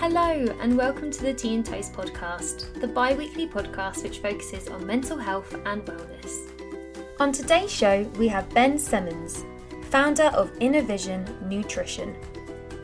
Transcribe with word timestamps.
Hello, 0.00 0.46
and 0.60 0.78
welcome 0.78 1.10
to 1.10 1.22
the 1.22 1.34
Tea 1.34 1.56
and 1.56 1.66
Toast 1.66 1.92
podcast, 1.92 2.72
the 2.80 2.88
bi 2.88 3.12
weekly 3.12 3.46
podcast 3.46 4.02
which 4.02 4.20
focuses 4.20 4.66
on 4.66 4.86
mental 4.86 5.18
health 5.18 5.54
and 5.66 5.84
wellness. 5.84 6.48
On 7.20 7.30
today's 7.30 7.70
show, 7.70 8.04
we 8.16 8.26
have 8.26 8.48
Ben 8.54 8.78
Simmons, 8.78 9.44
founder 9.90 10.30
of 10.32 10.56
Inner 10.58 10.80
Vision 10.80 11.26
Nutrition. 11.46 12.16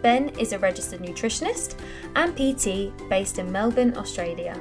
Ben 0.02 0.29
is 0.39 0.52
a 0.52 0.59
registered 0.59 1.01
nutritionist 1.01 1.77
and 2.16 2.37
PT 2.37 2.93
based 3.09 3.39
in 3.39 3.51
Melbourne, 3.51 3.96
Australia. 3.96 4.61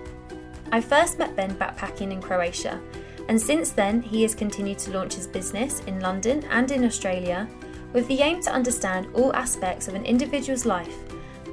I 0.72 0.80
first 0.80 1.20
met 1.20 1.36
Ben 1.36 1.56
backpacking 1.56 2.14
in 2.14 2.22
Croatia, 2.22 2.80
and 3.28 3.40
since 3.40 3.72
then, 3.72 4.02
he 4.02 4.22
has 4.22 4.34
continued 4.34 4.80
to 4.80 4.92
launch 4.92 5.16
his 5.16 5.28
business 5.28 5.82
in 5.88 6.00
London 6.00 6.46
and 6.50 6.72
in 6.72 6.86
Australia 6.86 7.50
with 7.92 8.08
the 8.08 8.22
aim 8.22 8.42
to 8.44 8.54
understand 8.54 9.08
all 9.14 9.36
aspects 9.36 9.90
of 9.90 9.94
an 9.94 10.06
individual's 10.06 10.66
life 10.66 11.05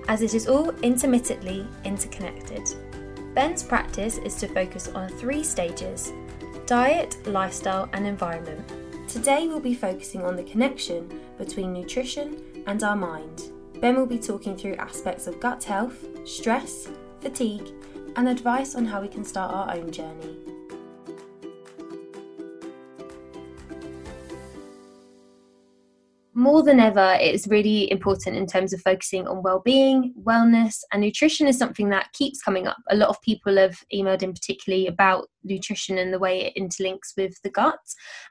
as 0.09 0.23
it 0.23 0.34
is 0.34 0.48
all 0.48 0.70
intermittently 0.83 1.66
interconnected. 1.84 2.62
Ben's 3.34 3.62
practice 3.62 4.19
is 4.19 4.34
to 4.37 4.48
focus 4.48 4.88
on 4.88 5.09
three 5.09 5.42
stages 5.42 6.12
diet, 6.66 7.16
lifestyle, 7.27 7.88
and 7.92 8.06
environment. 8.06 8.61
Today 9.09 9.48
we'll 9.48 9.61
be 9.61 9.75
focusing 9.75 10.23
on 10.23 10.37
the 10.37 10.42
connection 10.45 11.20
between 11.37 11.73
nutrition 11.73 12.42
and 12.66 12.83
our 12.83 12.97
mind. 12.97 13.51
Ben 13.80 13.97
will 13.97 14.06
be 14.06 14.19
talking 14.19 14.56
through 14.56 14.77
aspects 14.77 15.27
of 15.27 15.41
gut 15.41 15.65
health, 15.65 16.06
stress, 16.25 16.89
fatigue, 17.20 17.69
and 18.16 18.28
advice 18.28 18.75
on 18.75 18.84
how 18.84 19.00
we 19.00 19.09
can 19.09 19.25
start 19.25 19.53
our 19.53 19.75
own 19.75 19.91
journey. 19.91 20.37
More 26.42 26.62
than 26.62 26.80
ever, 26.80 27.17
it's 27.20 27.47
really 27.47 27.91
important 27.91 28.36
in 28.36 28.47
terms 28.47 28.72
of 28.72 28.80
focusing 28.83 29.28
on 29.28 29.42
well-being, 29.42 30.12
wellness, 30.22 30.80
and 30.92 31.00
nutrition 31.00 31.47
is 31.47 31.56
something 31.56 31.89
that 31.91 32.12
keeps 32.12 32.42
coming 32.42 32.67
up. 32.67 32.78
A 32.91 32.97
lot 32.97 33.08
of 33.08 33.22
people 33.22 33.56
have 33.56 33.78
emailed 33.94 34.22
in 34.22 34.33
particularly 34.33 34.89
about 34.89 35.28
nutrition 35.45 35.98
and 35.98 36.12
the 36.12 36.19
way 36.19 36.41
it 36.45 36.61
interlinks 36.61 37.17
with 37.17 37.41
the 37.43 37.51
gut, 37.51 37.81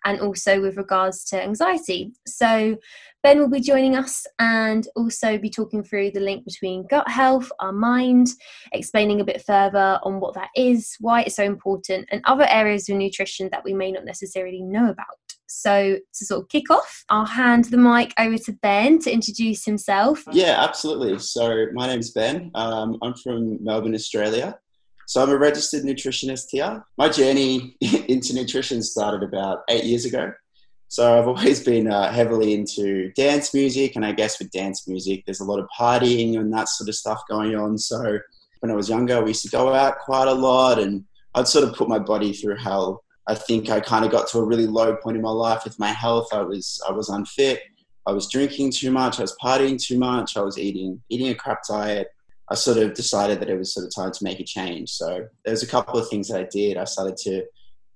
and 0.06 0.20
also 0.20 0.62
with 0.62 0.78
regards 0.78 1.24
to 1.26 1.42
anxiety. 1.42 2.14
So, 2.26 2.78
Ben 3.24 3.38
will 3.38 3.50
be 3.50 3.62
joining 3.62 3.96
us 3.96 4.26
and 4.40 4.88
also 4.96 5.38
be 5.38 5.50
talking 5.50 5.84
through 5.84 6.10
the 6.12 6.20
link 6.20 6.44
between 6.44 6.88
gut 6.88 7.08
health, 7.08 7.52
our 7.60 7.72
mind, 7.72 8.28
explaining 8.74 9.22
a 9.22 9.26
bit 9.26 9.44
further 9.46 10.00
on 10.04 10.20
what 10.20 10.34
that 10.34 10.50
is, 10.56 10.96
why 11.00 11.22
it's 11.22 11.36
so 11.36 11.44
important, 11.44 12.08
and 12.12 12.22
other 12.26 12.48
areas 12.50 12.90
of 12.90 12.98
nutrition 12.98 13.50
that 13.52 13.64
we 13.64 13.74
may 13.74 13.92
not 13.92 14.06
necessarily 14.06 14.62
know 14.62 14.90
about. 14.90 15.06
So, 15.54 15.98
to 16.14 16.26
sort 16.26 16.44
of 16.44 16.50
kick 16.50 16.72
off, 16.72 17.04
I'll 17.10 17.26
hand 17.26 17.66
the 17.66 17.78
mic 17.78 18.14
over 18.18 18.38
to 18.38 18.54
Ben 18.54 19.00
to 19.00 19.12
introduce 19.12 19.66
himself. 19.66 20.24
Yeah, 20.32 20.56
absolutely. 20.58 21.20
So, 21.20 21.68
my 21.74 21.88
name's 21.88 22.12
Ben. 22.12 22.52
Um, 22.56 22.98
I'm 23.02 23.14
from 23.16 23.64
Melbourne, 23.64 23.94
Australia. 23.94 24.58
So, 25.12 25.22
I'm 25.22 25.30
a 25.30 25.38
registered 25.38 25.84
nutritionist 25.84 26.46
here. 26.52 26.86
My 26.98 27.10
journey 27.10 27.76
into 27.82 28.34
nutrition 28.34 28.82
started 28.82 29.24
about 29.24 29.64
eight 29.68 29.84
years 29.84 30.06
ago. 30.06 30.32
So, 30.88 31.20
I've 31.20 31.28
always 31.28 31.62
been 31.62 31.92
uh, 31.92 32.14
heavily 32.14 32.54
into 32.54 33.12
dance 33.12 33.54
music, 33.54 33.98
and 33.98 34.06
I 34.06 34.14
guess 34.14 34.40
with 34.40 34.52
dance 34.52 34.88
music, 34.88 35.26
there's 35.26 35.42
a 35.42 35.44
lot 35.44 35.60
of 35.60 35.68
partying 35.78 36.40
and 36.40 36.54
that 36.54 36.70
sort 36.70 36.88
of 36.88 36.96
stuff 36.96 37.24
going 37.30 37.58
on. 37.58 37.78
So, 37.78 38.20
when 38.62 38.72
I 38.72 38.74
was 38.74 38.88
younger, 38.88 39.22
we 39.22 39.32
used 39.32 39.44
to 39.44 39.50
go 39.50 39.74
out 39.74 40.00
quite 40.00 40.30
a 40.30 40.34
lot, 40.34 40.80
and 40.80 41.04
I'd 41.36 41.50
sort 41.50 41.68
of 41.68 41.76
put 41.76 41.90
my 41.90 42.00
body 42.00 42.32
through 42.32 42.56
hell 42.56 43.04
I 43.28 43.36
think 43.36 43.70
I 43.70 43.82
kind 43.82 44.06
of 44.06 44.12
got 44.12 44.30
to 44.30 44.40
a 44.40 44.46
really 44.46 44.66
low 44.66 44.96
point 44.96 45.18
in 45.18 45.24
my 45.24 45.30
life 45.30 45.66
with 45.66 45.78
my 45.78 45.90
health. 45.90 46.30
I 46.32 46.42
was 46.42 46.82
I 46.88 46.94
was 46.94 47.10
unfit. 47.10 47.62
I 48.08 48.14
was 48.14 48.30
drinking 48.30 48.72
too 48.72 48.92
much. 48.92 49.20
I 49.20 49.24
was 49.24 49.36
partying 49.44 49.78
too 49.78 50.00
much. 50.00 50.38
I 50.38 50.42
was 50.42 50.58
eating 50.58 51.02
eating 51.10 51.28
a 51.28 51.36
crap 51.36 51.68
diet. 51.68 52.08
I 52.52 52.56
sort 52.56 52.78
of 52.80 52.94
decided 52.94 53.40
that 53.40 53.50
it 53.50 53.58
was 53.58 53.74
sort 53.74 53.86
of 53.86 53.96
time 53.96 54.12
to 54.12 54.24
make 54.26 54.42
a 54.42 54.44
change. 54.44 54.90
So 54.90 55.26
there's 55.46 55.64
a 55.64 55.68
couple 55.68 55.98
of 55.98 56.10
things 56.10 56.28
that 56.28 56.42
I 56.42 56.48
did. 56.52 56.76
I 56.76 56.84
started 56.84 57.16
to 57.18 57.46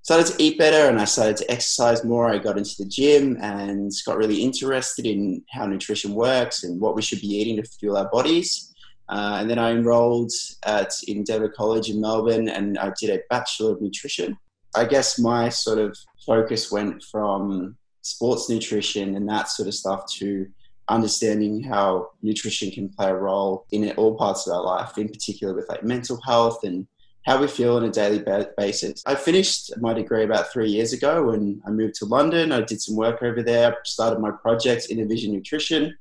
started 0.02 0.28
to 0.28 0.42
eat 0.42 0.58
better 0.58 0.88
and 0.88 1.02
I 1.02 1.06
started 1.06 1.36
to 1.38 1.52
exercise 1.52 2.06
more. 2.06 2.30
I 2.30 2.38
got 2.38 2.58
into 2.58 2.76
the 2.78 2.86
gym 2.86 3.38
and 3.42 3.92
got 4.06 4.18
really 4.18 4.44
interested 4.44 5.06
in 5.06 5.44
how 5.50 5.66
nutrition 5.66 6.14
works 6.14 6.64
and 6.64 6.80
what 6.80 6.96
we 6.96 7.02
should 7.02 7.20
be 7.22 7.36
eating 7.36 7.58
to 7.58 7.64
fuel 7.64 7.98
our 7.98 8.08
bodies. 8.10 8.74
Uh, 9.10 9.38
and 9.40 9.50
then 9.50 9.60
I 9.60 9.72
enrolled 9.72 10.32
at 10.64 10.94
Endeavour 11.08 11.50
College 11.50 11.90
in 11.90 12.00
Melbourne 12.00 12.48
and 12.50 12.78
I 12.78 12.94
did 13.00 13.10
a 13.10 13.24
Bachelor 13.30 13.74
of 13.74 13.82
Nutrition. 13.82 14.38
I 14.76 14.86
guess 14.86 15.20
my 15.20 15.50
sort 15.50 15.80
of 15.80 15.98
focus 16.26 16.72
went 16.72 17.04
from 17.04 17.76
sports 18.04 18.48
nutrition 18.48 19.16
and 19.16 19.28
that 19.28 19.50
sort 19.50 19.68
of 19.68 19.74
stuff 19.74 20.06
to 20.18 20.48
understanding 20.88 21.64
how 21.64 22.10
nutrition 22.22 22.72
can 22.72 22.90
play 22.90 23.10
a 23.10 23.16
role 23.16 23.66
in 23.72 23.90
all 23.92 24.16
parts 24.16 24.48
of 24.48 24.54
our 24.54 24.64
life, 24.64 24.98
in 24.98 25.10
particular 25.10 25.54
with 25.54 25.68
like 25.70 25.84
mental 25.84 26.20
health 26.26 26.64
and 26.64 26.88
how 27.26 27.40
we 27.40 27.48
feel 27.48 27.76
on 27.76 27.84
a 27.84 27.90
daily 27.90 28.24
basis. 28.56 29.02
I 29.06 29.16
finished 29.16 29.72
my 29.82 29.94
degree 29.94 30.24
about 30.24 30.52
three 30.52 30.70
years 30.70 30.94
ago 30.94 31.24
when 31.24 31.60
I 31.66 31.72
moved 31.72 31.96
to 31.96 32.06
London. 32.06 32.52
I 32.52 32.62
did 32.62 32.82
some 32.82 32.96
work 32.96 33.24
over 33.24 33.42
there, 33.42 33.78
started 33.84 34.20
my 34.20 34.30
project, 34.30 34.88
Inner 34.92 35.08
Vision 35.08 35.34
Nutrition. 35.34 35.98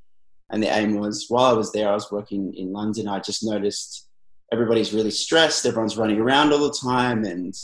And 0.51 0.63
the 0.63 0.69
aim 0.69 0.99
was 0.99 1.27
while 1.31 1.47
I 1.47 1.55
was 1.55 1.73
there, 1.73 1.89
I 1.89 1.95
was 1.95 2.13
working 2.13 2.55
in 2.55 2.73
London, 2.73 3.09
I 3.09 3.21
just 3.21 3.43
noticed 3.43 4.09
everybody's 4.53 4.93
really 4.93 5.11
stressed, 5.11 5.65
everyone's 5.65 5.97
running 5.97 6.21
around 6.21 6.53
all 6.53 6.59
the 6.59 6.79
time, 6.79 7.25
and 7.25 7.55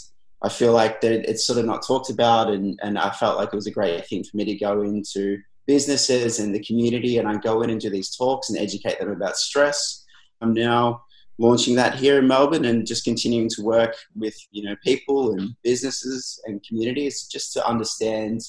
I 0.43 0.49
feel 0.49 0.73
like 0.73 0.99
it's 1.03 1.47
sort 1.47 1.59
of 1.59 1.67
not 1.67 1.87
talked 1.87 2.09
about, 2.09 2.51
and, 2.51 2.81
and 2.83 2.99
I 2.99 3.11
felt 3.11 3.37
like 3.37 3.51
it 3.53 3.57
was 3.57 3.67
a 3.67 3.71
great 3.71 4.07
thing 4.07 4.25
for 4.25 4.39
me 4.39 4.47
to 4.47 4.55
go 4.55 4.81
into 4.81 5.39
businesses 5.71 6.41
and 6.41 6.53
the 6.53 6.65
community, 6.69 7.19
and 7.19 7.29
I 7.29 7.37
go 7.37 7.63
in 7.63 7.71
and 7.71 7.81
do 7.81 7.91
these 7.91 8.11
talks 8.17 8.51
and 8.51 8.59
educate 8.59 8.99
them 8.99 9.13
about 9.13 9.37
stress. 9.37 10.05
I'm 10.41 10.53
now 10.53 11.05
launching 11.39 11.77
that 11.77 11.95
here 11.95 12.19
in 12.19 12.27
Melbourne 12.27 12.65
and 12.65 12.85
just 12.85 13.05
continuing 13.05 13.49
to 13.51 13.63
work 13.63 13.95
with 14.17 14.37
you 14.51 14.65
know 14.65 14.75
people 14.83 15.33
and 15.35 15.55
businesses 15.63 16.41
and 16.47 16.61
communities 16.67 17.29
just 17.35 17.53
to 17.53 17.65
understand 17.73 18.41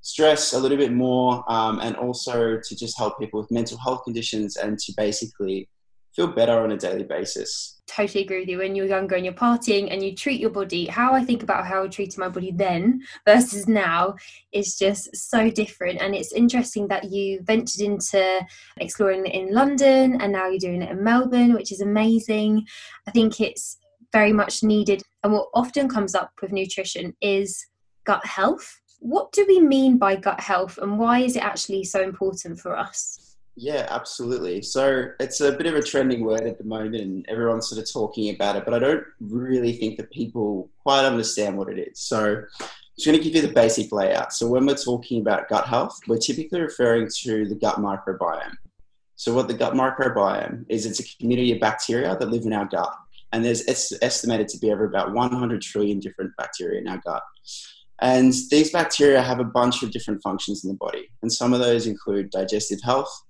stress 0.00 0.52
a 0.52 0.58
little 0.58 0.76
bit 0.76 0.92
more, 0.92 1.44
um, 1.56 1.78
and 1.78 1.94
also 1.96 2.58
to 2.66 2.72
just 2.82 2.98
help 2.98 3.20
people 3.20 3.38
with 3.40 3.52
mental 3.52 3.78
health 3.78 4.02
conditions 4.02 4.56
and 4.56 4.76
to 4.80 4.92
basically 4.96 5.68
feel 6.16 6.26
better 6.26 6.58
on 6.64 6.72
a 6.72 6.76
daily 6.76 7.04
basis. 7.04 7.73
Totally 7.86 8.24
agree 8.24 8.40
with 8.40 8.48
you. 8.48 8.58
When 8.58 8.74
you're 8.74 8.86
younger 8.86 9.14
and 9.14 9.24
you're 9.24 9.34
partying 9.34 9.92
and 9.92 10.02
you 10.02 10.14
treat 10.14 10.40
your 10.40 10.50
body, 10.50 10.86
how 10.86 11.12
I 11.12 11.22
think 11.22 11.42
about 11.42 11.66
how 11.66 11.84
I 11.84 11.88
treated 11.88 12.18
my 12.18 12.28
body 12.28 12.50
then 12.50 13.02
versus 13.26 13.68
now 13.68 14.16
is 14.52 14.76
just 14.76 15.14
so 15.14 15.50
different. 15.50 16.00
And 16.00 16.14
it's 16.14 16.32
interesting 16.32 16.88
that 16.88 17.04
you 17.12 17.42
ventured 17.42 17.82
into 17.82 18.46
exploring 18.78 19.26
it 19.26 19.34
in 19.34 19.52
London 19.52 20.20
and 20.20 20.32
now 20.32 20.48
you're 20.48 20.58
doing 20.58 20.82
it 20.82 20.90
in 20.90 21.04
Melbourne, 21.04 21.52
which 21.52 21.72
is 21.72 21.82
amazing. 21.82 22.66
I 23.06 23.10
think 23.10 23.40
it's 23.40 23.76
very 24.12 24.32
much 24.32 24.62
needed. 24.62 25.02
And 25.22 25.32
what 25.32 25.48
often 25.54 25.88
comes 25.88 26.14
up 26.14 26.32
with 26.40 26.52
nutrition 26.52 27.14
is 27.20 27.66
gut 28.04 28.24
health. 28.24 28.80
What 29.00 29.30
do 29.32 29.44
we 29.46 29.60
mean 29.60 29.98
by 29.98 30.16
gut 30.16 30.40
health 30.40 30.78
and 30.78 30.98
why 30.98 31.18
is 31.20 31.36
it 31.36 31.44
actually 31.44 31.84
so 31.84 32.00
important 32.02 32.58
for 32.58 32.76
us? 32.76 33.23
Yeah, 33.56 33.86
absolutely. 33.88 34.62
So 34.62 35.10
it's 35.20 35.40
a 35.40 35.52
bit 35.52 35.66
of 35.66 35.74
a 35.74 35.82
trending 35.82 36.24
word 36.24 36.42
at 36.42 36.58
the 36.58 36.64
moment, 36.64 36.96
and 36.96 37.24
everyone's 37.28 37.68
sort 37.68 37.80
of 37.80 37.90
talking 37.90 38.34
about 38.34 38.56
it, 38.56 38.64
but 38.64 38.74
I 38.74 38.80
don't 38.80 39.04
really 39.20 39.72
think 39.74 39.96
that 39.98 40.10
people 40.10 40.68
quite 40.82 41.04
understand 41.04 41.56
what 41.56 41.68
it 41.68 41.78
is. 41.78 42.00
So 42.00 42.38
I'm 42.38 42.66
just 42.96 43.06
going 43.06 43.16
to 43.16 43.22
give 43.22 43.36
you 43.36 43.42
the 43.42 43.54
basic 43.54 43.92
layout. 43.92 44.32
So 44.32 44.48
when 44.48 44.66
we're 44.66 44.74
talking 44.74 45.20
about 45.20 45.48
gut 45.48 45.66
health, 45.66 46.00
we're 46.08 46.18
typically 46.18 46.60
referring 46.60 47.08
to 47.22 47.46
the 47.46 47.54
gut 47.54 47.76
microbiome. 47.76 48.56
So 49.14 49.32
what 49.32 49.46
the 49.46 49.54
gut 49.54 49.74
microbiome 49.74 50.64
is, 50.68 50.84
it's 50.84 50.98
a 50.98 51.16
community 51.18 51.52
of 51.52 51.60
bacteria 51.60 52.16
that 52.16 52.28
live 52.28 52.46
in 52.46 52.52
our 52.52 52.66
gut, 52.66 52.92
and 53.32 53.44
there's 53.44 53.62
estimated 54.02 54.48
to 54.48 54.58
be 54.58 54.72
over 54.72 54.84
about 54.84 55.12
100 55.12 55.62
trillion 55.62 56.00
different 56.00 56.32
bacteria 56.36 56.80
in 56.80 56.88
our 56.88 57.00
gut. 57.04 57.22
And 58.00 58.32
these 58.50 58.72
bacteria 58.72 59.22
have 59.22 59.38
a 59.38 59.44
bunch 59.44 59.84
of 59.84 59.92
different 59.92 60.20
functions 60.24 60.64
in 60.64 60.70
the 60.70 60.76
body, 60.76 61.08
and 61.22 61.32
some 61.32 61.52
of 61.52 61.60
those 61.60 61.86
include 61.86 62.30
digestive 62.30 62.80
health 62.82 63.22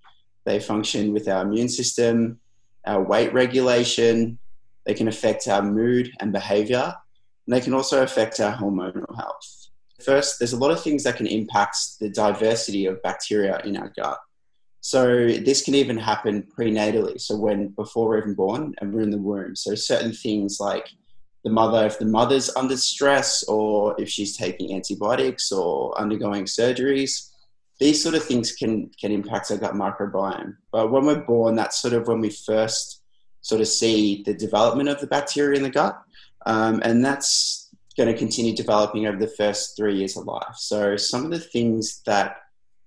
they 0.45 0.61
function 0.61 1.13
with 1.13 1.29
our 1.29 1.43
immune 1.43 1.69
system, 1.69 2.39
our 2.87 3.03
weight 3.03 3.33
regulation. 3.33 4.39
They 4.85 4.95
can 4.95 5.09
affect 5.09 5.49
our 5.49 5.63
mood 5.63 6.11
and 6.21 6.33
behavior. 6.33 6.95
And 7.47 7.55
they 7.55 7.61
can 7.61 7.75
also 7.75 8.03
affect 8.03 8.41
our 8.41 8.55
hormonal 8.57 9.17
health. 9.17 9.69
First, 10.05 10.39
there's 10.39 10.53
a 10.53 10.59
lot 10.59 10.71
of 10.71 10.83
things 10.83 11.05
that 11.05 11.17
can 11.17 11.27
impact 11.27 11.99
the 12.01 12.11
diversity 12.11 12.87
of 12.87 13.03
bacteria 13.03 13.61
in 13.65 13.77
our 13.77 13.93
gut. 13.97 14.19
So 14.81 15.29
this 15.29 15.63
can 15.63 15.75
even 15.75 15.97
happen 15.97 16.47
prenatally. 16.57 17.19
So 17.19 17.37
when 17.37 17.69
before 17.69 18.09
we're 18.09 18.19
even 18.19 18.35
born 18.35 18.75
and 18.81 18.93
we're 18.93 19.01
in 19.01 19.11
the 19.11 19.19
womb. 19.19 19.57
So 19.57 19.75
certain 19.75 20.13
things 20.13 20.59
like 20.61 20.91
the 21.43 21.51
mother, 21.51 21.87
if 21.87 21.99
the 21.99 22.05
mother's 22.05 22.55
under 22.55 22.77
stress 22.77 23.45
or 23.45 23.99
if 23.99 24.11
she's 24.11 24.37
taking 24.37 24.75
antibiotics 24.75 25.51
or 25.53 25.99
undergoing 25.99 26.45
surgeries, 26.45 27.31
these 27.81 28.03
sort 28.03 28.15
of 28.15 28.25
things 28.25 28.53
can 28.53 28.91
can 29.01 29.13
impact 29.13 29.51
our 29.51 29.57
gut 29.57 29.75
microbiome. 29.75 30.57
But 30.73 30.91
when 30.91 31.07
we're 31.07 31.25
born, 31.25 31.57
that's 31.57 31.81
sort 31.81 31.95
of 31.95 32.09
when 32.09 32.21
we 32.21 32.31
first 32.31 33.03
sort 33.41 33.61
of 33.61 33.69
see 33.69 34.23
the 34.25 34.35
development 34.35 34.89
of 34.89 35.01
the 35.01 35.07
bacteria 35.07 35.57
in 35.57 35.63
the 35.63 35.71
gut, 35.71 36.01
um, 36.47 36.81
and 36.85 37.05
that's 37.05 37.69
going 37.97 38.13
to 38.13 38.19
continue 38.19 38.55
developing 38.55 39.07
over 39.07 39.19
the 39.19 39.29
first 39.29 39.77
three 39.77 39.97
years 39.97 40.17
of 40.17 40.25
life. 40.25 40.57
So 40.57 40.97
some 40.97 41.25
of 41.25 41.31
the 41.31 41.39
things 41.39 42.03
that 42.07 42.39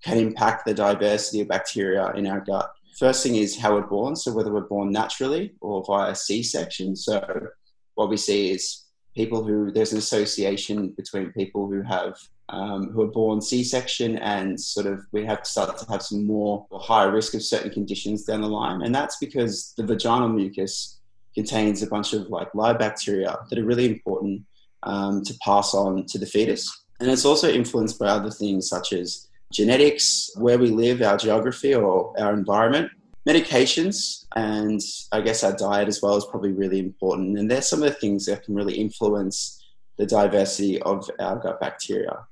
can 0.03 0.17
impact 0.17 0.65
the 0.65 0.73
diversity 0.73 1.41
of 1.41 1.47
bacteria 1.47 2.11
in 2.11 2.27
our 2.27 2.41
gut 2.41 2.71
First 2.97 3.21
thing 3.21 3.35
is 3.35 3.55
how 3.55 3.75
we're 3.75 3.81
born, 3.85 4.15
so 4.15 4.33
whether 4.33 4.51
we're 4.51 4.61
born 4.61 4.91
naturally 4.91 5.53
or 5.61 5.83
via 5.85 6.15
C 6.15 6.41
section. 6.41 6.95
So, 6.95 7.49
what 7.93 8.09
we 8.09 8.17
see 8.17 8.49
is 8.51 8.85
people 9.17 9.43
who 9.43 9.71
there's 9.71 9.91
an 9.91 9.97
association 9.97 10.89
between 10.89 11.31
people 11.33 11.67
who 11.67 11.81
have 11.81 12.15
um, 12.49 12.91
who 12.91 13.01
are 13.01 13.13
born 13.21 13.41
C-section 13.41 14.17
and 14.19 14.57
sort 14.57 14.85
of 14.85 15.05
we 15.11 15.25
have 15.25 15.43
to 15.43 15.49
start 15.49 15.77
to 15.77 15.91
have 15.91 16.01
some 16.01 16.25
more 16.25 16.65
or 16.69 16.79
higher 16.79 17.11
risk 17.11 17.33
of 17.33 17.43
certain 17.43 17.71
conditions 17.71 18.23
down 18.23 18.41
the 18.41 18.47
line, 18.47 18.81
and 18.83 18.95
that's 18.95 19.17
because 19.17 19.73
the 19.75 19.83
vaginal 19.83 20.29
mucus 20.29 20.99
contains 21.35 21.83
a 21.83 21.87
bunch 21.87 22.13
of 22.13 22.29
like 22.29 22.47
live 22.53 22.79
bacteria 22.79 23.35
that 23.49 23.59
are 23.59 23.65
really 23.65 23.87
important 23.87 24.43
um, 24.83 25.23
to 25.23 25.33
pass 25.43 25.73
on 25.73 26.05
to 26.05 26.17
the 26.17 26.25
fetus, 26.25 26.63
and 26.99 27.09
it's 27.09 27.25
also 27.25 27.49
influenced 27.49 27.99
by 27.99 28.07
other 28.07 28.31
things 28.31 28.69
such 28.69 28.93
as 28.93 29.27
genetics, 29.51 30.29
where 30.35 30.57
we 30.57 30.69
live, 30.69 31.01
our 31.01 31.17
geography, 31.17 31.73
or 31.73 32.13
our 32.19 32.33
environment. 32.33 32.91
Medications 33.27 34.25
and 34.35 34.79
I 35.11 35.21
guess 35.21 35.43
our 35.43 35.55
diet 35.55 35.87
as 35.87 36.01
well 36.01 36.15
is 36.15 36.25
probably 36.25 36.53
really 36.53 36.79
important. 36.79 37.37
And 37.37 37.51
there's 37.51 37.67
some 37.67 37.83
of 37.83 37.89
the 37.89 37.99
things 37.99 38.25
that 38.25 38.43
can 38.43 38.55
really 38.55 38.75
influence 38.75 39.61
the 39.97 40.05
diversity 40.05 40.81
of 40.83 41.09
our 41.19 41.37
gut 41.37 41.59
bacteria. 41.59 42.25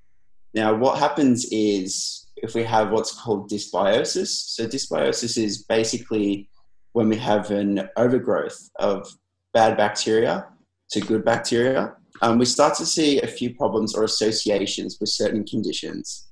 Now, 0.54 0.74
what 0.74 1.00
happens 1.00 1.46
is 1.52 2.26
if 2.38 2.54
we 2.54 2.64
have 2.64 2.92
what's 2.92 3.14
called 3.14 3.50
dysbiosis. 3.50 4.28
So, 4.28 4.68
dysbiosis 4.68 5.38
is 5.42 5.64
basically 5.64 6.50
when 6.94 7.10
we 7.10 7.18
have 7.18 7.52
an 7.52 7.90
overgrowth 7.98 8.70
of 8.80 9.08
bad 9.54 9.78
bacteria 9.78 10.48
to 10.92 11.00
good 11.02 11.26
bacteria. 11.26 11.96
Um, 12.22 12.38
we 12.38 12.46
start 12.46 12.76
to 12.76 12.86
see 12.86 13.22
a 13.22 13.28
few 13.28 13.54
problems 13.54 13.96
or 13.96 14.04
associations 14.04 14.98
with 15.00 15.10
certain 15.10 15.44
conditions. 15.44 16.25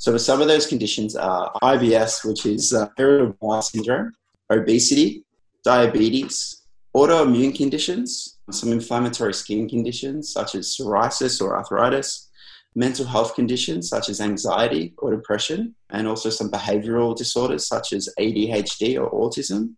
So 0.00 0.16
some 0.16 0.40
of 0.40 0.48
those 0.48 0.66
conditions 0.66 1.14
are 1.14 1.52
IBS, 1.62 2.24
which 2.24 2.46
is 2.46 2.72
uh, 2.72 2.88
irritable 2.96 3.36
bowel 3.38 3.60
syndrome, 3.60 4.12
obesity, 4.48 5.26
diabetes, 5.62 6.62
autoimmune 6.96 7.54
conditions, 7.54 8.38
some 8.50 8.72
inflammatory 8.72 9.34
skin 9.34 9.68
conditions 9.68 10.32
such 10.32 10.54
as 10.54 10.74
psoriasis 10.74 11.42
or 11.42 11.54
arthritis, 11.54 12.30
mental 12.74 13.04
health 13.04 13.34
conditions 13.34 13.90
such 13.90 14.08
as 14.08 14.22
anxiety 14.22 14.94
or 14.96 15.14
depression, 15.14 15.74
and 15.90 16.08
also 16.08 16.30
some 16.30 16.50
behavioral 16.50 17.14
disorders 17.14 17.68
such 17.68 17.92
as 17.92 18.08
ADHD 18.18 18.98
or 18.98 19.10
autism, 19.10 19.74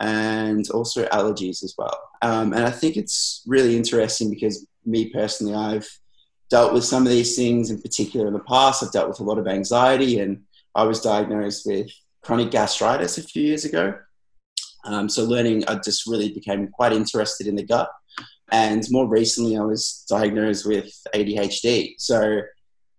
and 0.00 0.68
also 0.68 1.06
allergies 1.06 1.64
as 1.64 1.74
well. 1.78 1.98
Um, 2.20 2.52
and 2.52 2.66
I 2.66 2.70
think 2.70 2.98
it's 2.98 3.42
really 3.46 3.74
interesting 3.74 4.28
because 4.28 4.66
me 4.84 5.08
personally, 5.08 5.54
I've 5.54 5.88
dealt 6.52 6.74
with 6.74 6.84
some 6.84 7.04
of 7.04 7.08
these 7.08 7.34
things 7.34 7.70
in 7.70 7.80
particular 7.80 8.26
in 8.26 8.34
the 8.34 8.40
past. 8.40 8.82
I've 8.82 8.92
dealt 8.92 9.08
with 9.08 9.20
a 9.20 9.24
lot 9.24 9.38
of 9.38 9.48
anxiety, 9.48 10.20
and 10.20 10.42
I 10.74 10.84
was 10.84 11.00
diagnosed 11.00 11.62
with 11.64 11.90
chronic 12.22 12.50
gastritis 12.50 13.16
a 13.16 13.22
few 13.22 13.42
years 13.42 13.64
ago. 13.64 13.94
Um, 14.84 15.08
so, 15.08 15.24
learning, 15.24 15.64
I 15.66 15.76
just 15.76 16.06
really 16.06 16.30
became 16.30 16.68
quite 16.68 16.92
interested 16.92 17.46
in 17.46 17.56
the 17.56 17.64
gut. 17.64 17.88
And 18.50 18.84
more 18.90 19.08
recently, 19.08 19.56
I 19.56 19.62
was 19.62 20.04
diagnosed 20.10 20.66
with 20.66 20.92
ADHD. 21.14 21.94
So, 21.96 22.42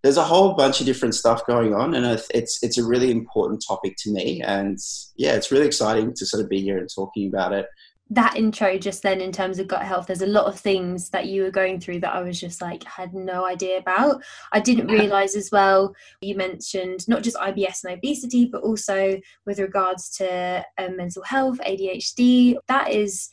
there's 0.02 0.16
a 0.16 0.24
whole 0.24 0.54
bunch 0.54 0.80
of 0.80 0.86
different 0.86 1.14
stuff 1.14 1.46
going 1.46 1.74
on, 1.74 1.94
and 1.94 2.04
it's 2.34 2.60
it's 2.60 2.76
a 2.76 2.84
really 2.84 3.12
important 3.12 3.62
topic 3.66 3.94
to 3.98 4.10
me. 4.10 4.42
And 4.42 4.78
yeah, 5.16 5.34
it's 5.34 5.52
really 5.52 5.66
exciting 5.66 6.12
to 6.14 6.26
sort 6.26 6.42
of 6.42 6.50
be 6.50 6.60
here 6.60 6.78
and 6.78 6.88
talking 6.92 7.28
about 7.28 7.52
it 7.52 7.66
that 8.10 8.36
intro 8.36 8.76
just 8.76 9.02
then 9.02 9.20
in 9.20 9.32
terms 9.32 9.58
of 9.58 9.66
gut 9.66 9.82
health 9.82 10.06
there's 10.06 10.22
a 10.22 10.26
lot 10.26 10.44
of 10.44 10.60
things 10.60 11.08
that 11.08 11.26
you 11.26 11.42
were 11.42 11.50
going 11.50 11.80
through 11.80 11.98
that 11.98 12.14
i 12.14 12.22
was 12.22 12.38
just 12.38 12.60
like 12.60 12.84
had 12.84 13.14
no 13.14 13.46
idea 13.46 13.78
about. 13.78 14.22
I 14.52 14.60
didn't 14.60 14.88
realize 14.88 15.34
as 15.34 15.50
well 15.50 15.94
you 16.20 16.36
mentioned 16.36 17.08
not 17.08 17.22
just 17.22 17.36
ibs 17.36 17.84
and 17.84 17.94
obesity 17.94 18.46
but 18.46 18.62
also 18.62 19.18
with 19.46 19.58
regards 19.58 20.10
to 20.18 20.64
um, 20.76 20.96
mental 20.96 21.22
health 21.22 21.58
adhd 21.66 22.56
that 22.68 22.92
is 22.92 23.30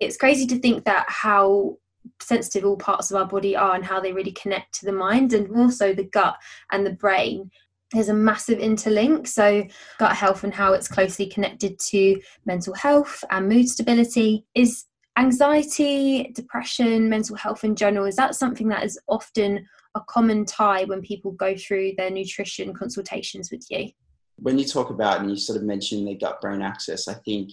it's 0.00 0.16
crazy 0.16 0.46
to 0.46 0.58
think 0.58 0.84
that 0.86 1.04
how 1.08 1.76
sensitive 2.20 2.64
all 2.64 2.78
parts 2.78 3.10
of 3.10 3.16
our 3.16 3.26
body 3.26 3.54
are 3.54 3.74
and 3.74 3.84
how 3.84 4.00
they 4.00 4.14
really 4.14 4.32
connect 4.32 4.74
to 4.74 4.86
the 4.86 4.92
mind 4.92 5.34
and 5.34 5.54
also 5.54 5.94
the 5.94 6.04
gut 6.04 6.36
and 6.72 6.86
the 6.86 6.94
brain 6.94 7.50
there's 7.92 8.08
a 8.08 8.14
massive 8.14 8.58
interlink. 8.58 9.26
So, 9.26 9.66
gut 9.98 10.16
health 10.16 10.44
and 10.44 10.54
how 10.54 10.72
it's 10.72 10.88
closely 10.88 11.26
connected 11.26 11.78
to 11.90 12.20
mental 12.46 12.74
health 12.74 13.24
and 13.30 13.48
mood 13.48 13.68
stability. 13.68 14.44
Is 14.54 14.86
anxiety, 15.18 16.32
depression, 16.34 17.08
mental 17.08 17.36
health 17.36 17.64
in 17.64 17.76
general, 17.76 18.06
is 18.06 18.16
that 18.16 18.34
something 18.34 18.68
that 18.68 18.84
is 18.84 18.98
often 19.08 19.66
a 19.94 20.00
common 20.02 20.44
tie 20.44 20.84
when 20.84 21.02
people 21.02 21.32
go 21.32 21.56
through 21.56 21.92
their 21.96 22.10
nutrition 22.10 22.72
consultations 22.72 23.50
with 23.50 23.66
you? 23.70 23.90
When 24.36 24.58
you 24.58 24.64
talk 24.64 24.90
about 24.90 25.20
and 25.20 25.30
you 25.30 25.36
sort 25.36 25.58
of 25.58 25.64
mention 25.64 26.04
the 26.04 26.14
gut 26.14 26.40
brain 26.40 26.62
axis, 26.62 27.08
I 27.08 27.14
think, 27.14 27.50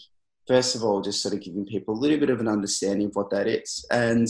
first 0.48 0.76
of 0.76 0.84
all, 0.84 1.02
just 1.02 1.22
sort 1.22 1.34
of 1.34 1.42
giving 1.42 1.66
people 1.66 1.94
a 1.94 2.00
little 2.00 2.20
bit 2.20 2.30
of 2.30 2.40
an 2.40 2.48
understanding 2.48 3.08
of 3.08 3.16
what 3.16 3.30
that 3.32 3.48
is. 3.48 3.86
And 3.92 4.28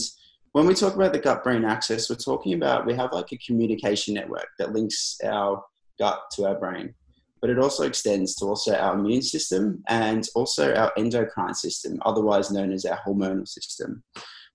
when 0.52 0.66
we 0.66 0.74
talk 0.74 0.94
about 0.94 1.12
the 1.12 1.20
gut 1.20 1.44
brain 1.44 1.64
axis, 1.64 2.10
we're 2.10 2.16
talking 2.16 2.54
about 2.54 2.86
we 2.86 2.94
have 2.94 3.12
like 3.12 3.30
a 3.30 3.38
communication 3.38 4.14
network 4.14 4.48
that 4.58 4.72
links 4.72 5.18
our 5.22 5.62
gut 5.98 6.20
to 6.32 6.46
our 6.46 6.58
brain. 6.58 6.94
But 7.40 7.50
it 7.50 7.58
also 7.58 7.84
extends 7.84 8.34
to 8.36 8.46
also 8.46 8.74
our 8.74 8.94
immune 8.98 9.22
system 9.22 9.82
and 9.88 10.26
also 10.34 10.74
our 10.74 10.92
endocrine 10.96 11.54
system, 11.54 12.00
otherwise 12.04 12.50
known 12.50 12.72
as 12.72 12.84
our 12.84 12.98
hormonal 13.06 13.46
system. 13.46 14.02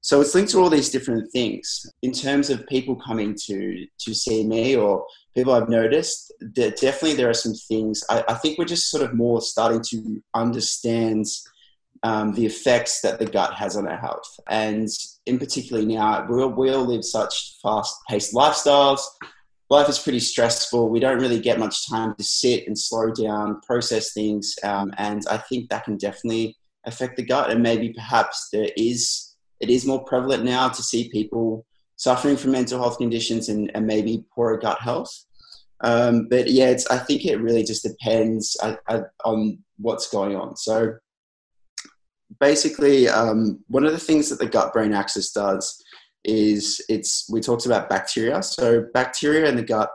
So 0.01 0.19
it's 0.19 0.35
linked 0.35 0.51
to 0.51 0.59
all 0.59 0.69
these 0.69 0.89
different 0.89 1.31
things. 1.31 1.89
In 2.01 2.11
terms 2.11 2.49
of 2.49 2.67
people 2.67 2.97
coming 2.97 3.35
to 3.45 3.87
to 3.99 4.13
see 4.13 4.45
me 4.45 4.75
or 4.75 5.05
people 5.33 5.53
I've 5.53 5.69
noticed, 5.69 6.33
that 6.55 6.75
definitely 6.75 7.15
there 7.15 7.29
are 7.29 7.33
some 7.33 7.53
things. 7.53 8.03
I, 8.09 8.21
I 8.27 8.33
think 8.33 8.57
we're 8.57 8.65
just 8.65 8.91
sort 8.91 9.03
of 9.03 9.13
more 9.13 9.41
starting 9.41 9.81
to 9.91 10.21
understand 10.33 11.25
um, 12.03 12.33
the 12.33 12.45
effects 12.45 12.99
that 12.99 13.17
the 13.17 13.25
gut 13.25 13.53
has 13.53 13.77
on 13.77 13.87
our 13.87 13.97
health. 13.97 14.29
And 14.49 14.89
in 15.25 15.39
particularly 15.39 15.87
now, 15.87 16.27
we 16.29 16.43
all, 16.43 16.49
we 16.49 16.69
all 16.69 16.85
live 16.85 17.05
such 17.05 17.55
fast-paced 17.63 18.33
lifestyles 18.33 18.99
life 19.73 19.89
is 19.89 19.99
pretty 19.99 20.19
stressful. 20.19 20.89
We 20.89 20.99
don't 20.99 21.19
really 21.19 21.39
get 21.39 21.59
much 21.59 21.89
time 21.89 22.15
to 22.15 22.23
sit 22.23 22.67
and 22.67 22.77
slow 22.77 23.11
down, 23.11 23.59
process 23.61 24.13
things, 24.13 24.55
um, 24.63 24.93
and 24.97 25.21
I 25.29 25.37
think 25.37 25.69
that 25.69 25.83
can 25.83 25.97
definitely 25.97 26.55
affect 26.85 27.17
the 27.17 27.23
gut. 27.23 27.49
And 27.51 27.61
maybe 27.61 27.91
perhaps 27.93 28.49
there 28.53 28.69
is 28.77 29.35
it 29.59 29.69
is 29.69 29.85
more 29.85 30.03
prevalent 30.03 30.43
now 30.43 30.67
to 30.69 30.83
see 30.83 31.09
people 31.09 31.65
suffering 31.95 32.35
from 32.35 32.51
mental 32.51 32.79
health 32.79 32.97
conditions 32.97 33.49
and, 33.49 33.71
and 33.73 33.87
maybe 33.87 34.25
poorer 34.35 34.57
gut 34.57 34.79
health. 34.81 35.13
Um, 35.81 36.27
but 36.29 36.49
yeah, 36.49 36.69
it's, 36.69 36.87
I 36.87 36.97
think 36.97 37.25
it 37.25 37.41
really 37.41 37.63
just 37.63 37.83
depends 37.83 38.57
I, 38.61 38.77
I, 38.87 39.01
on 39.23 39.59
what's 39.77 40.09
going 40.09 40.35
on. 40.35 40.55
So 40.57 40.95
basically, 42.39 43.07
um, 43.07 43.63
one 43.67 43.85
of 43.85 43.93
the 43.93 43.99
things 43.99 44.29
that 44.29 44.39
the 44.39 44.47
gut 44.47 44.73
brain 44.73 44.93
axis 44.93 45.31
does 45.31 45.82
is 46.23 46.81
it's 46.89 47.29
we 47.29 47.41
talked 47.41 47.65
about 47.65 47.89
bacteria. 47.89 48.41
So 48.43 48.85
bacteria 48.93 49.47
in 49.47 49.55
the 49.55 49.63
gut 49.63 49.91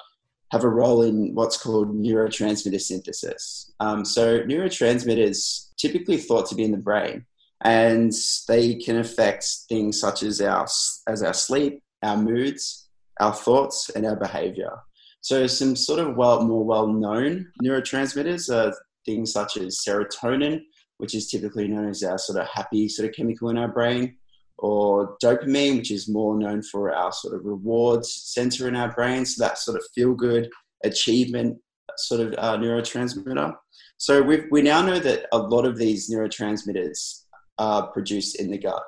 have 0.53 0.65
a 0.65 0.69
role 0.69 1.03
in 1.03 1.35
what's 1.35 1.59
called 1.59 1.95
neurotransmitter 1.95 2.81
synthesis. 2.81 3.73
Um, 3.81 4.05
so 4.05 4.41
neurotransmitters 4.41 5.69
typically 5.77 6.17
thought 6.17 6.49
to 6.49 6.55
be 6.55 6.65
in 6.65 6.73
the 6.73 6.79
brain, 6.79 7.27
and 7.63 8.13
they 8.49 8.75
can 8.75 8.99
affect 8.99 9.47
things 9.69 10.01
such 10.01 10.23
as 10.23 10.41
our 10.41 10.67
as 11.07 11.23
our 11.23 11.35
sleep, 11.35 11.83
our 12.03 12.17
moods, 12.17 12.89
our 13.21 13.33
thoughts, 13.33 13.91
and 13.91 14.07
our 14.07 14.17
behavior. 14.17 14.73
So 15.21 15.47
some 15.47 15.77
sort 15.77 16.01
of 16.01 16.17
well 16.17 16.45
more 16.45 16.65
well 16.65 16.87
known 16.87 17.53
neurotransmitters 17.63 18.55
are 18.55 18.75
things 19.05 19.33
such 19.33 19.57
as 19.57 19.83
serotonin, 19.87 20.63
which 20.99 21.15
is 21.15 21.31
typically 21.31 21.69
known 21.69 21.89
as 21.89 22.03
our 22.03 22.19
sort 22.19 22.39
of 22.39 22.47
happy 22.49 22.89
sort 22.89 23.09
of 23.09 23.15
chemical 23.15 23.51
in 23.51 23.59
our 23.59 23.69
brain 23.69 24.17
or 24.59 25.17
dopamine, 25.23 25.79
which 25.79 25.91
is 25.91 26.09
more 26.09 26.37
known 26.37 26.63
for 26.63 26.93
our 26.93 27.13
sort 27.13 27.35
of 27.35 27.45
rewards 27.45 28.13
center 28.13 28.69
in 28.69 28.77
our 28.77 28.93
brain. 28.93 29.25
So 29.25 29.45
that 29.45 29.59
sort 29.59 29.77
of 29.77 29.85
feel 29.95 30.15
good 30.15 30.51
achievement 30.85 31.59
sort 31.97 32.21
of 32.21 32.35
uh, 32.39 32.57
neurotransmitter. 32.57 33.55
So 33.97 34.23
we 34.23 34.45
we 34.51 34.63
now 34.63 34.83
know 34.83 34.99
that 34.99 35.27
a 35.33 35.39
lot 35.39 35.65
of 35.65 35.77
these 35.77 36.11
neurotransmitters 36.11 37.25
are 37.59 37.89
produced 37.89 38.41
in 38.41 38.51
the 38.51 38.59
gut 38.59 38.83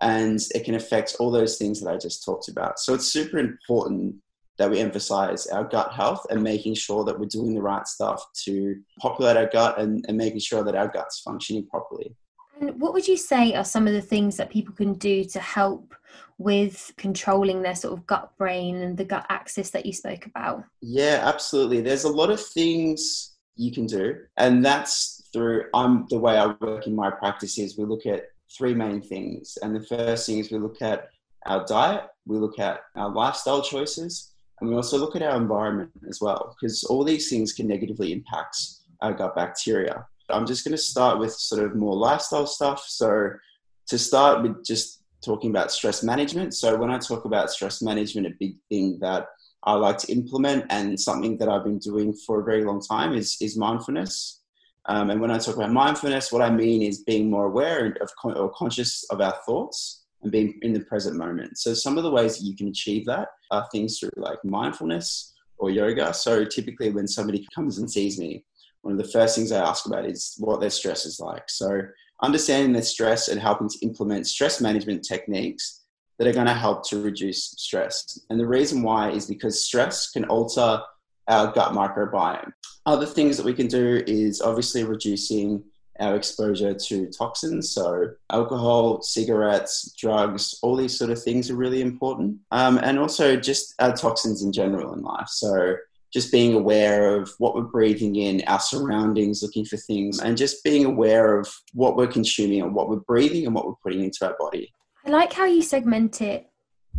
and 0.00 0.38
it 0.54 0.64
can 0.64 0.74
affect 0.74 1.16
all 1.18 1.30
those 1.30 1.58
things 1.58 1.80
that 1.80 1.90
I 1.90 1.96
just 1.96 2.24
talked 2.24 2.48
about. 2.48 2.78
So 2.78 2.94
it's 2.94 3.12
super 3.12 3.38
important 3.38 4.16
that 4.58 4.70
we 4.70 4.78
emphasize 4.78 5.46
our 5.46 5.64
gut 5.64 5.92
health 5.92 6.26
and 6.28 6.42
making 6.42 6.74
sure 6.74 7.04
that 7.04 7.18
we're 7.18 7.26
doing 7.26 7.54
the 7.54 7.62
right 7.62 7.86
stuff 7.86 8.22
to 8.44 8.76
populate 8.98 9.36
our 9.36 9.48
gut 9.48 9.78
and, 9.78 10.04
and 10.06 10.18
making 10.18 10.40
sure 10.40 10.62
that 10.62 10.74
our 10.74 10.88
gut's 10.88 11.20
functioning 11.20 11.66
properly. 11.66 12.14
And 12.60 12.80
what 12.80 12.92
would 12.92 13.08
you 13.08 13.16
say 13.16 13.54
are 13.54 13.64
some 13.64 13.86
of 13.86 13.94
the 13.94 14.02
things 14.02 14.36
that 14.36 14.50
people 14.50 14.74
can 14.74 14.94
do 14.94 15.24
to 15.24 15.40
help 15.40 15.94
with 16.36 16.92
controlling 16.96 17.62
their 17.62 17.74
sort 17.74 17.94
of 17.98 18.06
gut 18.06 18.30
brain 18.36 18.76
and 18.76 18.96
the 18.96 19.04
gut 19.04 19.26
axis 19.28 19.70
that 19.70 19.86
you 19.86 19.92
spoke 19.92 20.26
about? 20.26 20.64
Yeah, 20.80 21.22
absolutely. 21.24 21.80
There's 21.80 22.04
a 22.04 22.08
lot 22.10 22.30
of 22.30 22.40
things 22.40 23.32
you 23.56 23.72
can 23.72 23.86
do, 23.86 24.16
and 24.36 24.64
that's 24.64 25.28
through 25.32 25.64
I'm 25.74 26.06
the 26.08 26.18
way 26.18 26.38
I 26.38 26.46
work 26.60 26.86
in 26.86 26.94
my 26.94 27.10
practice 27.10 27.58
is 27.58 27.78
we 27.78 27.84
look 27.84 28.06
at 28.06 28.24
three 28.56 28.74
main 28.74 29.00
things. 29.00 29.56
And 29.62 29.74
the 29.74 29.86
first 29.86 30.26
thing 30.26 30.38
is 30.38 30.50
we 30.50 30.58
look 30.58 30.82
at 30.82 31.08
our 31.46 31.64
diet, 31.64 32.04
we 32.26 32.36
look 32.36 32.58
at 32.58 32.80
our 32.96 33.10
lifestyle 33.10 33.62
choices, 33.62 34.32
and 34.60 34.68
we 34.68 34.76
also 34.76 34.98
look 34.98 35.16
at 35.16 35.22
our 35.22 35.36
environment 35.36 35.90
as 36.08 36.20
well, 36.20 36.54
because 36.54 36.84
all 36.84 37.04
these 37.04 37.30
things 37.30 37.52
can 37.52 37.66
negatively 37.68 38.12
impact 38.12 38.56
our 39.00 39.12
gut 39.12 39.34
bacteria. 39.34 40.06
I'm 40.32 40.46
just 40.46 40.64
going 40.64 40.76
to 40.76 40.82
start 40.82 41.18
with 41.18 41.32
sort 41.32 41.64
of 41.64 41.76
more 41.76 41.96
lifestyle 41.96 42.46
stuff. 42.46 42.84
So, 42.86 43.30
to 43.88 43.98
start 43.98 44.42
with, 44.42 44.64
just 44.64 45.02
talking 45.24 45.50
about 45.50 45.72
stress 45.72 46.02
management. 46.02 46.54
So, 46.54 46.76
when 46.76 46.90
I 46.90 46.98
talk 46.98 47.24
about 47.24 47.50
stress 47.50 47.82
management, 47.82 48.26
a 48.26 48.34
big 48.38 48.56
thing 48.68 48.98
that 49.00 49.26
I 49.64 49.74
like 49.74 49.98
to 49.98 50.12
implement 50.12 50.66
and 50.70 50.98
something 50.98 51.36
that 51.38 51.48
I've 51.48 51.64
been 51.64 51.78
doing 51.78 52.14
for 52.26 52.40
a 52.40 52.44
very 52.44 52.64
long 52.64 52.80
time 52.80 53.12
is, 53.12 53.36
is 53.40 53.56
mindfulness. 53.56 54.40
Um, 54.86 55.10
and 55.10 55.20
when 55.20 55.30
I 55.30 55.38
talk 55.38 55.56
about 55.56 55.72
mindfulness, 55.72 56.32
what 56.32 56.42
I 56.42 56.50
mean 56.50 56.82
is 56.82 57.04
being 57.04 57.30
more 57.30 57.46
aware 57.46 57.94
of 58.00 58.10
or 58.24 58.50
conscious 58.52 59.04
of 59.10 59.20
our 59.20 59.36
thoughts 59.44 60.04
and 60.22 60.32
being 60.32 60.58
in 60.62 60.72
the 60.72 60.80
present 60.80 61.16
moment. 61.16 61.58
So 61.58 61.74
some 61.74 61.98
of 61.98 62.04
the 62.04 62.10
ways 62.10 62.38
that 62.38 62.44
you 62.44 62.56
can 62.56 62.68
achieve 62.68 63.04
that 63.06 63.28
are 63.50 63.68
things 63.70 63.98
through 63.98 64.10
like 64.16 64.42
mindfulness 64.44 65.34
or 65.58 65.70
yoga. 65.70 66.14
So 66.14 66.44
typically 66.44 66.90
when 66.90 67.06
somebody 67.06 67.46
comes 67.54 67.78
and 67.78 67.90
sees 67.90 68.18
me, 68.18 68.44
one 68.82 68.92
of 68.92 68.98
the 68.98 69.12
first 69.12 69.36
things 69.36 69.52
I 69.52 69.64
ask 69.64 69.86
about 69.86 70.06
is 70.06 70.34
what 70.38 70.60
their 70.60 70.70
stress 70.70 71.06
is 71.06 71.20
like. 71.20 71.48
So 71.48 71.82
understanding 72.22 72.72
their 72.72 72.82
stress 72.82 73.28
and 73.28 73.40
helping 73.40 73.68
to 73.68 73.78
implement 73.82 74.26
stress 74.26 74.60
management 74.60 75.04
techniques 75.04 75.80
that 76.18 76.28
are 76.28 76.32
going 76.32 76.46
to 76.46 76.54
help 76.54 76.86
to 76.88 77.02
reduce 77.02 77.54
stress. 77.56 78.18
And 78.28 78.38
the 78.38 78.46
reason 78.46 78.82
why 78.82 79.10
is 79.10 79.26
because 79.26 79.62
stress 79.62 80.10
can 80.10 80.24
alter 80.26 80.82
our 81.28 81.52
gut 81.52 81.72
microbiome. 81.72 82.52
Other 82.86 83.06
things 83.06 83.36
that 83.36 83.46
we 83.46 83.54
can 83.54 83.68
do 83.68 84.02
is 84.06 84.42
obviously 84.42 84.84
reducing 84.84 85.62
our 85.98 86.16
exposure 86.16 86.74
to 86.74 87.06
toxins. 87.08 87.70
So, 87.72 88.08
alcohol, 88.30 89.02
cigarettes, 89.02 89.94
drugs, 89.98 90.58
all 90.62 90.76
these 90.76 90.98
sort 90.98 91.10
of 91.10 91.22
things 91.22 91.50
are 91.50 91.56
really 91.56 91.82
important. 91.82 92.38
Um, 92.50 92.78
and 92.82 92.98
also 92.98 93.36
just 93.36 93.74
our 93.78 93.94
toxins 93.94 94.42
in 94.42 94.52
general 94.52 94.94
in 94.94 95.02
life. 95.02 95.28
So, 95.28 95.76
just 96.12 96.32
being 96.32 96.54
aware 96.54 97.16
of 97.16 97.30
what 97.38 97.54
we're 97.54 97.62
breathing 97.62 98.16
in, 98.16 98.42
our 98.46 98.60
surroundings, 98.60 99.42
looking 99.42 99.64
for 99.64 99.76
things, 99.76 100.20
and 100.20 100.36
just 100.36 100.64
being 100.64 100.84
aware 100.84 101.38
of 101.38 101.48
what 101.72 101.96
we're 101.96 102.06
consuming 102.06 102.62
and 102.62 102.74
what 102.74 102.88
we're 102.88 102.96
breathing 102.96 103.46
and 103.46 103.54
what 103.54 103.66
we're 103.66 103.74
putting 103.82 104.02
into 104.02 104.26
our 104.26 104.36
body. 104.38 104.72
I 105.06 105.10
like 105.10 105.32
how 105.32 105.46
you 105.46 105.62
segment 105.62 106.20
it 106.20 106.46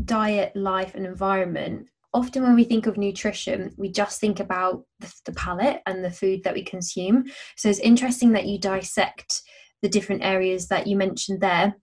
diet, 0.05 0.55
life, 0.55 0.95
and 0.95 1.05
environment 1.05 1.87
often 2.13 2.43
when 2.43 2.55
we 2.55 2.63
think 2.63 2.87
of 2.87 2.97
nutrition, 2.97 3.73
we 3.77 3.89
just 3.89 4.19
think 4.19 4.39
about 4.39 4.83
the, 4.99 5.13
the 5.25 5.31
palate 5.33 5.81
and 5.85 6.03
the 6.03 6.11
food 6.11 6.43
that 6.43 6.53
we 6.53 6.63
consume. 6.63 7.25
So 7.55 7.69
it's 7.69 7.79
interesting 7.79 8.33
that 8.33 8.47
you 8.47 8.59
dissect 8.59 9.41
the 9.81 9.89
different 9.89 10.23
areas 10.23 10.67
that 10.67 10.87
you 10.87 10.95
mentioned 10.95 11.41
there. 11.41 11.75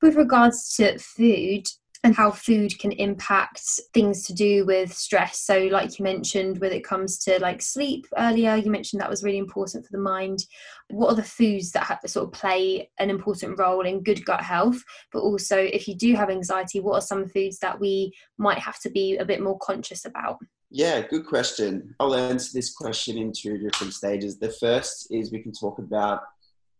With 0.00 0.16
regards 0.16 0.74
to 0.76 0.98
food, 0.98 1.66
and 2.04 2.14
how 2.14 2.30
food 2.30 2.78
can 2.78 2.92
impact 2.92 3.62
things 3.94 4.26
to 4.26 4.34
do 4.34 4.66
with 4.66 4.92
stress. 4.92 5.40
So, 5.40 5.68
like 5.72 5.98
you 5.98 6.02
mentioned, 6.02 6.58
when 6.58 6.70
it 6.70 6.84
comes 6.84 7.18
to 7.20 7.40
like 7.40 7.62
sleep 7.62 8.06
earlier, 8.18 8.56
you 8.56 8.70
mentioned 8.70 9.00
that 9.00 9.08
was 9.08 9.24
really 9.24 9.38
important 9.38 9.86
for 9.86 9.90
the 9.90 9.98
mind. 9.98 10.44
What 10.90 11.08
are 11.08 11.16
the 11.16 11.22
foods 11.22 11.72
that 11.72 11.84
have, 11.84 12.00
sort 12.04 12.26
of 12.26 12.32
play 12.32 12.90
an 12.98 13.08
important 13.08 13.58
role 13.58 13.86
in 13.86 14.02
good 14.02 14.22
gut 14.26 14.42
health? 14.42 14.84
But 15.12 15.20
also, 15.20 15.56
if 15.56 15.88
you 15.88 15.96
do 15.96 16.14
have 16.14 16.28
anxiety, 16.28 16.78
what 16.78 16.96
are 16.96 17.00
some 17.00 17.26
foods 17.26 17.58
that 17.60 17.80
we 17.80 18.12
might 18.36 18.58
have 18.58 18.78
to 18.80 18.90
be 18.90 19.16
a 19.16 19.24
bit 19.24 19.42
more 19.42 19.58
conscious 19.58 20.04
about? 20.04 20.38
Yeah, 20.70 21.00
good 21.06 21.24
question. 21.24 21.94
I'll 22.00 22.14
answer 22.14 22.50
this 22.52 22.74
question 22.74 23.16
in 23.16 23.32
two 23.32 23.56
different 23.56 23.94
stages. 23.94 24.38
The 24.38 24.50
first 24.50 25.06
is 25.10 25.32
we 25.32 25.42
can 25.42 25.52
talk 25.52 25.78
about 25.78 26.20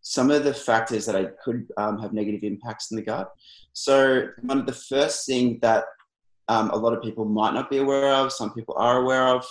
some 0.04 0.30
of 0.30 0.44
the 0.44 0.52
factors 0.52 1.06
that 1.06 1.16
I 1.16 1.24
could 1.42 1.66
um, 1.78 1.98
have 1.98 2.12
negative 2.12 2.44
impacts 2.44 2.90
in 2.90 2.96
the 2.96 3.02
gut. 3.02 3.32
So, 3.72 4.28
one 4.42 4.58
of 4.58 4.66
the 4.66 4.72
first 4.72 5.26
thing 5.26 5.58
that 5.62 5.84
um, 6.48 6.70
a 6.70 6.76
lot 6.76 6.92
of 6.92 7.02
people 7.02 7.24
might 7.24 7.54
not 7.54 7.70
be 7.70 7.78
aware 7.78 8.12
of, 8.12 8.30
some 8.30 8.52
people 8.52 8.74
are 8.78 9.00
aware 9.00 9.28
of, 9.28 9.46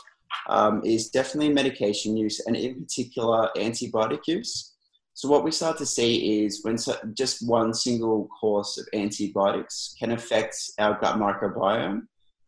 um, 0.47 0.85
is 0.85 1.09
definitely 1.09 1.51
medication 1.51 2.15
use 2.15 2.39
and, 2.45 2.55
in 2.55 2.79
particular, 2.83 3.49
antibiotic 3.57 4.27
use. 4.27 4.75
So, 5.15 5.27
what 5.27 5.43
we 5.43 5.49
start 5.49 5.79
to 5.79 5.87
see 5.87 6.45
is 6.45 6.63
when 6.63 6.77
so, 6.77 6.97
just 7.15 7.47
one 7.47 7.73
single 7.73 8.27
course 8.39 8.77
of 8.77 8.87
antibiotics 8.93 9.95
can 9.97 10.11
affect 10.11 10.55
our 10.77 10.99
gut 11.01 11.17
microbiome 11.17 12.03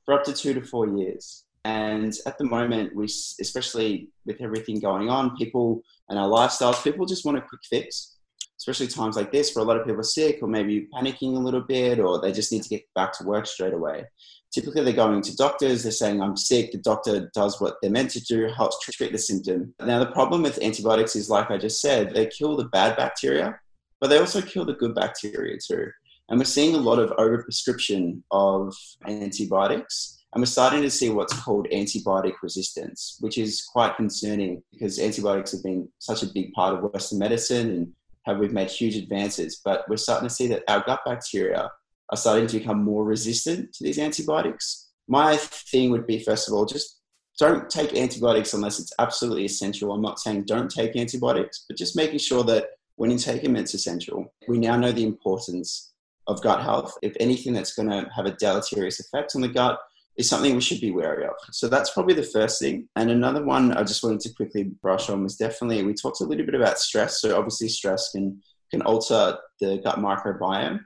for 0.05 0.13
up 0.13 0.23
to 0.25 0.33
two 0.33 0.53
to 0.53 0.61
four 0.61 0.87
years. 0.95 1.44
And 1.65 2.13
at 2.27 2.37
the 2.37 2.43
moment, 2.43 2.95
we, 2.95 3.05
especially 3.05 4.09
with 4.23 4.39
everything 4.39 4.79
going 4.79 5.09
on, 5.09 5.35
people 5.35 5.81
and 6.09 6.19
our 6.19 6.29
lifestyles, 6.29 6.83
people 6.83 7.07
just 7.07 7.25
want 7.25 7.39
a 7.39 7.41
quick 7.41 7.61
fix, 7.67 8.17
especially 8.59 8.85
times 8.85 9.15
like 9.15 9.31
this 9.31 9.55
where 9.55 9.65
a 9.65 9.67
lot 9.67 9.77
of 9.77 9.83
people 9.83 9.99
are 9.99 10.03
sick 10.03 10.37
or 10.43 10.47
maybe 10.47 10.87
panicking 10.93 11.35
a 11.35 11.39
little 11.39 11.61
bit 11.61 11.99
or 11.99 12.21
they 12.21 12.31
just 12.31 12.51
need 12.51 12.61
to 12.61 12.69
get 12.69 12.83
back 12.93 13.13
to 13.13 13.23
work 13.23 13.47
straight 13.47 13.73
away. 13.73 14.05
Typically, 14.53 14.83
they're 14.83 14.93
going 14.93 15.23
to 15.23 15.35
doctors, 15.35 15.81
they're 15.81 15.91
saying, 15.91 16.21
I'm 16.21 16.37
sick. 16.37 16.71
The 16.71 16.77
doctor 16.77 17.31
does 17.33 17.59
what 17.59 17.77
they're 17.81 17.89
meant 17.89 18.11
to 18.11 18.23
do, 18.23 18.47
helps 18.55 18.79
treat 18.81 19.11
the 19.11 19.17
symptom. 19.17 19.73
Now, 19.79 19.97
the 19.97 20.11
problem 20.11 20.43
with 20.43 20.61
antibiotics 20.61 21.15
is, 21.15 21.31
like 21.31 21.49
I 21.49 21.57
just 21.57 21.81
said, 21.81 22.13
they 22.13 22.27
kill 22.27 22.55
the 22.55 22.65
bad 22.65 22.95
bacteria, 22.95 23.59
but 23.99 24.11
they 24.11 24.19
also 24.19 24.39
kill 24.39 24.65
the 24.65 24.73
good 24.73 24.93
bacteria 24.93 25.57
too. 25.57 25.89
And 26.29 26.39
we're 26.39 26.45
seeing 26.45 26.75
a 26.75 26.79
lot 26.79 26.99
of 26.99 27.09
overprescription 27.17 28.21
of 28.29 28.75
antibiotics 29.07 30.24
and 30.35 30.41
we're 30.41 30.47
starting 30.47 30.81
to 30.81 30.91
see 30.91 31.09
what's 31.09 31.33
called 31.39 31.65
antibiotic 31.71 32.33
resistance, 32.43 33.15
which 33.21 33.37
is 33.37 33.63
quite 33.63 33.95
concerning 33.95 34.61
because 34.69 34.99
antibiotics 34.99 35.53
have 35.53 35.63
been 35.63 35.87
such 35.99 36.23
a 36.23 36.27
big 36.33 36.51
part 36.51 36.75
of 36.75 36.91
Western 36.91 37.19
medicine 37.19 37.69
and 37.69 37.93
have 38.25 38.39
we've 38.39 38.51
made 38.51 38.69
huge 38.69 38.97
advances. 38.97 39.61
But 39.63 39.85
we're 39.87 39.95
starting 39.95 40.27
to 40.27 40.33
see 40.33 40.47
that 40.47 40.63
our 40.67 40.83
gut 40.85 40.99
bacteria 41.05 41.71
are 42.09 42.17
starting 42.17 42.47
to 42.47 42.59
become 42.59 42.83
more 42.83 43.05
resistant 43.05 43.71
to 43.75 43.85
these 43.85 43.97
antibiotics. 43.97 44.89
My 45.07 45.37
thing 45.37 45.89
would 45.91 46.05
be, 46.05 46.19
first 46.19 46.49
of 46.49 46.53
all, 46.53 46.65
just 46.65 46.99
don't 47.39 47.69
take 47.69 47.95
antibiotics 47.95 48.53
unless 48.53 48.77
it's 48.77 48.93
absolutely 48.99 49.45
essential. 49.45 49.93
I'm 49.93 50.01
not 50.01 50.19
saying 50.19 50.43
don't 50.47 50.69
take 50.69 50.97
antibiotics, 50.97 51.63
but 51.65 51.77
just 51.77 51.95
making 51.95 52.19
sure 52.19 52.43
that 52.43 52.65
when 52.97 53.09
you 53.09 53.17
take 53.17 53.41
them, 53.41 53.55
it's 53.55 53.73
essential. 53.73 54.33
We 54.49 54.57
now 54.57 54.75
know 54.75 54.91
the 54.91 55.05
importance 55.05 55.93
of 56.27 56.41
gut 56.41 56.61
health. 56.61 56.93
If 57.01 57.15
anything 57.21 57.53
that's 57.53 57.73
going 57.73 57.89
to 57.89 58.09
have 58.13 58.25
a 58.25 58.31
deleterious 58.31 58.99
effect 58.99 59.33
on 59.35 59.41
the 59.41 59.47
gut, 59.47 59.79
is 60.17 60.29
something 60.29 60.55
we 60.55 60.61
should 60.61 60.79
be 60.79 60.91
wary 60.91 61.25
of. 61.25 61.33
So 61.51 61.67
that's 61.67 61.91
probably 61.91 62.13
the 62.13 62.23
first 62.23 62.59
thing. 62.59 62.87
And 62.95 63.11
another 63.11 63.43
one 63.43 63.73
I 63.73 63.83
just 63.83 64.03
wanted 64.03 64.21
to 64.21 64.33
quickly 64.33 64.63
brush 64.63 65.09
on 65.09 65.23
was 65.23 65.35
definitely 65.35 65.83
we 65.83 65.93
talked 65.93 66.21
a 66.21 66.25
little 66.25 66.45
bit 66.45 66.55
about 66.55 66.79
stress. 66.79 67.21
So 67.21 67.37
obviously 67.37 67.67
stress 67.67 68.11
can 68.11 68.41
can 68.71 68.81
alter 68.81 69.37
the 69.59 69.77
gut 69.83 69.99
microbiome, 69.99 70.79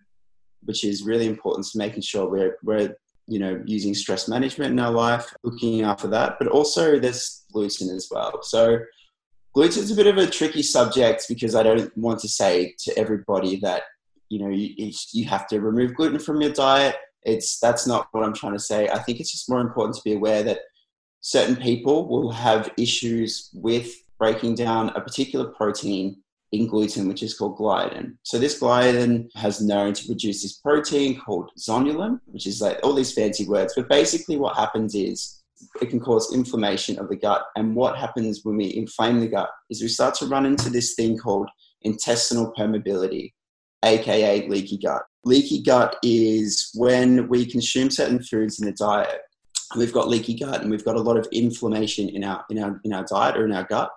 which 0.63 0.83
is 0.83 1.03
really 1.03 1.27
important 1.27 1.67
to 1.67 1.77
making 1.77 2.01
sure 2.01 2.29
we're 2.29 2.57
we're 2.63 2.95
you 3.27 3.39
know 3.39 3.61
using 3.65 3.93
stress 3.93 4.27
management 4.27 4.71
in 4.71 4.79
our 4.79 4.91
life, 4.91 5.31
looking 5.43 5.81
after 5.81 6.07
that. 6.07 6.37
But 6.39 6.47
also 6.47 6.99
there's 6.99 7.45
gluten 7.53 7.95
as 7.95 8.07
well. 8.09 8.41
So 8.41 8.79
gluten 9.53 9.83
is 9.83 9.91
a 9.91 9.95
bit 9.95 10.07
of 10.07 10.17
a 10.17 10.27
tricky 10.27 10.63
subject 10.63 11.25
because 11.29 11.53
I 11.53 11.61
don't 11.61 11.95
want 11.95 12.19
to 12.21 12.27
say 12.27 12.75
to 12.79 12.97
everybody 12.97 13.57
that 13.57 13.83
you 14.29 14.39
know 14.39 14.49
you, 14.49 14.91
you 15.13 15.25
have 15.25 15.47
to 15.49 15.61
remove 15.61 15.93
gluten 15.93 16.17
from 16.17 16.41
your 16.41 16.51
diet 16.51 16.95
it's 17.23 17.59
that's 17.59 17.85
not 17.85 18.07
what 18.11 18.23
I'm 18.23 18.33
trying 18.33 18.53
to 18.53 18.59
say. 18.59 18.89
I 18.89 18.99
think 18.99 19.19
it's 19.19 19.31
just 19.31 19.49
more 19.49 19.61
important 19.61 19.95
to 19.95 20.01
be 20.03 20.13
aware 20.13 20.43
that 20.43 20.59
certain 21.21 21.55
people 21.55 22.07
will 22.07 22.31
have 22.31 22.71
issues 22.77 23.49
with 23.53 23.91
breaking 24.17 24.55
down 24.55 24.89
a 24.89 25.01
particular 25.01 25.49
protein 25.49 26.21
in 26.51 26.67
gluten, 26.67 27.07
which 27.07 27.21
is 27.21 27.37
called 27.37 27.57
gliadin. 27.57 28.17
So 28.23 28.39
this 28.39 28.59
gliadin 28.59 29.27
has 29.35 29.61
known 29.61 29.93
to 29.93 30.05
produce 30.05 30.41
this 30.41 30.57
protein 30.57 31.19
called 31.19 31.51
zonulin, 31.59 32.19
which 32.25 32.47
is 32.47 32.61
like 32.61 32.79
all 32.83 32.93
these 32.93 33.13
fancy 33.13 33.47
words. 33.47 33.73
But 33.75 33.89
basically, 33.89 34.37
what 34.37 34.55
happens 34.55 34.95
is 34.95 35.43
it 35.81 35.89
can 35.89 35.99
cause 35.99 36.33
inflammation 36.33 36.97
of 36.99 37.09
the 37.09 37.15
gut. 37.15 37.43
And 37.55 37.75
what 37.75 37.97
happens 37.97 38.41
when 38.43 38.57
we 38.57 38.75
inflame 38.75 39.19
the 39.19 39.27
gut 39.27 39.49
is 39.69 39.81
we 39.81 39.87
start 39.87 40.15
to 40.15 40.25
run 40.25 40.45
into 40.45 40.69
this 40.69 40.95
thing 40.95 41.17
called 41.17 41.49
intestinal 41.81 42.53
permeability, 42.57 43.33
aka 43.83 44.47
leaky 44.47 44.77
gut. 44.77 45.03
Leaky 45.25 45.61
gut 45.61 45.97
is 46.03 46.71
when 46.75 47.27
we 47.27 47.45
consume 47.45 47.89
certain 47.89 48.21
foods 48.21 48.59
in 48.59 48.65
the 48.65 48.73
diet. 48.73 49.21
We've 49.77 49.93
got 49.93 50.07
leaky 50.07 50.35
gut 50.35 50.61
and 50.61 50.71
we've 50.71 50.85
got 50.85 50.95
a 50.95 51.01
lot 51.01 51.17
of 51.17 51.27
inflammation 51.31 52.09
in 52.09 52.23
our, 52.23 52.43
in 52.49 52.59
our, 52.59 52.79
in 52.83 52.93
our 52.93 53.03
diet 53.03 53.37
or 53.37 53.45
in 53.45 53.51
our 53.51 53.65
gut. 53.65 53.91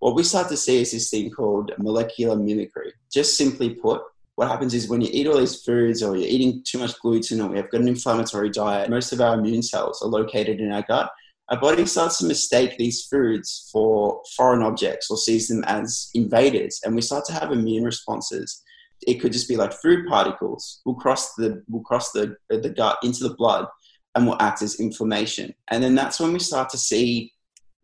What 0.00 0.16
we 0.16 0.24
start 0.24 0.48
to 0.48 0.56
see 0.56 0.80
is 0.80 0.90
this 0.90 1.10
thing 1.10 1.30
called 1.30 1.72
molecular 1.78 2.36
mimicry. 2.36 2.92
Just 3.12 3.36
simply 3.36 3.70
put, 3.70 4.02
what 4.34 4.48
happens 4.48 4.74
is 4.74 4.88
when 4.88 5.00
you 5.00 5.08
eat 5.12 5.28
all 5.28 5.38
these 5.38 5.62
foods 5.62 6.02
or 6.02 6.16
you're 6.16 6.26
eating 6.26 6.64
too 6.66 6.78
much 6.78 6.98
gluten 7.00 7.40
or 7.40 7.48
we 7.48 7.58
have 7.58 7.70
got 7.70 7.82
an 7.82 7.88
inflammatory 7.88 8.50
diet, 8.50 8.90
most 8.90 9.12
of 9.12 9.20
our 9.20 9.34
immune 9.34 9.62
cells 9.62 10.02
are 10.02 10.08
located 10.08 10.60
in 10.60 10.72
our 10.72 10.82
gut. 10.82 11.10
Our 11.50 11.60
body 11.60 11.84
starts 11.86 12.18
to 12.18 12.26
mistake 12.26 12.78
these 12.78 13.04
foods 13.04 13.68
for 13.70 14.22
foreign 14.36 14.62
objects 14.62 15.10
or 15.10 15.16
sees 15.18 15.48
them 15.48 15.62
as 15.64 16.08
invaders, 16.14 16.80
and 16.82 16.94
we 16.94 17.02
start 17.02 17.24
to 17.26 17.32
have 17.34 17.52
immune 17.52 17.84
responses 17.84 18.62
it 19.06 19.20
could 19.20 19.32
just 19.32 19.48
be 19.48 19.56
like 19.56 19.72
food 19.72 20.06
particles 20.08 20.80
will 20.84 20.94
cross 20.94 21.34
the 21.34 21.62
will 21.68 21.82
cross 21.82 22.12
the 22.12 22.36
the 22.48 22.70
gut 22.70 22.98
into 23.02 23.26
the 23.26 23.34
blood 23.34 23.66
and 24.14 24.26
will 24.26 24.40
act 24.40 24.62
as 24.62 24.80
inflammation. 24.80 25.54
And 25.68 25.82
then 25.82 25.94
that's 25.94 26.20
when 26.20 26.32
we 26.32 26.38
start 26.38 26.68
to 26.70 26.78
see 26.78 27.32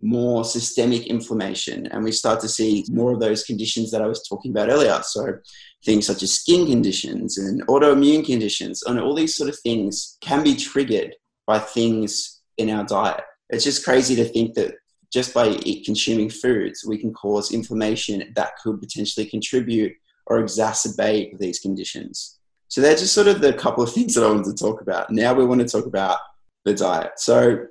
more 0.00 0.44
systemic 0.44 1.06
inflammation 1.06 1.86
and 1.88 2.04
we 2.04 2.12
start 2.12 2.40
to 2.40 2.48
see 2.48 2.84
more 2.88 3.12
of 3.12 3.20
those 3.20 3.42
conditions 3.42 3.90
that 3.90 4.02
I 4.02 4.06
was 4.06 4.26
talking 4.28 4.52
about 4.52 4.68
earlier. 4.68 5.00
So 5.02 5.38
things 5.84 6.06
such 6.06 6.22
as 6.22 6.34
skin 6.34 6.66
conditions 6.66 7.38
and 7.38 7.66
autoimmune 7.66 8.24
conditions 8.24 8.82
and 8.84 9.00
all 9.00 9.14
these 9.14 9.34
sort 9.34 9.48
of 9.48 9.58
things 9.60 10.16
can 10.20 10.44
be 10.44 10.54
triggered 10.54 11.16
by 11.46 11.58
things 11.58 12.40
in 12.58 12.70
our 12.70 12.84
diet. 12.84 13.22
It's 13.50 13.64
just 13.64 13.84
crazy 13.84 14.14
to 14.16 14.24
think 14.24 14.54
that 14.54 14.74
just 15.12 15.32
by 15.32 15.54
consuming 15.84 16.28
foods, 16.28 16.84
we 16.86 16.98
can 16.98 17.12
cause 17.14 17.52
inflammation 17.52 18.32
that 18.36 18.52
could 18.62 18.80
potentially 18.80 19.26
contribute 19.26 19.92
or 20.28 20.42
exacerbate 20.42 21.38
these 21.38 21.58
conditions. 21.58 22.38
So 22.68 22.80
they're 22.80 22.96
just 22.96 23.14
sort 23.14 23.28
of 23.28 23.40
the 23.40 23.52
couple 23.52 23.82
of 23.82 23.92
things 23.94 24.14
that 24.14 24.24
I 24.24 24.28
wanted 24.28 24.56
to 24.56 24.64
talk 24.64 24.80
about. 24.80 25.10
Now 25.10 25.34
we 25.34 25.44
want 25.44 25.60
to 25.60 25.68
talk 25.68 25.86
about 25.86 26.18
the 26.64 26.74
diet. 26.74 27.12
So 27.16 27.66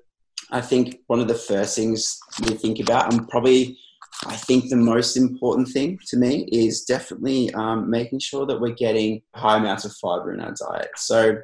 I 0.51 0.61
think 0.61 0.99
one 1.07 1.19
of 1.19 1.27
the 1.27 1.35
first 1.35 1.75
things 1.75 2.19
we 2.41 2.55
think 2.55 2.79
about, 2.79 3.13
and 3.13 3.27
probably 3.27 3.77
I 4.25 4.35
think 4.35 4.69
the 4.69 4.77
most 4.77 5.15
important 5.15 5.67
thing 5.67 5.99
to 6.07 6.17
me 6.17 6.47
is 6.51 6.85
definitely 6.85 7.53
um, 7.53 7.89
making 7.89 8.19
sure 8.19 8.45
that 8.47 8.59
we're 8.59 8.73
getting 8.73 9.21
high 9.35 9.57
amounts 9.57 9.85
of 9.85 9.93
fiber 9.93 10.33
in 10.33 10.39
our 10.39 10.53
diet. 10.53 10.89
So 10.95 11.37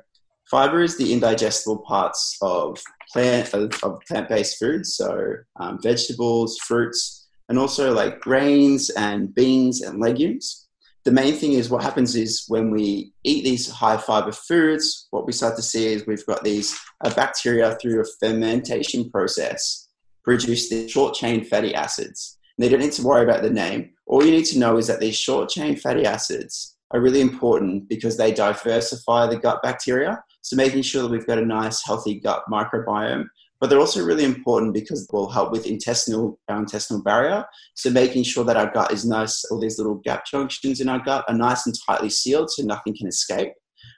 fiber 0.50 0.82
is 0.82 0.98
the 0.98 1.14
indigestible 1.14 1.80
parts 1.80 2.38
of 2.42 2.82
plant 3.12 3.54
of, 3.54 4.00
plant-based 4.08 4.58
foods, 4.58 4.96
so 4.96 5.36
um, 5.60 5.80
vegetables, 5.84 6.58
fruits, 6.60 7.28
and 7.50 7.60
also 7.60 7.94
like 7.94 8.20
grains 8.22 8.90
and 8.92 9.36
beans 9.36 9.82
and 9.82 10.00
legumes 10.00 10.63
the 11.06 11.12
main 11.12 11.34
thing 11.34 11.54
is 11.54 11.70
what 11.70 11.84
happens 11.84 12.16
is 12.16 12.46
when 12.48 12.72
we 12.72 13.14
eat 13.24 13.44
these 13.44 13.70
high 13.70 13.98
fiber 13.98 14.32
foods, 14.32 15.08
what 15.12 15.26
we 15.26 15.34
start 15.34 15.56
to 15.58 15.62
see 15.62 15.88
is 15.88 16.08
we've 16.08 16.26
got 16.26 16.44
these 16.44 16.80
uh, 17.04 17.14
bacteria 17.14 17.76
through 17.82 18.02
a 18.02 18.06
fermentation 18.20 19.10
process 19.10 19.90
produce 20.24 20.70
these 20.70 20.90
short 20.90 21.14
chain 21.14 21.44
fatty 21.44 21.76
acids. 21.76 22.38
And 22.58 22.64
they 22.64 22.70
don't 22.70 22.80
need 22.80 22.94
to 22.94 23.04
worry 23.04 23.24
about 23.24 23.44
the 23.44 23.50
name. 23.50 23.92
All 24.06 24.24
you 24.24 24.32
need 24.32 24.46
to 24.46 24.60
know 24.60 24.78
is 24.78 24.88
that 24.88 25.02
these 25.02 25.18
short 25.18 25.50
chain 25.50 25.76
fatty 25.76 26.06
acids 26.06 26.78
are 26.92 27.02
really 27.02 27.22
important 27.22 27.90
because 27.90 28.16
they 28.16 28.32
diversify 28.32 29.28
the 29.28 29.38
gut 29.38 29.62
bacteria. 29.62 30.24
So 30.42 30.56
making 30.56 30.84
sure 30.84 31.02
that 31.04 31.12
we've 31.12 31.28
got 31.28 31.40
a 31.40 31.46
nice, 31.46 31.84
healthy 31.84 32.20
gut 32.20 32.44
microbiome 32.50 33.26
but 33.64 33.70
they're 33.70 33.80
also 33.80 34.04
really 34.04 34.26
important 34.26 34.74
because 34.74 35.08
they 35.08 35.16
will 35.18 35.30
help 35.30 35.50
with 35.50 35.66
intestinal 35.66 36.38
our 36.50 36.60
intestinal 36.60 37.02
barrier. 37.02 37.46
So 37.76 37.92
making 37.92 38.24
sure 38.24 38.44
that 38.44 38.58
our 38.58 38.70
gut 38.70 38.92
is 38.92 39.06
nice, 39.06 39.46
all 39.46 39.58
these 39.58 39.78
little 39.78 40.02
gap 40.04 40.26
junctions 40.26 40.82
in 40.82 40.90
our 40.90 41.00
gut 41.00 41.24
are 41.30 41.34
nice 41.34 41.66
and 41.66 41.74
tightly 41.88 42.10
sealed, 42.10 42.52
so 42.52 42.64
nothing 42.64 42.94
can 42.94 43.08
escape. 43.08 43.54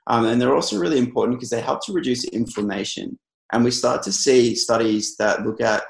Um, 0.06 0.26
and 0.26 0.40
they're 0.40 0.54
also 0.54 0.78
really 0.78 1.00
important 1.00 1.40
because 1.40 1.50
they 1.50 1.62
help 1.62 1.84
to 1.88 1.94
reduce 1.94 2.26
inflammation. 2.26 3.18
And 3.54 3.64
we 3.64 3.72
start 3.72 4.04
to 4.04 4.12
see 4.12 4.54
studies 4.54 5.16
that 5.18 5.44
look 5.44 5.60
at 5.62 5.82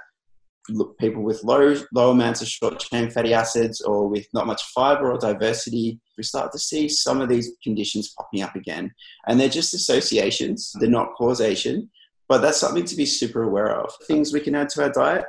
look, 0.70 0.98
people 0.98 1.22
with 1.22 1.44
low 1.44 1.76
low 1.94 2.12
amounts 2.12 2.42
of 2.42 2.48
short 2.48 2.80
chain 2.80 3.10
fatty 3.10 3.34
acids 3.34 3.82
or 3.82 4.08
with 4.08 4.26
not 4.34 4.48
much 4.48 4.64
fiber 4.74 5.12
or 5.12 5.18
diversity. 5.18 6.00
We 6.18 6.24
start 6.24 6.54
to 6.54 6.60
see 6.60 6.88
some 6.88 7.20
of 7.20 7.28
these 7.28 7.52
conditions 7.62 8.14
popping 8.18 8.42
up 8.42 8.56
again, 8.56 8.94
and 9.28 9.38
they're 9.38 9.50
just 9.50 9.74
associations. 9.74 10.72
They're 10.80 10.90
not 10.90 11.14
causation 11.18 11.90
but 12.28 12.42
that's 12.42 12.60
something 12.60 12.86
to 12.86 12.96
be 12.96 13.06
super 13.06 13.44
aware 13.44 13.76
of. 13.80 13.92
Things 14.08 14.34
we 14.34 14.40
can 14.40 14.56
add 14.56 14.70
to 14.70 14.84
our 14.84 14.92
diet 14.92 15.26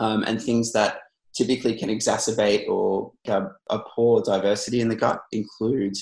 um, 0.00 0.24
and 0.24 0.40
things 0.40 0.72
that 0.72 0.98
typically 1.34 1.76
can 1.76 1.90
exacerbate 1.90 2.68
or 2.68 3.12
have 3.26 3.50
a 3.70 3.78
poor 3.78 4.22
diversity 4.22 4.80
in 4.80 4.88
the 4.88 4.96
gut 4.96 5.20
include 5.32 5.94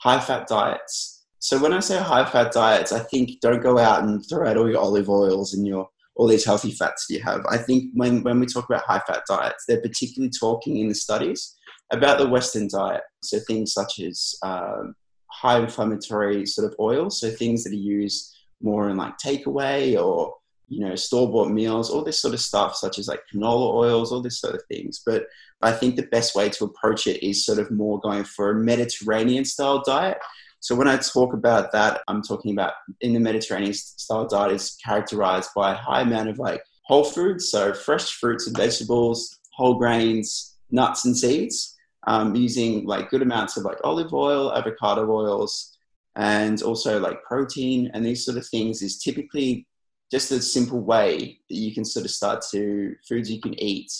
high 0.00 0.20
fat 0.20 0.46
diets. 0.48 1.24
So 1.38 1.58
when 1.58 1.72
I 1.72 1.80
say 1.80 1.98
high 1.98 2.24
fat 2.24 2.52
diets, 2.52 2.92
I 2.92 3.00
think 3.00 3.40
don't 3.40 3.62
go 3.62 3.78
out 3.78 4.02
and 4.02 4.24
throw 4.28 4.48
out 4.48 4.56
all 4.56 4.68
your 4.68 4.80
olive 4.80 5.08
oils 5.08 5.54
and 5.54 5.66
your 5.66 5.88
all 6.16 6.26
these 6.26 6.44
healthy 6.44 6.70
fats 6.72 7.06
you 7.08 7.22
have. 7.22 7.46
I 7.48 7.56
think 7.56 7.92
when, 7.94 8.22
when 8.22 8.40
we 8.40 8.46
talk 8.46 8.68
about 8.68 8.82
high 8.84 9.00
fat 9.06 9.22
diets, 9.26 9.64
they're 9.66 9.80
particularly 9.80 10.30
talking 10.38 10.76
in 10.76 10.88
the 10.88 10.94
studies 10.94 11.56
about 11.92 12.18
the 12.18 12.28
Western 12.28 12.68
diet. 12.68 13.02
So 13.22 13.38
things 13.46 13.72
such 13.72 14.00
as 14.00 14.34
um, 14.42 14.94
high 15.28 15.60
inflammatory 15.60 16.44
sort 16.44 16.70
of 16.70 16.78
oils, 16.78 17.20
so 17.20 17.30
things 17.30 17.64
that 17.64 17.72
are 17.72 17.76
used 17.76 18.36
more 18.60 18.88
in 18.88 18.96
like 18.96 19.14
takeaway 19.18 20.00
or 20.00 20.34
you 20.68 20.80
know 20.80 20.94
store 20.94 21.30
bought 21.30 21.50
meals, 21.50 21.90
all 21.90 22.04
this 22.04 22.20
sort 22.20 22.34
of 22.34 22.40
stuff, 22.40 22.76
such 22.76 22.98
as 22.98 23.08
like 23.08 23.22
canola 23.32 23.74
oils, 23.74 24.12
all 24.12 24.22
this 24.22 24.40
sort 24.40 24.54
of 24.54 24.62
things. 24.68 25.02
But 25.04 25.26
I 25.62 25.72
think 25.72 25.96
the 25.96 26.02
best 26.02 26.34
way 26.34 26.48
to 26.48 26.64
approach 26.64 27.06
it 27.06 27.24
is 27.26 27.44
sort 27.44 27.58
of 27.58 27.70
more 27.70 28.00
going 28.00 28.24
for 28.24 28.50
a 28.50 28.54
Mediterranean 28.54 29.44
style 29.44 29.82
diet. 29.84 30.18
So 30.60 30.74
when 30.74 30.88
I 30.88 30.98
talk 30.98 31.32
about 31.32 31.72
that, 31.72 32.02
I'm 32.06 32.22
talking 32.22 32.52
about 32.52 32.74
in 33.00 33.14
the 33.14 33.20
Mediterranean 33.20 33.74
style 33.74 34.26
diet 34.26 34.52
is 34.52 34.76
characterized 34.84 35.50
by 35.56 35.72
a 35.72 35.76
high 35.76 36.02
amount 36.02 36.28
of 36.28 36.38
like 36.38 36.62
whole 36.84 37.04
foods, 37.04 37.50
so 37.50 37.72
fresh 37.72 38.12
fruits 38.12 38.46
and 38.46 38.56
vegetables, 38.56 39.38
whole 39.54 39.74
grains, 39.74 40.56
nuts 40.70 41.04
and 41.04 41.16
seeds, 41.16 41.76
um, 42.06 42.34
using 42.34 42.86
like 42.86 43.10
good 43.10 43.22
amounts 43.22 43.56
of 43.56 43.64
like 43.64 43.78
olive 43.84 44.12
oil, 44.12 44.52
avocado 44.52 45.10
oils, 45.10 45.69
and 46.16 46.62
also 46.62 46.98
like 46.98 47.22
protein 47.24 47.90
and 47.94 48.04
these 48.04 48.24
sort 48.24 48.36
of 48.36 48.46
things 48.46 48.82
is 48.82 48.98
typically 48.98 49.66
just 50.10 50.30
a 50.32 50.42
simple 50.42 50.80
way 50.80 51.38
that 51.48 51.56
you 51.56 51.72
can 51.72 51.84
sort 51.84 52.04
of 52.04 52.10
start 52.10 52.42
to 52.50 52.94
foods 53.08 53.30
you 53.30 53.40
can 53.40 53.58
eat 53.60 53.92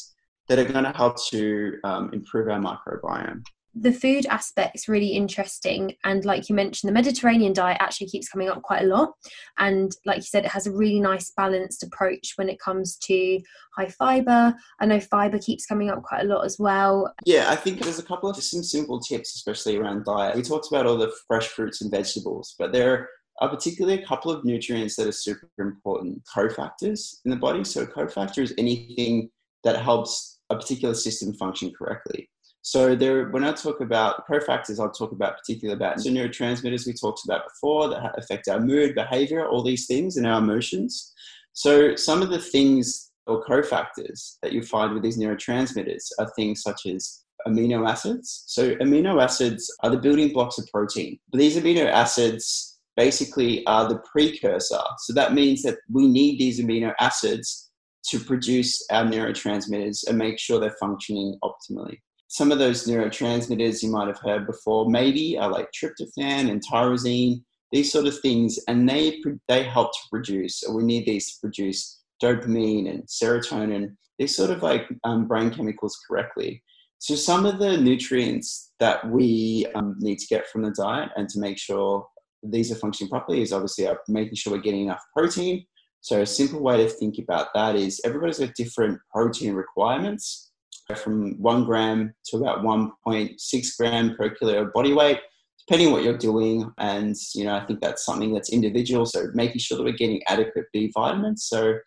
that 0.49 0.59
are 0.59 0.65
going 0.65 0.85
to 0.85 0.91
help 0.91 1.17
to 1.29 1.79
um, 1.85 2.11
improve 2.13 2.49
our 2.49 2.59
microbiome 2.59 3.43
the 3.75 3.93
food 3.93 4.27
aspect's 4.27 4.89
really 4.89 5.09
interesting. 5.09 5.95
And 6.05 6.25
like 6.25 6.49
you 6.49 6.55
mentioned 6.55 6.89
the 6.89 6.95
mediterranean 6.95 7.53
diet 7.53 7.79
actually 7.81 8.09
keeps 8.09 8.29
coming 8.29 8.49
up 8.49 8.63
quite 8.63 8.83
a 8.83 8.87
lot. 8.87 9.13
And 9.59 9.93
like 10.05 10.19
you 10.19 10.23
said 10.23 10.45
it 10.45 10.51
has 10.51 10.67
a 10.67 10.73
really 10.73 11.01
nice 11.01 11.33
balanced 11.37 11.83
approach 11.83 12.33
when 12.37 12.49
it 12.49 12.61
comes 12.61 12.97
to 13.05 13.41
high 13.77 13.89
fiber. 13.89 14.55
I 14.81 14.87
know 14.87 15.01
fiber 15.01 15.39
keeps 15.39 15.67
coming 15.67 15.91
up 15.91 16.03
quite 16.03 16.23
a 16.23 16.29
lot 16.29 16.45
as 16.45 16.57
well. 16.59 17.13
Yeah 17.25 17.51
i 17.51 17.57
think 17.57 17.81
there's 17.81 17.99
a 17.99 18.05
couple 18.05 18.29
of 18.29 18.37
just 18.37 18.51
some 18.51 18.63
simple 18.63 19.01
tips 19.01 19.35
especially 19.37 19.77
around 19.77 20.05
diet. 20.05 20.37
We 20.37 20.43
talked 20.43 20.69
about 20.69 20.87
all 20.87 20.97
the 20.97 21.13
fresh 21.29 21.49
fruits 21.49 21.83
and 21.83 21.91
vegetables 21.91 22.55
but 22.59 22.73
there 22.73 23.09
are 23.41 23.49
particularly 23.49 24.03
a 24.03 24.07
couple 24.07 24.31
of 24.31 24.45
nutrients 24.45 24.97
that 24.97 25.07
are 25.07 25.13
super 25.13 25.49
important. 25.59 26.23
Cofactors 26.35 27.21
in 27.25 27.31
the 27.31 27.37
body. 27.37 27.65
So 27.65 27.83
a 27.83 27.87
cofactor 27.87 28.43
is 28.43 28.53
anything 28.59 29.31
that 29.65 29.81
helps 29.81 30.41
a 30.51 30.57
particular 30.57 30.95
system 30.95 31.33
function 31.35 31.73
correctly 31.77 32.29
so 32.63 32.95
there, 32.95 33.29
when 33.31 33.45
I 33.45 33.53
talk 33.53 33.81
about 33.81 34.27
cofactors, 34.29 34.79
I'll 34.79 34.91
talk 34.91 35.13
about 35.13 35.39
particularly 35.39 35.77
about 35.77 35.97
neurotransmitters 35.99 36.87
we 36.87 36.93
talked 36.93 37.23
about 37.25 37.49
before 37.49 37.89
that 37.89 38.19
affect 38.19 38.49
our 38.49 38.61
mood, 38.61 38.95
behavior, 38.95 39.49
all 39.49 39.63
these 39.63 39.87
things, 39.87 40.17
and 40.17 40.27
our 40.27 40.39
emotions. 40.39 41.13
So 41.55 41.97
some 41.97 42.21
of 42.21 42.29
the 42.29 42.39
things 42.39 43.11
or 43.27 43.45
cofactors 43.45 44.37
that 44.43 44.53
you 44.53 44.63
find 44.63 44.93
with 44.93 45.03
these 45.03 45.19
neurotransmitters 45.19 46.11
are 46.19 46.31
things 46.37 46.63
such 46.63 46.87
as 46.87 47.23
amino 47.49 47.89
acids. 47.89 48.45
So 48.47 48.75
amino 48.77 49.23
acids 49.23 49.75
are 49.83 49.91
the 49.91 49.97
building 49.97 50.33
blocks 50.33 50.59
of 50.59 50.67
protein. 50.73 51.19
These 51.33 51.57
amino 51.57 51.91
acids 51.91 52.79
basically 52.97 53.65
are 53.67 53.89
the 53.89 54.03
precursor. 54.13 54.83
So 54.99 55.15
that 55.15 55.33
means 55.33 55.63
that 55.63 55.79
we 55.91 56.07
need 56.07 56.39
these 56.39 56.61
amino 56.61 56.93
acids 57.01 57.71
to 58.09 58.19
produce 58.19 58.85
our 58.91 59.05
neurotransmitters 59.05 60.07
and 60.07 60.19
make 60.19 60.39
sure 60.39 60.61
they're 60.61 60.77
functioning 60.79 61.39
optimally 61.43 61.99
some 62.31 62.53
of 62.53 62.61
those 62.61 62.87
neurotransmitters 62.87 63.83
you 63.83 63.91
might 63.91 64.07
have 64.07 64.21
heard 64.21 64.47
before 64.47 64.89
maybe 64.89 65.37
are 65.37 65.51
like 65.51 65.69
tryptophan 65.73 66.49
and 66.49 66.63
tyrosine, 66.65 67.43
these 67.73 67.91
sort 67.91 68.07
of 68.07 68.21
things, 68.21 68.57
and 68.69 68.89
they 68.89 69.21
they 69.49 69.65
help 69.65 69.93
to 69.93 70.09
produce. 70.11 70.63
Or 70.63 70.77
we 70.77 70.85
need 70.85 71.07
these 71.07 71.35
to 71.35 71.41
produce 71.41 72.01
dopamine 72.23 72.89
and 72.89 73.03
serotonin. 73.09 73.97
These 74.21 74.37
sort 74.37 74.51
of 74.51 74.63
like 74.63 74.87
um, 75.03 75.27
brain 75.27 75.51
chemicals 75.51 75.99
correctly. 76.07 76.63
So 76.99 77.17
some 77.17 77.47
of 77.47 77.59
the 77.59 77.77
nutrients 77.77 78.75
that 78.79 79.11
we 79.11 79.67
um, 79.75 79.97
need 79.99 80.21
to 80.21 80.27
get 80.29 80.49
from 80.49 80.63
the 80.63 80.71
diet 80.71 81.11
and 81.17 81.29
to 81.31 81.41
make 81.41 81.59
sure 81.59 82.07
these 82.45 82.71
are 82.71 82.77
functioning 82.77 83.11
properly 83.11 83.43
is 83.43 83.53
obviously 83.53 83.89
uh, 83.89 83.97
making 84.07 84.37
sure 84.37 84.53
we're 84.53 84.61
getting 84.61 84.85
enough 84.85 85.03
protein. 85.17 85.67
So 86.01 86.21
a 86.21 86.27
simple 86.27 86.63
way 86.63 86.77
to 86.77 86.89
think 86.89 87.19
about 87.19 87.49
that 87.55 87.75
is 87.75 88.01
everybody's 88.05 88.39
got 88.39 88.55
different 88.55 89.01
protein 89.13 89.55
requirements 89.55 90.50
from 90.95 91.41
one 91.41 91.65
gram 91.65 92.15
to 92.27 92.37
about 92.37 92.63
1.6 92.63 93.77
gram 93.79 94.17
per 94.17 94.31
kilo 94.31 94.63
of 94.63 94.73
body 94.73 94.93
weight, 94.93 95.21
depending 95.67 95.93
what 95.93 96.03
you're 96.03 96.19
doing. 96.19 96.71
And, 96.79 97.15
you 97.35 97.45
know, 97.45 97.55
I 97.55 97.65
think 97.65 97.81
that's 97.81 98.05
something 98.05 98.33
that's 98.33 98.53
individual. 98.53 99.07
So 99.07 99.29
making 99.35 99.61
sure 99.61 99.79
that 99.79 99.85
we're 99.85 99.93
getting 99.93 100.23
adequate 100.29 100.67
B 100.73 100.91
vitamins. 100.95 101.45
So 101.45 101.79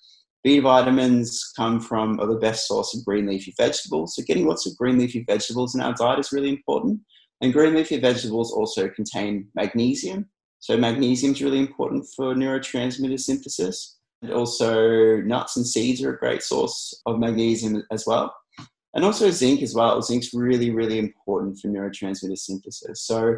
B 0.44 0.60
vitamins 0.60 1.52
come 1.56 1.80
from 1.80 2.18
the 2.18 2.40
best 2.42 2.68
source 2.68 2.96
of 2.96 3.06
green 3.06 3.28
leafy 3.28 3.54
vegetables. 3.58 4.16
So 4.16 4.24
getting 4.24 4.48
lots 4.48 4.68
of 4.68 4.78
green 4.78 4.98
leafy 4.98 5.24
vegetables 5.28 5.76
in 5.76 5.82
our 5.82 5.94
diet 5.94 6.20
is 6.20 6.32
really 6.32 6.50
important. 6.50 7.00
And 7.42 7.54
green 7.54 7.74
leafy 7.74 8.00
vegetables 8.00 8.52
also 8.52 8.90
contain 8.90 9.48
magnesium. 9.56 10.30
So 10.60 10.78
magnesium 10.78 11.34
is 11.34 11.42
really 11.42 11.60
important 11.60 12.06
for 12.16 12.34
neurotransmitter 12.36 13.20
synthesis. 13.20 13.98
And 14.22 14.32
also 14.32 15.18
nuts 15.22 15.58
and 15.58 15.68
seeds 15.68 16.02
are 16.02 16.14
a 16.14 16.20
great 16.20 16.42
source 16.42 17.02
of 17.06 17.20
magnesium 17.20 17.84
as 17.92 18.06
well 18.08 18.34
and 18.94 19.04
also 19.04 19.30
zinc 19.30 19.62
as 19.62 19.74
well. 19.76 20.02
Zinc's 20.02 20.34
really, 20.34 20.70
really 20.70 21.00
important 21.00 21.60
for 21.60 21.68
neurotransmitter 21.68 22.38
synthesis. 22.38 23.02
So 23.02 23.38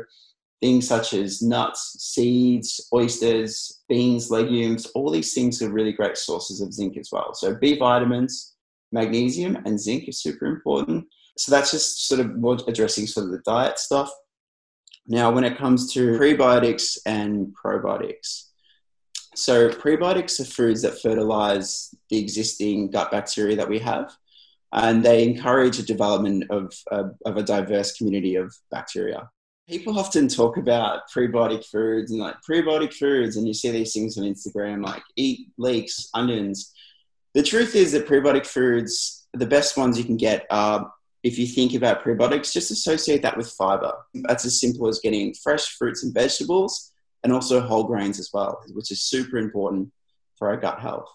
things 0.62 0.88
such 0.88 1.14
as 1.14 1.42
nuts, 1.42 1.96
seeds, 2.00 2.88
oysters, 2.94 3.84
beans, 3.88 4.32
legumes, 4.32 4.86
all 4.88 5.12
these 5.12 5.34
things 5.34 5.62
are 5.62 5.72
really 5.72 5.92
great 5.92 6.18
sources 6.18 6.62
of 6.62 6.74
zinc 6.74 6.98
as 6.98 7.10
well. 7.12 7.34
So 7.34 7.56
B 7.56 7.78
vitamins, 7.78 8.56
magnesium, 8.92 9.58
and 9.66 9.80
zinc 9.80 10.08
are 10.08 10.14
super 10.14 10.46
important. 10.46 11.08
So 11.38 11.52
that's 11.52 11.72
just 11.72 12.08
sort 12.08 12.22
of 12.22 12.36
more 12.36 12.58
addressing 12.68 13.08
sort 13.08 13.28
of 13.28 13.32
the 13.34 13.40
diet 13.40 13.78
stuff. 13.80 14.12
Now, 15.08 15.32
when 15.32 15.44
it 15.44 15.58
comes 15.58 15.94
to 15.94 16.18
prebiotics 16.18 16.98
and 17.06 17.54
probiotics, 17.54 18.46
So, 19.36 19.70
prebiotics 19.70 20.40
are 20.40 20.46
foods 20.46 20.82
that 20.84 21.02
fertilize 21.02 21.94
the 22.10 22.18
existing 22.18 22.90
gut 22.90 23.12
bacteria 23.12 23.58
that 23.58 23.70
we 23.70 23.80
have, 23.80 24.16
and 24.76 25.04
they 25.04 25.24
encourage 25.24 25.78
the 25.78 25.84
development 25.84 26.44
of, 26.50 26.74
of, 26.92 27.16
of 27.26 27.38
a 27.38 27.44
diverse 27.44 27.94
community 27.94 28.36
of 28.36 28.54
bacteria. 28.70 29.30
People 29.70 29.98
often 29.98 30.28
talk 30.28 30.58
about 30.58 31.10
prebiotic 31.10 31.66
foods 31.66 32.12
and 32.12 32.20
like 32.20 32.36
prebiotic 32.48 32.94
foods, 32.94 33.38
and 33.38 33.48
you 33.48 33.54
see 33.54 33.72
these 33.72 33.94
things 33.94 34.18
on 34.18 34.26
Instagram 34.26 34.86
like 34.86 35.02
eat 35.16 35.48
leeks, 35.58 36.10
onions. 36.14 36.74
The 37.34 37.42
truth 37.42 37.74
is 37.76 37.94
that 37.94 38.06
prebiotic 38.06 38.46
foods, 38.46 39.28
the 39.34 39.48
best 39.48 39.78
ones 39.78 39.98
you 39.98 40.04
can 40.04 40.18
get 40.18 40.46
are 40.52 40.92
if 41.24 41.40
you 41.40 41.48
think 41.48 41.74
about 41.74 42.04
prebiotics, 42.04 42.54
just 42.54 42.70
associate 42.70 43.24
that 43.24 43.36
with 43.36 43.50
fiber. 43.50 43.94
That's 44.14 44.46
as 44.46 44.60
simple 44.60 44.88
as 44.88 45.00
getting 45.00 45.34
fresh 45.34 45.66
fruits 45.78 46.04
and 46.04 46.14
vegetables 46.14 46.92
and 47.24 47.34
also 47.34 47.62
whole 47.62 47.86
grains 47.86 48.20
as 48.20 48.30
well, 48.32 48.62
which 48.74 48.92
is 48.92 49.02
super 49.02 49.38
important 49.38 49.92
for 50.38 50.50
our 50.50 50.58
gut 50.58 50.80
health. 50.80 51.10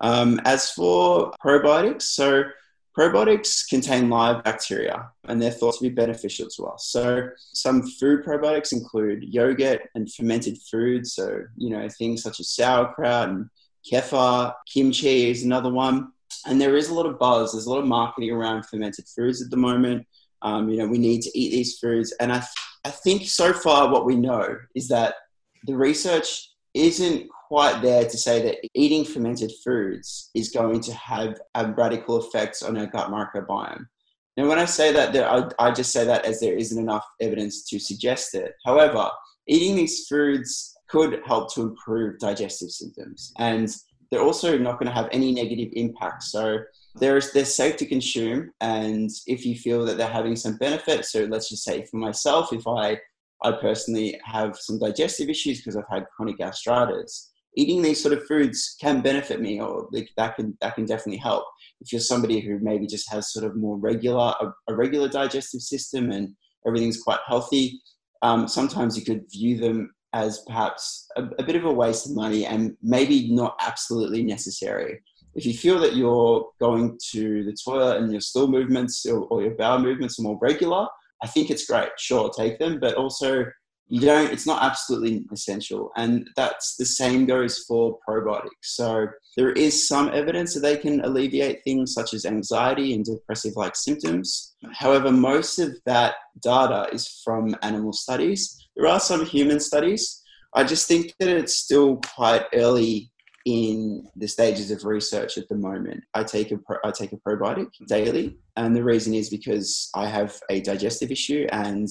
Um, 0.00 0.40
as 0.44 0.70
for 0.70 1.32
probiotics, 1.44 2.02
so 2.02 2.44
probiotics 2.96 3.68
contain 3.68 4.08
live 4.08 4.42
bacteria 4.44 5.10
and 5.24 5.40
they're 5.40 5.50
thought 5.50 5.74
to 5.76 5.82
be 5.82 5.88
beneficial 5.88 6.48
to 6.48 6.66
us. 6.66 6.88
So 6.88 7.28
some 7.36 7.82
food 7.82 8.24
probiotics 8.24 8.72
include 8.72 9.22
yogurt 9.22 9.88
and 9.94 10.12
fermented 10.12 10.58
foods. 10.70 11.14
So, 11.14 11.42
you 11.56 11.70
know, 11.70 11.88
things 11.88 12.22
such 12.22 12.40
as 12.40 12.50
sauerkraut 12.50 13.28
and 13.28 13.48
kefir, 13.90 14.54
kimchi 14.66 15.30
is 15.30 15.44
another 15.44 15.72
one. 15.72 16.12
And 16.46 16.60
there 16.60 16.76
is 16.76 16.88
a 16.88 16.94
lot 16.94 17.06
of 17.06 17.18
buzz. 17.18 17.52
There's 17.52 17.66
a 17.66 17.70
lot 17.70 17.80
of 17.80 17.86
marketing 17.86 18.30
around 18.30 18.66
fermented 18.66 19.06
foods 19.14 19.42
at 19.42 19.50
the 19.50 19.56
moment. 19.56 20.06
Um, 20.42 20.68
you 20.68 20.78
know, 20.78 20.86
we 20.86 20.98
need 20.98 21.22
to 21.22 21.38
eat 21.38 21.50
these 21.50 21.78
foods. 21.78 22.12
And 22.20 22.32
I, 22.32 22.38
th- 22.38 22.48
I 22.84 22.90
think 22.90 23.28
so 23.28 23.52
far 23.52 23.92
what 23.92 24.06
we 24.06 24.16
know 24.16 24.56
is 24.74 24.88
that 24.88 25.14
the 25.66 25.76
research 25.76 26.50
isn't 26.74 27.28
quite 27.50 27.82
there 27.82 28.04
to 28.04 28.16
say 28.16 28.40
that 28.40 28.58
eating 28.74 29.04
fermented 29.04 29.50
foods 29.64 30.30
is 30.36 30.50
going 30.50 30.80
to 30.80 30.94
have 30.94 31.36
a 31.56 31.66
radical 31.72 32.16
effects 32.18 32.62
on 32.62 32.78
our 32.78 32.86
gut 32.86 33.10
microbiome. 33.10 33.84
Now, 34.36 34.46
when 34.46 34.60
I 34.60 34.66
say 34.66 34.92
that, 34.92 35.54
I, 35.58 35.72
just 35.72 35.90
say 35.90 36.04
that 36.04 36.24
as 36.24 36.38
there 36.38 36.54
isn't 36.54 36.80
enough 36.80 37.04
evidence 37.20 37.68
to 37.70 37.80
suggest 37.80 38.36
it. 38.36 38.52
However, 38.64 39.10
eating 39.48 39.74
these 39.74 40.06
foods 40.06 40.76
could 40.88 41.22
help 41.26 41.52
to 41.54 41.62
improve 41.62 42.20
digestive 42.20 42.70
symptoms, 42.70 43.32
and 43.38 43.68
they're 44.12 44.22
also 44.22 44.56
not 44.56 44.78
going 44.78 44.86
to 44.86 44.94
have 44.94 45.08
any 45.10 45.32
negative 45.32 45.70
impact. 45.72 46.22
So 46.22 46.60
they're, 47.00 47.20
they're 47.34 47.44
safe 47.44 47.76
to 47.78 47.86
consume, 47.86 48.52
and 48.60 49.10
if 49.26 49.44
you 49.44 49.56
feel 49.56 49.84
that 49.86 49.98
they're 49.98 50.06
having 50.06 50.36
some 50.36 50.56
benefit, 50.56 51.04
so 51.04 51.24
let's 51.24 51.48
just 51.48 51.64
say 51.64 51.84
for 51.84 51.96
myself, 51.96 52.52
if 52.52 52.68
I 52.68 53.00
I 53.42 53.52
personally 53.52 54.20
have 54.24 54.56
some 54.58 54.78
digestive 54.78 55.28
issues 55.30 55.58
because 55.58 55.76
I've 55.76 55.88
had 55.90 56.06
chronic 56.14 56.38
gastritis. 56.38 57.29
Eating 57.56 57.82
these 57.82 58.00
sort 58.00 58.14
of 58.16 58.26
foods 58.26 58.76
can 58.80 59.00
benefit 59.00 59.40
me, 59.40 59.60
or 59.60 59.88
that 60.16 60.36
can 60.36 60.56
that 60.60 60.74
can 60.76 60.84
definitely 60.84 61.18
help. 61.18 61.44
If 61.80 61.92
you're 61.92 62.00
somebody 62.00 62.40
who 62.40 62.58
maybe 62.60 62.86
just 62.86 63.10
has 63.10 63.32
sort 63.32 63.44
of 63.44 63.56
more 63.56 63.76
regular 63.76 64.34
a, 64.40 64.52
a 64.68 64.74
regular 64.74 65.08
digestive 65.08 65.60
system 65.60 66.10
and 66.10 66.34
everything's 66.66 67.02
quite 67.02 67.20
healthy, 67.26 67.80
um, 68.22 68.46
sometimes 68.46 68.96
you 68.96 69.04
could 69.04 69.24
view 69.32 69.58
them 69.58 69.92
as 70.12 70.42
perhaps 70.46 71.06
a, 71.16 71.22
a 71.38 71.42
bit 71.42 71.56
of 71.56 71.64
a 71.64 71.72
waste 71.72 72.06
of 72.06 72.16
money 72.16 72.46
and 72.46 72.76
maybe 72.82 73.32
not 73.32 73.56
absolutely 73.60 74.22
necessary. 74.22 75.00
If 75.34 75.46
you 75.46 75.54
feel 75.54 75.78
that 75.80 75.94
you're 75.94 76.48
going 76.60 76.98
to 77.12 77.44
the 77.44 77.56
toilet 77.64 77.98
and 77.98 78.10
your 78.10 78.20
stool 78.20 78.48
movements 78.48 79.06
or, 79.06 79.20
or 79.26 79.42
your 79.42 79.54
bowel 79.54 79.78
movements 79.78 80.18
are 80.18 80.22
more 80.22 80.38
regular, 80.40 80.86
I 81.22 81.28
think 81.28 81.50
it's 81.50 81.66
great. 81.66 81.90
Sure, 81.98 82.30
take 82.36 82.58
them, 82.58 82.80
but 82.80 82.94
also 82.94 83.44
you 83.90 84.00
don't. 84.00 84.32
It's 84.32 84.46
not 84.46 84.62
absolutely 84.62 85.24
essential, 85.32 85.90
and 85.96 86.28
that's 86.36 86.76
the 86.76 86.86
same 86.86 87.26
goes 87.26 87.64
for 87.66 87.98
probiotics. 88.08 88.48
So 88.62 89.08
there 89.36 89.50
is 89.50 89.88
some 89.88 90.08
evidence 90.14 90.54
that 90.54 90.60
they 90.60 90.76
can 90.76 91.00
alleviate 91.00 91.64
things 91.64 91.92
such 91.92 92.14
as 92.14 92.24
anxiety 92.24 92.94
and 92.94 93.04
depressive-like 93.04 93.74
symptoms. 93.74 94.54
However, 94.72 95.10
most 95.10 95.58
of 95.58 95.76
that 95.86 96.14
data 96.40 96.88
is 96.92 97.20
from 97.24 97.56
animal 97.62 97.92
studies. 97.92 98.68
There 98.76 98.86
are 98.86 99.00
some 99.00 99.26
human 99.26 99.58
studies. 99.58 100.22
I 100.54 100.64
just 100.64 100.86
think 100.86 101.12
that 101.18 101.28
it's 101.28 101.54
still 101.54 101.96
quite 102.14 102.44
early 102.54 103.10
in 103.46 104.06
the 104.16 104.28
stages 104.28 104.70
of 104.70 104.84
research 104.84 105.38
at 105.38 105.48
the 105.48 105.56
moment. 105.56 106.04
I 106.14 106.22
take 106.24 106.52
a 106.52 106.58
pro, 106.58 106.76
I 106.84 106.90
take 106.90 107.12
a 107.12 107.16
probiotic 107.16 107.68
daily, 107.88 108.36
and 108.56 108.76
the 108.76 108.84
reason 108.84 109.14
is 109.14 109.30
because 109.30 109.90
I 109.94 110.06
have 110.06 110.38
a 110.50 110.60
digestive 110.60 111.10
issue, 111.10 111.46
and 111.50 111.88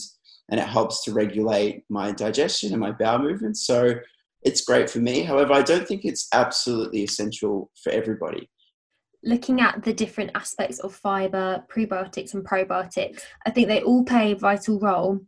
and 0.49 0.59
it 0.59 0.67
helps 0.67 1.03
to 1.03 1.13
regulate 1.13 1.83
my 1.89 2.12
digestion 2.12 2.71
and 2.71 2.81
my 2.81 2.91
bowel 2.91 3.19
movements. 3.19 3.65
So 3.65 3.95
it's 4.41 4.62
great 4.62 4.89
for 4.89 4.99
me. 4.99 5.21
However, 5.21 5.53
I 5.53 5.62
don't 5.62 5.88
think 5.88 6.05
it's 6.05 6.27
absolutely 6.33 7.03
essential 7.03 7.71
for 7.83 7.91
everybody. 7.91 8.49
Looking 9.23 9.59
at 9.59 9.83
the 9.83 9.93
different 9.93 10.31
aspects 10.35 10.79
of 10.79 10.95
fiber, 10.95 11.63
prebiotics, 11.69 12.33
and 12.33 12.45
probiotics, 12.45 13.21
I 13.45 13.51
think 13.51 13.67
they 13.67 13.81
all 13.81 14.05
play 14.05 14.31
a 14.31 14.38
vital 14.38 14.79
role. 14.79 15.19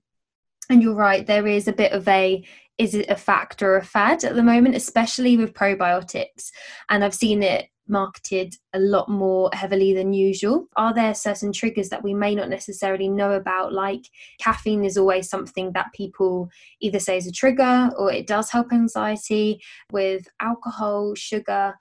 And 0.70 0.82
you're 0.82 0.96
right, 0.96 1.26
there 1.26 1.48
is 1.48 1.68
a 1.68 1.74
bit 1.74 1.92
of 1.92 2.08
a 2.08 2.46
is 2.78 2.96
it 2.96 3.10
a 3.10 3.16
fact 3.16 3.62
or 3.62 3.76
a 3.76 3.84
fad 3.84 4.24
at 4.24 4.34
the 4.34 4.42
moment, 4.42 4.76
especially 4.76 5.38
with 5.38 5.54
probiotics? 5.54 6.50
And 6.90 7.04
I've 7.04 7.14
seen 7.14 7.44
it 7.44 7.68
marketed 7.92 8.56
a 8.74 8.80
lot 8.80 9.10
more 9.10 9.50
heavily 9.54 9.94
than 9.94 10.14
usual? 10.14 10.68
Are 10.76 10.94
there 10.94 11.14
certain 11.14 11.52
triggers 11.52 11.90
that 11.90 12.04
we 12.04 12.14
may 12.14 12.34
not 12.34 12.50
necessarily 12.50 13.10
know 13.10 13.34
about? 13.34 13.74
Like 13.74 14.06
caffeine 14.40 14.84
is 14.84 14.98
always 14.98 15.30
something 15.30 15.74
that 15.74 15.94
people 15.94 16.50
either 16.80 17.00
say 17.00 17.18
is 17.18 17.28
a 17.28 17.32
trigger 17.32 17.92
or 17.98 18.12
it 18.12 18.26
does 18.26 18.50
help 18.50 18.72
anxiety 18.72 19.62
with 19.92 20.28
alcohol, 20.40 21.14
sugar. 21.16 21.76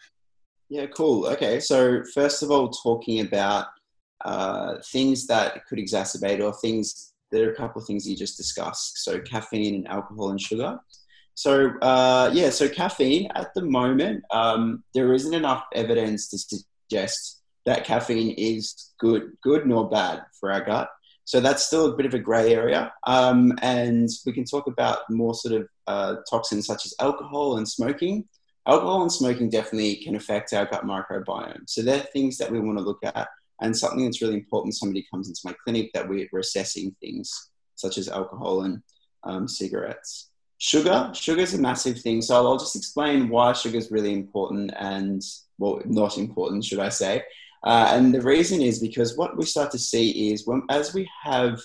Yeah, 0.69 0.87
cool. 0.87 1.27
Okay, 1.27 1.61
so 1.61 2.05
first 2.15 2.43
of 2.43 2.51
all, 2.51 2.69
talking 2.69 3.21
about 3.21 3.67
uh, 4.25 4.75
things 4.93 5.27
that 5.29 5.67
could 5.67 5.79
exacerbate 5.79 6.45
or 6.45 6.53
things 6.53 7.11
there 7.31 7.49
are 7.49 7.53
a 7.53 7.57
couple 7.57 7.81
of 7.81 7.87
things 7.87 8.09
you 8.09 8.17
just 8.17 8.37
discussed. 8.37 9.05
So 9.05 9.21
caffeine 9.21 9.75
and 9.75 9.89
alcohol 9.89 10.31
and 10.31 10.41
sugar. 10.41 10.79
So 11.35 11.73
uh, 11.81 12.31
yeah, 12.33 12.51
so 12.51 12.69
caffeine 12.69 13.31
at 13.35 13.55
the 13.55 13.63
moment 13.63 14.25
um, 14.31 14.85
there 14.95 15.13
isn't 15.13 15.35
enough 15.35 15.65
evidence 15.75 16.29
to 16.29 16.39
suggest 16.39 17.43
that 17.67 17.85
caffeine 17.85 18.35
is 18.37 18.93
good, 18.99 19.33
good 19.43 19.67
nor 19.67 19.89
bad 19.89 20.23
for 20.39 20.53
our 20.53 20.65
gut. 20.65 20.89
So 21.25 21.39
that's 21.41 21.65
still 21.65 21.93
a 21.93 21.97
bit 21.97 22.07
of 22.07 22.15
a 22.15 22.19
grey 22.19 22.53
area, 22.53 22.93
um, 23.07 23.57
and 23.63 24.09
we 24.27 24.33
can 24.33 24.45
talk 24.45 24.67
about 24.67 25.09
more 25.11 25.35
sort 25.35 25.61
of 25.61 25.69
uh, 25.87 26.17
toxins 26.29 26.67
such 26.67 26.87
as 26.87 26.95
alcohol 26.99 27.59
and 27.59 27.69
smoking. 27.69 28.25
Alcohol 28.67 29.03
and 29.03 29.13
smoking 29.13 29.49
definitely 29.49 29.97
can 29.97 30.17
affect 30.17 30.53
our 30.53 30.67
gut 30.67 30.85
microbiome. 30.85 31.63
So 31.69 31.83
they're 31.83 32.01
things 32.01 32.37
that 32.39 32.51
we 32.51 32.59
want 32.59 32.79
to 32.79 32.85
look 32.85 32.99
at 33.05 33.29
and 33.61 33.77
something 33.77 34.05
that's 34.05 34.23
really 34.23 34.35
important 34.35 34.75
somebody 34.75 35.07
comes 35.11 35.29
into 35.29 35.41
my 35.45 35.55
clinic 35.65 35.93
that 35.93 36.09
we're 36.09 36.29
assessing 36.39 36.95
things 37.01 37.51
such 37.77 37.99
as 37.99 38.09
alcohol 38.09 38.63
and 38.63 38.83
um, 39.25 39.47
cigarettes 39.47 40.30
sugar. 40.61 41.11
Sugar 41.15 41.41
is 41.41 41.55
a 41.55 41.59
massive 41.59 41.99
thing. 41.99 42.23
So 42.23 42.37
i'll 42.37 42.59
just 42.59 42.77
explain 42.77 43.29
why 43.29 43.53
sugar 43.53 43.79
is 43.79 43.91
really 43.91 44.13
important 44.13 44.73
and 44.79 45.23
well 45.59 45.81
not 45.87 46.19
important 46.19 46.65
should 46.65 46.79
i 46.79 46.91
say. 46.91 47.25
Uh, 47.65 47.89
and 47.91 48.15
the 48.15 48.23
reason 48.23 48.63
is 48.63 48.79
because 48.79 49.17
what 49.19 49.37
we 49.37 49.45
start 49.45 49.71
to 49.73 49.79
see 49.79 50.31
is 50.31 50.47
when 50.47 50.63
as 50.71 50.95
we 50.95 51.11
have 51.23 51.61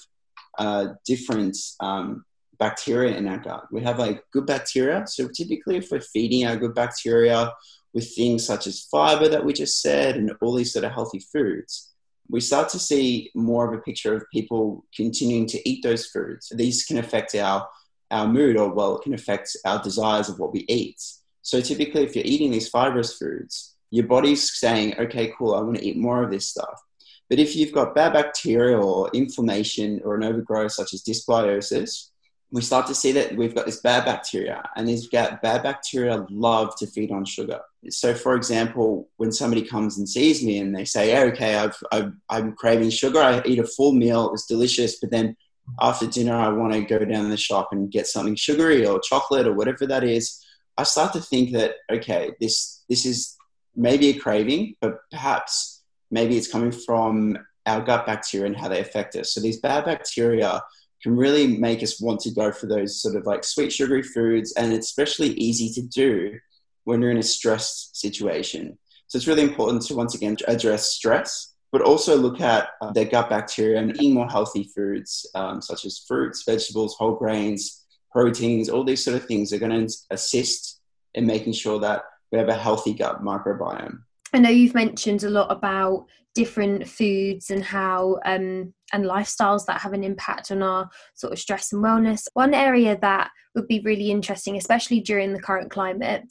uh, 0.57 0.87
different 1.05 1.57
um, 1.81 2.25
bacteria 2.57 3.15
in 3.17 3.27
our 3.27 3.37
gut 3.37 3.65
we 3.71 3.83
have 3.83 3.99
like 3.99 4.23
good 4.31 4.47
bacteria. 4.47 5.03
So 5.07 5.27
typically 5.27 5.77
if 5.77 5.91
we're 5.91 6.01
feeding 6.01 6.47
our 6.47 6.55
good 6.55 6.73
bacteria 6.73 7.53
with 7.93 8.15
things 8.15 8.45
such 8.45 8.65
as 8.65 8.87
fiber 8.91 9.27
that 9.27 9.45
we 9.45 9.51
just 9.53 9.81
said 9.81 10.15
and 10.15 10.31
all 10.41 10.55
these 10.55 10.71
sort 10.71 10.85
of 10.85 10.91
healthy 10.91 11.19
foods, 11.19 11.93
we 12.29 12.39
start 12.39 12.69
to 12.69 12.79
see 12.79 13.29
more 13.35 13.67
of 13.67 13.77
a 13.77 13.81
picture 13.81 14.15
of 14.15 14.23
people 14.31 14.85
continuing 14.95 15.45
to 15.47 15.69
eat 15.69 15.83
those 15.83 16.05
foods. 16.07 16.51
These 16.55 16.85
can 16.85 16.97
affect 16.97 17.35
our, 17.35 17.67
our 18.11 18.27
mood, 18.27 18.57
or 18.57 18.73
well, 18.73 18.97
it 18.97 19.03
can 19.03 19.13
affect 19.13 19.55
our 19.65 19.81
desires 19.81 20.29
of 20.29 20.39
what 20.39 20.53
we 20.53 20.65
eat. 20.67 21.01
So 21.41 21.61
typically, 21.61 22.03
if 22.03 22.15
you're 22.15 22.25
eating 22.25 22.51
these 22.51 22.69
fibrous 22.69 23.17
foods, 23.17 23.75
your 23.91 24.07
body's 24.07 24.57
saying, 24.57 24.95
okay, 24.99 25.33
cool, 25.37 25.55
I 25.55 25.61
want 25.61 25.77
to 25.77 25.85
eat 25.85 25.97
more 25.97 26.23
of 26.23 26.31
this 26.31 26.47
stuff. 26.47 26.81
But 27.29 27.39
if 27.39 27.55
you've 27.55 27.71
got 27.71 27.95
bad 27.95 28.13
bacteria 28.13 28.77
or 28.77 29.09
inflammation 29.13 30.01
or 30.03 30.15
an 30.15 30.23
overgrowth, 30.23 30.73
such 30.73 30.93
as 30.93 31.03
dysbiosis, 31.03 32.09
we 32.51 32.61
start 32.61 32.87
to 32.87 32.95
see 32.95 33.11
that 33.11 33.35
we've 33.35 33.55
got 33.55 33.65
this 33.65 33.81
bad 33.81 34.05
bacteria, 34.05 34.63
and 34.75 34.87
these 34.87 35.07
bad 35.07 35.41
bacteria 35.41 36.25
love 36.29 36.75
to 36.77 36.87
feed 36.87 37.11
on 37.11 37.25
sugar. 37.25 37.59
So, 37.89 38.13
for 38.13 38.35
example, 38.35 39.09
when 39.17 39.31
somebody 39.31 39.63
comes 39.63 39.97
and 39.97 40.07
sees 40.07 40.43
me 40.43 40.59
and 40.59 40.75
they 40.75 40.85
say, 40.85 41.27
"Okay, 41.31 41.55
I've, 41.55 41.77
I've, 41.91 42.13
I'm 42.29 42.53
craving 42.53 42.91
sugar. 42.91 43.19
I 43.19 43.41
eat 43.45 43.59
a 43.59 43.65
full 43.65 43.93
meal. 43.93 44.27
It 44.27 44.31
was 44.31 44.45
delicious, 44.45 44.99
but 44.99 45.11
then 45.11 45.35
after 45.79 46.07
dinner, 46.07 46.35
I 46.35 46.49
want 46.49 46.73
to 46.73 46.81
go 46.81 46.99
down 46.99 47.29
the 47.29 47.37
shop 47.37 47.69
and 47.71 47.91
get 47.91 48.07
something 48.07 48.35
sugary 48.35 48.85
or 48.85 48.99
chocolate 48.99 49.47
or 49.47 49.53
whatever 49.53 49.85
that 49.87 50.03
is." 50.03 50.41
I 50.77 50.83
start 50.83 51.13
to 51.13 51.21
think 51.21 51.51
that 51.53 51.75
okay, 51.91 52.33
this 52.39 52.83
this 52.89 53.05
is 53.05 53.35
maybe 53.75 54.09
a 54.09 54.19
craving, 54.19 54.75
but 54.81 54.99
perhaps 55.11 55.83
maybe 56.11 56.37
it's 56.37 56.51
coming 56.51 56.71
from 56.71 57.37
our 57.65 57.81
gut 57.81 58.05
bacteria 58.05 58.47
and 58.47 58.57
how 58.57 58.67
they 58.67 58.79
affect 58.79 59.15
us. 59.15 59.33
So 59.33 59.41
these 59.41 59.59
bad 59.59 59.85
bacteria 59.85 60.61
can 61.01 61.15
really 61.15 61.57
make 61.57 61.83
us 61.83 62.01
want 62.01 62.19
to 62.21 62.31
go 62.31 62.51
for 62.51 62.67
those 62.67 63.01
sort 63.01 63.15
of 63.15 63.25
like 63.25 63.43
sweet 63.43 63.71
sugary 63.71 64.03
foods 64.03 64.53
and 64.53 64.73
it's 64.73 64.87
especially 64.87 65.29
easy 65.33 65.69
to 65.73 65.81
do 65.87 66.39
when 66.83 67.01
you're 67.01 67.11
in 67.11 67.17
a 67.17 67.23
stressed 67.23 67.97
situation. 67.99 68.77
So 69.07 69.17
it's 69.17 69.27
really 69.27 69.43
important 69.43 69.83
to 69.83 69.95
once 69.95 70.15
again 70.15 70.37
address 70.47 70.87
stress, 70.87 71.54
but 71.71 71.81
also 71.81 72.15
look 72.15 72.41
at 72.41 72.69
uh, 72.81 72.91
their 72.91 73.05
gut 73.05 73.29
bacteria 73.29 73.79
and 73.79 73.95
eating 73.95 74.13
more 74.13 74.29
healthy 74.29 74.69
foods, 74.75 75.29
um, 75.35 75.61
such 75.61 75.85
as 75.85 75.99
fruits, 76.07 76.43
vegetables, 76.43 76.95
whole 76.95 77.15
grains, 77.15 77.85
proteins, 78.11 78.69
all 78.69 78.83
these 78.83 79.03
sort 79.03 79.17
of 79.17 79.25
things 79.25 79.51
are 79.51 79.59
going 79.59 79.87
to 79.87 79.93
assist 80.11 80.79
in 81.15 81.25
making 81.25 81.53
sure 81.53 81.79
that 81.79 82.03
we 82.31 82.37
have 82.37 82.49
a 82.49 82.53
healthy 82.53 82.93
gut 82.93 83.21
microbiome. 83.21 83.99
I 84.33 84.39
know 84.39 84.49
you've 84.49 84.73
mentioned 84.73 85.23
a 85.23 85.29
lot 85.29 85.51
about 85.51 86.07
different 86.33 86.87
foods 86.87 87.49
and 87.49 87.63
how 87.63 88.19
um, 88.25 88.73
and 88.93 89.05
lifestyles 89.05 89.65
that 89.65 89.81
have 89.81 89.93
an 89.93 90.03
impact 90.03 90.51
on 90.51 90.61
our 90.61 90.89
sort 91.15 91.33
of 91.33 91.39
stress 91.39 91.71
and 91.71 91.83
wellness. 91.83 92.27
One 92.33 92.53
area 92.53 92.97
that 93.01 93.31
would 93.55 93.67
be 93.67 93.79
really 93.79 94.11
interesting, 94.11 94.57
especially 94.57 94.99
during 94.99 95.33
the 95.33 95.41
current 95.41 95.71
climate, 95.71 96.23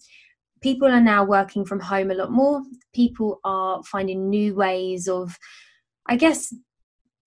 people 0.65 0.89
are 0.89 1.01
now 1.01 1.23
working 1.23 1.63
from 1.63 1.79
home 1.79 2.11
a 2.11 2.15
lot 2.15 2.33
more. 2.33 2.63
People 2.95 3.39
are 3.45 3.83
finding 3.83 4.31
new 4.31 4.55
ways 4.55 5.07
of, 5.09 5.37
I 6.07 6.17
guess, 6.17 6.55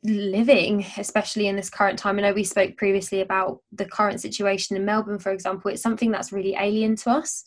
living, 0.04 0.84
especially 0.98 1.46
in 1.46 1.56
this 1.56 1.70
current 1.70 2.00
time. 2.00 2.18
I 2.18 2.24
know 2.24 2.34
we 2.34 2.44
spoke 2.44 2.78
previously 2.78 3.22
about 3.22 3.60
the 3.72 3.86
current 3.86 4.22
situation 4.22 4.76
in 4.76 4.86
Melbourne, 4.86 5.20
for 5.20 5.32
example. 5.32 5.70
It's 5.70 5.84
something 5.84 6.10
that's 6.10 6.32
really 6.32 6.56
alien 6.60 6.96
to 6.96 7.12
us 7.12 7.44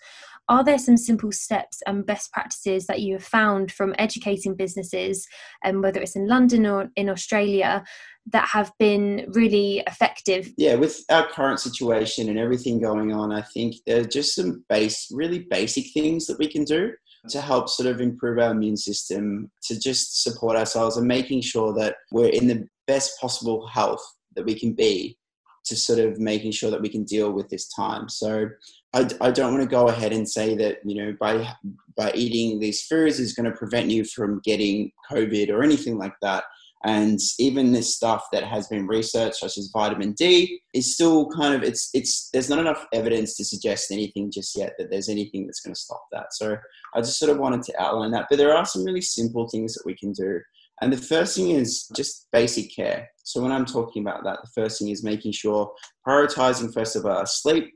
are 0.51 0.65
there 0.65 0.79
some 0.79 0.97
simple 0.97 1.31
steps 1.31 1.81
and 1.87 2.05
best 2.05 2.33
practices 2.33 2.87
that 2.87 3.01
you 3.01 3.15
have 3.15 3.25
found 3.25 3.71
from 3.71 3.95
educating 3.99 4.57
businesses, 4.57 5.27
and 5.63 5.77
um, 5.77 5.83
whether 5.83 6.01
it's 6.01 6.17
in 6.17 6.27
London 6.27 6.67
or 6.67 6.91
in 6.97 7.09
Australia, 7.09 7.85
that 8.27 8.49
have 8.49 8.73
been 8.77 9.27
really 9.29 9.83
effective? 9.87 10.53
Yeah, 10.59 10.75
with 10.75 11.05
our 11.09 11.29
current 11.29 11.61
situation 11.61 12.29
and 12.29 12.37
everything 12.37 12.81
going 12.81 13.13
on, 13.13 13.33
I 13.33 13.43
think 13.43 13.77
there 13.87 14.01
are 14.01 14.05
just 14.05 14.35
some 14.35 14.65
base, 14.69 15.07
really 15.13 15.47
basic 15.49 15.93
things 15.95 16.27
that 16.27 16.39
we 16.41 16.49
can 16.49 16.65
do 16.65 16.93
to 17.29 17.41
help 17.41 17.69
sort 17.69 17.89
of 17.89 18.01
improve 18.01 18.39
our 18.41 18.51
immune 18.51 18.77
system, 18.77 19.53
to 19.69 19.79
just 19.79 20.25
support 20.25 20.57
ourselves 20.57 20.97
and 20.97 21.07
making 21.07 21.43
sure 21.43 21.73
that 21.75 21.95
we're 22.11 22.31
in 22.31 22.49
the 22.49 22.67
best 22.89 23.13
possible 23.21 23.69
health 23.69 24.03
that 24.35 24.45
we 24.45 24.59
can 24.59 24.73
be 24.73 25.17
to 25.64 25.77
sort 25.77 25.99
of 25.99 26.18
making 26.18 26.53
sure 26.53 26.70
that 26.70 26.81
we 26.81 26.88
can 26.88 27.05
deal 27.05 27.33
with 27.33 27.49
this 27.49 27.68
time. 27.68 28.09
So 28.09 28.49
I, 28.92 29.09
I 29.20 29.31
don't 29.31 29.53
want 29.53 29.62
to 29.62 29.70
go 29.70 29.88
ahead 29.88 30.12
and 30.12 30.29
say 30.29 30.57
that 30.57 30.79
you 30.85 30.96
know 30.96 31.16
by 31.20 31.53
by 31.96 32.12
eating 32.12 32.59
these 32.59 32.83
foods 32.83 33.20
is 33.20 33.35
going 33.35 33.51
to 33.51 33.57
prevent 33.57 33.90
you 33.90 34.05
from 34.05 34.40
getting 34.44 34.90
COVID 35.11 35.51
or 35.51 35.62
anything 35.62 35.99
like 35.99 36.14
that. 36.23 36.44
And 36.83 37.18
even 37.38 37.73
this 37.73 37.94
stuff 37.94 38.29
that 38.33 38.42
has 38.42 38.66
been 38.68 38.87
researched, 38.87 39.37
such 39.37 39.59
as 39.59 39.70
vitamin 39.70 40.12
D, 40.12 40.62
is 40.73 40.94
still 40.94 41.29
kind 41.29 41.55
of 41.55 41.62
it's 41.62 41.90
it's 41.92 42.31
there's 42.31 42.49
not 42.49 42.59
enough 42.59 42.87
evidence 42.94 43.37
to 43.37 43.44
suggest 43.44 43.90
anything 43.90 44.31
just 44.31 44.57
yet 44.57 44.73
that 44.79 44.90
there's 44.90 45.11
anything 45.11 45.46
that's 45.46 45.61
going 45.61 45.75
to 45.75 45.81
stop 45.81 46.07
that. 46.11 46.33
So 46.33 46.57
I 46.94 47.01
just 47.01 47.18
sort 47.18 47.31
of 47.31 47.38
wanted 47.38 47.62
to 47.64 47.81
outline 47.81 48.12
that. 48.12 48.27
But 48.31 48.38
there 48.38 48.57
are 48.57 48.64
some 48.64 48.85
really 48.85 49.03
simple 49.03 49.46
things 49.49 49.75
that 49.75 49.85
we 49.85 49.94
can 49.94 50.12
do. 50.12 50.40
And 50.83 50.93
the 50.93 50.97
first 50.97 51.37
thing 51.37 51.51
is 51.51 51.87
just 51.95 52.29
basic 52.33 52.75
care. 52.75 53.09
So 53.23 53.43
when 53.43 53.53
I'm 53.53 53.66
talking 53.66 54.03
about 54.03 54.25
that, 54.25 54.38
the 54.43 54.62
first 54.62 54.79
thing 54.79 54.88
is 54.88 55.05
making 55.05 55.33
sure 55.33 55.73
prioritizing 56.07 56.73
first 56.73 56.97
of 56.97 57.07
all 57.07 57.27
sleep 57.27 57.73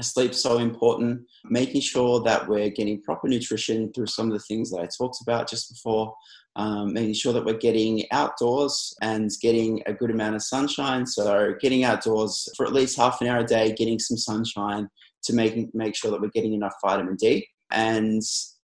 Sleep's 0.00 0.42
so 0.42 0.58
important. 0.58 1.22
Making 1.44 1.80
sure 1.80 2.22
that 2.22 2.48
we're 2.48 2.70
getting 2.70 3.02
proper 3.02 3.28
nutrition 3.28 3.92
through 3.92 4.06
some 4.06 4.28
of 4.28 4.32
the 4.32 4.44
things 4.44 4.70
that 4.70 4.80
I 4.80 4.88
talked 4.96 5.18
about 5.22 5.48
just 5.48 5.70
before. 5.70 6.14
Um, 6.56 6.92
making 6.92 7.14
sure 7.14 7.32
that 7.32 7.44
we're 7.44 7.58
getting 7.58 8.04
outdoors 8.10 8.94
and 9.02 9.30
getting 9.40 9.82
a 9.86 9.92
good 9.92 10.10
amount 10.10 10.34
of 10.34 10.42
sunshine. 10.42 11.06
So 11.06 11.54
getting 11.60 11.84
outdoors 11.84 12.48
for 12.56 12.66
at 12.66 12.72
least 12.72 12.96
half 12.96 13.20
an 13.20 13.28
hour 13.28 13.40
a 13.40 13.44
day, 13.44 13.72
getting 13.72 13.98
some 13.98 14.16
sunshine 14.16 14.88
to 15.24 15.32
make 15.32 15.72
make 15.74 15.94
sure 15.94 16.10
that 16.10 16.20
we're 16.20 16.28
getting 16.28 16.54
enough 16.54 16.74
vitamin 16.82 17.16
D. 17.16 17.46
And 17.70 18.22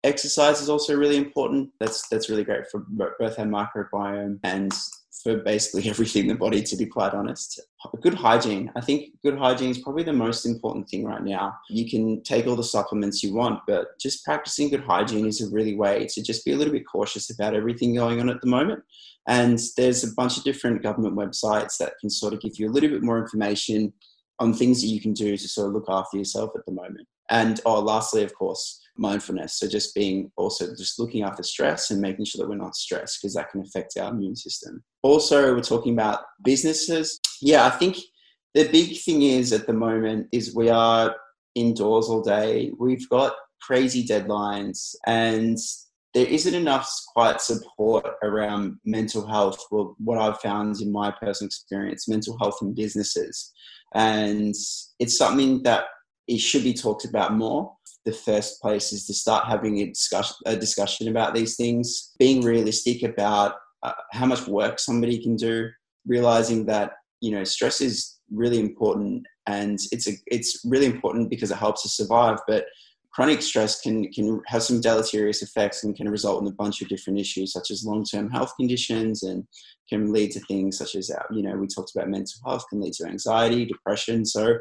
exercise 0.03 0.61
is 0.61 0.69
also 0.69 0.95
really 0.95 1.17
important. 1.17 1.69
That's 1.79 2.07
that's 2.09 2.29
really 2.29 2.43
great 2.43 2.67
for 2.71 2.85
both 2.89 3.39
our 3.39 3.45
microbiome 3.45 4.39
and 4.43 4.71
for 5.23 5.37
basically 5.37 5.89
everything 5.89 6.23
in 6.23 6.29
the 6.29 6.35
body, 6.35 6.61
to 6.63 6.75
be 6.75 6.85
quite 6.85 7.13
honest. 7.13 7.59
Good 8.01 8.15
hygiene. 8.15 8.71
I 8.75 8.81
think 8.81 9.09
good 9.23 9.37
hygiene 9.37 9.71
is 9.71 9.79
probably 9.79 10.03
the 10.03 10.13
most 10.13 10.45
important 10.45 10.89
thing 10.89 11.05
right 11.05 11.23
now. 11.23 11.55
You 11.69 11.89
can 11.89 12.23
take 12.23 12.47
all 12.47 12.55
the 12.55 12.63
supplements 12.63 13.23
you 13.23 13.33
want, 13.33 13.59
but 13.67 13.99
just 13.99 14.25
practicing 14.25 14.69
good 14.69 14.83
hygiene 14.83 15.27
is 15.27 15.41
a 15.41 15.53
really 15.53 15.75
way 15.75 16.07
to 16.11 16.23
just 16.23 16.45
be 16.45 16.51
a 16.51 16.55
little 16.55 16.73
bit 16.73 16.87
cautious 16.91 17.29
about 17.29 17.55
everything 17.55 17.95
going 17.95 18.19
on 18.19 18.29
at 18.29 18.41
the 18.41 18.47
moment. 18.47 18.83
And 19.27 19.59
there's 19.77 20.03
a 20.03 20.13
bunch 20.15 20.37
of 20.37 20.43
different 20.43 20.81
government 20.81 21.15
websites 21.15 21.77
that 21.77 21.93
can 21.99 22.09
sort 22.09 22.33
of 22.33 22.41
give 22.41 22.57
you 22.57 22.67
a 22.67 22.71
little 22.71 22.89
bit 22.89 23.03
more 23.03 23.19
information 23.19 23.93
on 24.39 24.53
things 24.53 24.81
that 24.81 24.87
you 24.87 25.01
can 25.01 25.13
do 25.13 25.37
to 25.37 25.47
sort 25.47 25.67
of 25.67 25.73
look 25.73 25.85
after 25.87 26.17
yourself 26.17 26.51
at 26.55 26.65
the 26.65 26.71
moment. 26.71 27.07
And 27.29 27.61
oh, 27.65 27.79
lastly, 27.79 28.23
of 28.23 28.33
course, 28.35 28.81
mindfulness. 28.97 29.57
So 29.57 29.67
just 29.67 29.95
being 29.95 30.31
also 30.35 30.67
just 30.75 30.99
looking 30.99 31.23
after 31.23 31.43
stress 31.43 31.91
and 31.91 32.01
making 32.01 32.25
sure 32.25 32.43
that 32.43 32.49
we're 32.49 32.55
not 32.55 32.75
stressed 32.75 33.19
because 33.21 33.35
that 33.35 33.49
can 33.51 33.61
affect 33.61 33.97
our 33.97 34.11
immune 34.11 34.35
system. 34.35 34.83
Also, 35.01 35.53
we're 35.53 35.61
talking 35.61 35.93
about 35.93 36.19
businesses. 36.43 37.19
Yeah, 37.41 37.65
I 37.65 37.69
think 37.69 37.97
the 38.53 38.67
big 38.69 38.99
thing 38.99 39.21
is 39.21 39.53
at 39.53 39.65
the 39.65 39.73
moment 39.73 40.27
is 40.31 40.55
we 40.55 40.69
are 40.69 41.15
indoors 41.55 42.07
all 42.07 42.21
day. 42.21 42.71
We've 42.77 43.07
got 43.09 43.33
crazy 43.61 44.05
deadlines 44.05 44.95
and 45.05 45.57
there 46.13 46.25
isn't 46.25 46.53
enough 46.53 46.89
quiet 47.13 47.39
support 47.39 48.05
around 48.21 48.77
mental 48.83 49.25
health. 49.25 49.63
Well, 49.71 49.95
what 49.99 50.17
I've 50.17 50.41
found 50.41 50.81
in 50.81 50.91
my 50.91 51.11
personal 51.11 51.47
experience, 51.47 52.09
mental 52.09 52.37
health 52.39 52.57
in 52.61 52.73
businesses. 52.73 53.53
And 53.93 54.55
it's 54.99 55.17
something 55.17 55.63
that 55.63 55.85
it 56.27 56.39
should 56.39 56.63
be 56.63 56.73
talked 56.73 57.05
about 57.05 57.33
more. 57.33 57.73
The 58.05 58.13
first 58.13 58.61
place 58.61 58.93
is 58.93 59.05
to 59.07 59.13
start 59.13 59.45
having 59.45 59.79
a 59.79 59.87
discussion, 59.87 60.35
a 60.45 60.55
discussion 60.55 61.07
about 61.07 61.35
these 61.35 61.55
things, 61.55 62.13
being 62.17 62.41
realistic 62.41 63.03
about 63.03 63.55
uh, 63.83 63.93
how 64.11 64.25
much 64.25 64.47
work 64.47 64.79
somebody 64.79 65.21
can 65.21 65.35
do, 65.35 65.69
realizing 66.07 66.65
that 66.67 66.93
you 67.19 67.31
know 67.31 67.43
stress 67.43 67.81
is 67.81 68.19
really 68.31 68.59
important. 68.59 69.25
And 69.47 69.79
it's 69.91 70.07
a, 70.07 70.13
it's 70.27 70.61
really 70.65 70.85
important 70.85 71.29
because 71.29 71.51
it 71.51 71.57
helps 71.57 71.85
us 71.85 71.97
survive, 71.97 72.37
but 72.47 72.65
chronic 73.13 73.41
stress 73.41 73.81
can 73.81 74.11
can 74.11 74.41
have 74.47 74.63
some 74.63 74.81
deleterious 74.81 75.41
effects 75.41 75.83
and 75.83 75.95
can 75.95 76.09
result 76.09 76.41
in 76.41 76.47
a 76.47 76.53
bunch 76.53 76.81
of 76.81 76.87
different 76.87 77.19
issues 77.19 77.51
such 77.51 77.71
as 77.71 77.85
long-term 77.85 78.29
health 78.29 78.53
conditions 78.57 79.23
and 79.23 79.45
can 79.89 80.11
lead 80.11 80.31
to 80.31 80.39
things 80.41 80.77
such 80.77 80.95
as 80.95 81.09
uh, 81.11 81.23
you 81.31 81.43
know 81.43 81.55
we 81.55 81.67
talked 81.67 81.91
about 81.95 82.09
mental 82.09 82.39
health 82.45 82.63
can 82.69 82.79
lead 82.79 82.93
to 82.93 83.05
anxiety 83.05 83.65
depression 83.65 84.25
so 84.25 84.57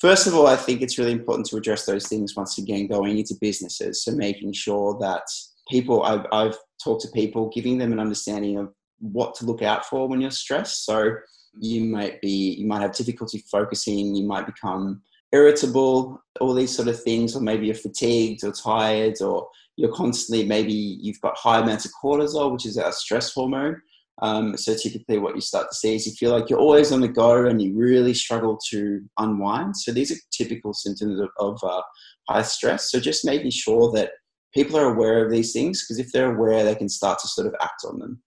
First 0.00 0.28
of 0.28 0.34
all, 0.34 0.46
I 0.46 0.54
think 0.54 0.80
it's 0.80 0.96
really 0.96 1.12
important 1.12 1.46
to 1.48 1.56
address 1.56 1.84
those 1.84 2.06
things 2.06 2.36
once 2.36 2.56
again 2.56 2.86
going 2.86 3.18
into 3.18 3.34
businesses. 3.40 4.04
So 4.04 4.12
making 4.12 4.52
sure 4.52 4.96
that 5.00 5.24
people, 5.68 6.04
I've, 6.04 6.24
I've 6.30 6.56
talked 6.82 7.02
to 7.02 7.08
people, 7.08 7.50
giving 7.52 7.78
them 7.78 7.92
an 7.92 7.98
understanding 7.98 8.58
of 8.58 8.72
what 9.00 9.34
to 9.36 9.44
look 9.44 9.60
out 9.60 9.84
for 9.86 10.06
when 10.06 10.20
you're 10.20 10.30
stressed. 10.30 10.84
So 10.84 11.16
you 11.58 11.84
might 11.84 12.20
be, 12.20 12.54
you 12.58 12.66
might 12.66 12.82
have 12.82 12.94
difficulty 12.94 13.42
focusing, 13.50 14.14
you 14.14 14.24
might 14.24 14.46
become 14.46 15.02
irritable, 15.32 16.22
all 16.40 16.54
these 16.54 16.74
sort 16.74 16.88
of 16.88 17.02
things, 17.02 17.36
or 17.36 17.40
maybe 17.40 17.66
you're 17.66 17.74
fatigued 17.74 18.44
or 18.44 18.52
tired, 18.52 19.20
or 19.20 19.48
you're 19.76 19.92
constantly, 19.92 20.46
maybe 20.46 20.72
you've 20.72 21.20
got 21.20 21.36
high 21.36 21.60
amounts 21.60 21.84
of 21.84 21.92
cortisol, 22.02 22.52
which 22.52 22.66
is 22.66 22.78
our 22.78 22.92
stress 22.92 23.32
hormone. 23.32 23.80
Um, 24.20 24.56
so 24.56 24.74
typically, 24.74 25.18
what 25.18 25.36
you 25.36 25.40
start 25.40 25.68
to 25.70 25.76
see 25.76 25.94
is 25.94 26.06
you 26.06 26.12
feel 26.12 26.32
like 26.32 26.50
you're 26.50 26.58
always 26.58 26.90
on 26.90 27.00
the 27.00 27.08
go 27.08 27.46
and 27.46 27.62
you 27.62 27.76
really 27.76 28.14
struggle 28.14 28.58
to 28.70 29.00
unwind. 29.18 29.76
So 29.76 29.92
these 29.92 30.10
are 30.10 30.16
typical 30.32 30.72
symptoms 30.74 31.20
of, 31.20 31.28
of 31.38 31.62
uh, 31.62 31.82
high 32.28 32.42
stress. 32.42 32.90
So 32.90 32.98
just 32.98 33.24
making 33.24 33.52
sure 33.52 33.92
that 33.92 34.10
people 34.52 34.76
are 34.76 34.92
aware 34.92 35.24
of 35.24 35.30
these 35.30 35.52
things 35.52 35.84
because 35.84 36.00
if 36.00 36.10
they're 36.12 36.34
aware, 36.34 36.64
they 36.64 36.74
can 36.74 36.88
start 36.88 37.20
to 37.20 37.28
sort 37.28 37.46
of 37.46 37.54
act 37.60 37.84
on 37.86 38.00
them. 38.00 38.20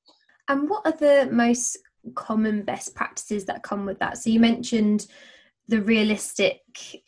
And 0.48 0.70
what 0.70 0.86
are 0.86 0.92
the 0.98 1.30
most 1.32 1.78
common 2.16 2.64
best 2.64 2.96
practices 2.96 3.46
that 3.46 3.64
come 3.64 3.86
with 3.86 4.00
that? 4.00 4.18
So 4.18 4.30
you 4.30 4.40
mentioned 4.40 5.08
the 5.68 5.82
realistic 5.82 6.62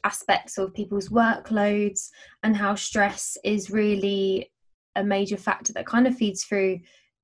aspects 0.04 0.58
of 0.58 0.74
people's 0.74 1.10
workloads 1.10 2.10
and 2.44 2.56
how 2.56 2.76
stress 2.76 3.38
is 3.44 3.70
really 3.70 4.52
a 4.96 5.04
major 5.04 5.38
factor 5.38 5.74
that 5.74 5.86
kind 5.86 6.08
of 6.08 6.16
feeds 6.16 6.44
through 6.44 6.80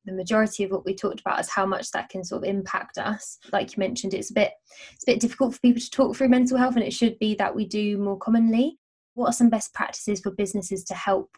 the 0.05 0.11
majority 0.13 0.63
of 0.63 0.71
what 0.71 0.85
we 0.85 0.95
talked 0.95 1.19
about 1.19 1.39
is 1.39 1.49
how 1.49 1.65
much 1.65 1.91
that 1.91 2.09
can 2.09 2.23
sort 2.23 2.43
of 2.43 2.49
impact 2.49 2.97
us. 2.97 3.37
Like 3.51 3.71
you 3.71 3.79
mentioned 3.79 4.13
it's 4.13 4.31
a 4.31 4.33
bit 4.33 4.51
it's 4.93 5.03
a 5.03 5.11
bit 5.11 5.19
difficult 5.19 5.53
for 5.53 5.59
people 5.59 5.81
to 5.81 5.89
talk 5.89 6.15
through 6.15 6.29
mental 6.29 6.57
health 6.57 6.75
and 6.75 6.83
it 6.83 6.93
should 6.93 7.17
be 7.19 7.35
that 7.35 7.55
we 7.55 7.65
do 7.65 7.97
more 7.97 8.17
commonly. 8.17 8.79
What 9.13 9.27
are 9.27 9.33
some 9.33 9.49
best 9.49 9.73
practices 9.73 10.21
for 10.21 10.31
businesses 10.31 10.83
to 10.85 10.93
help 10.93 11.29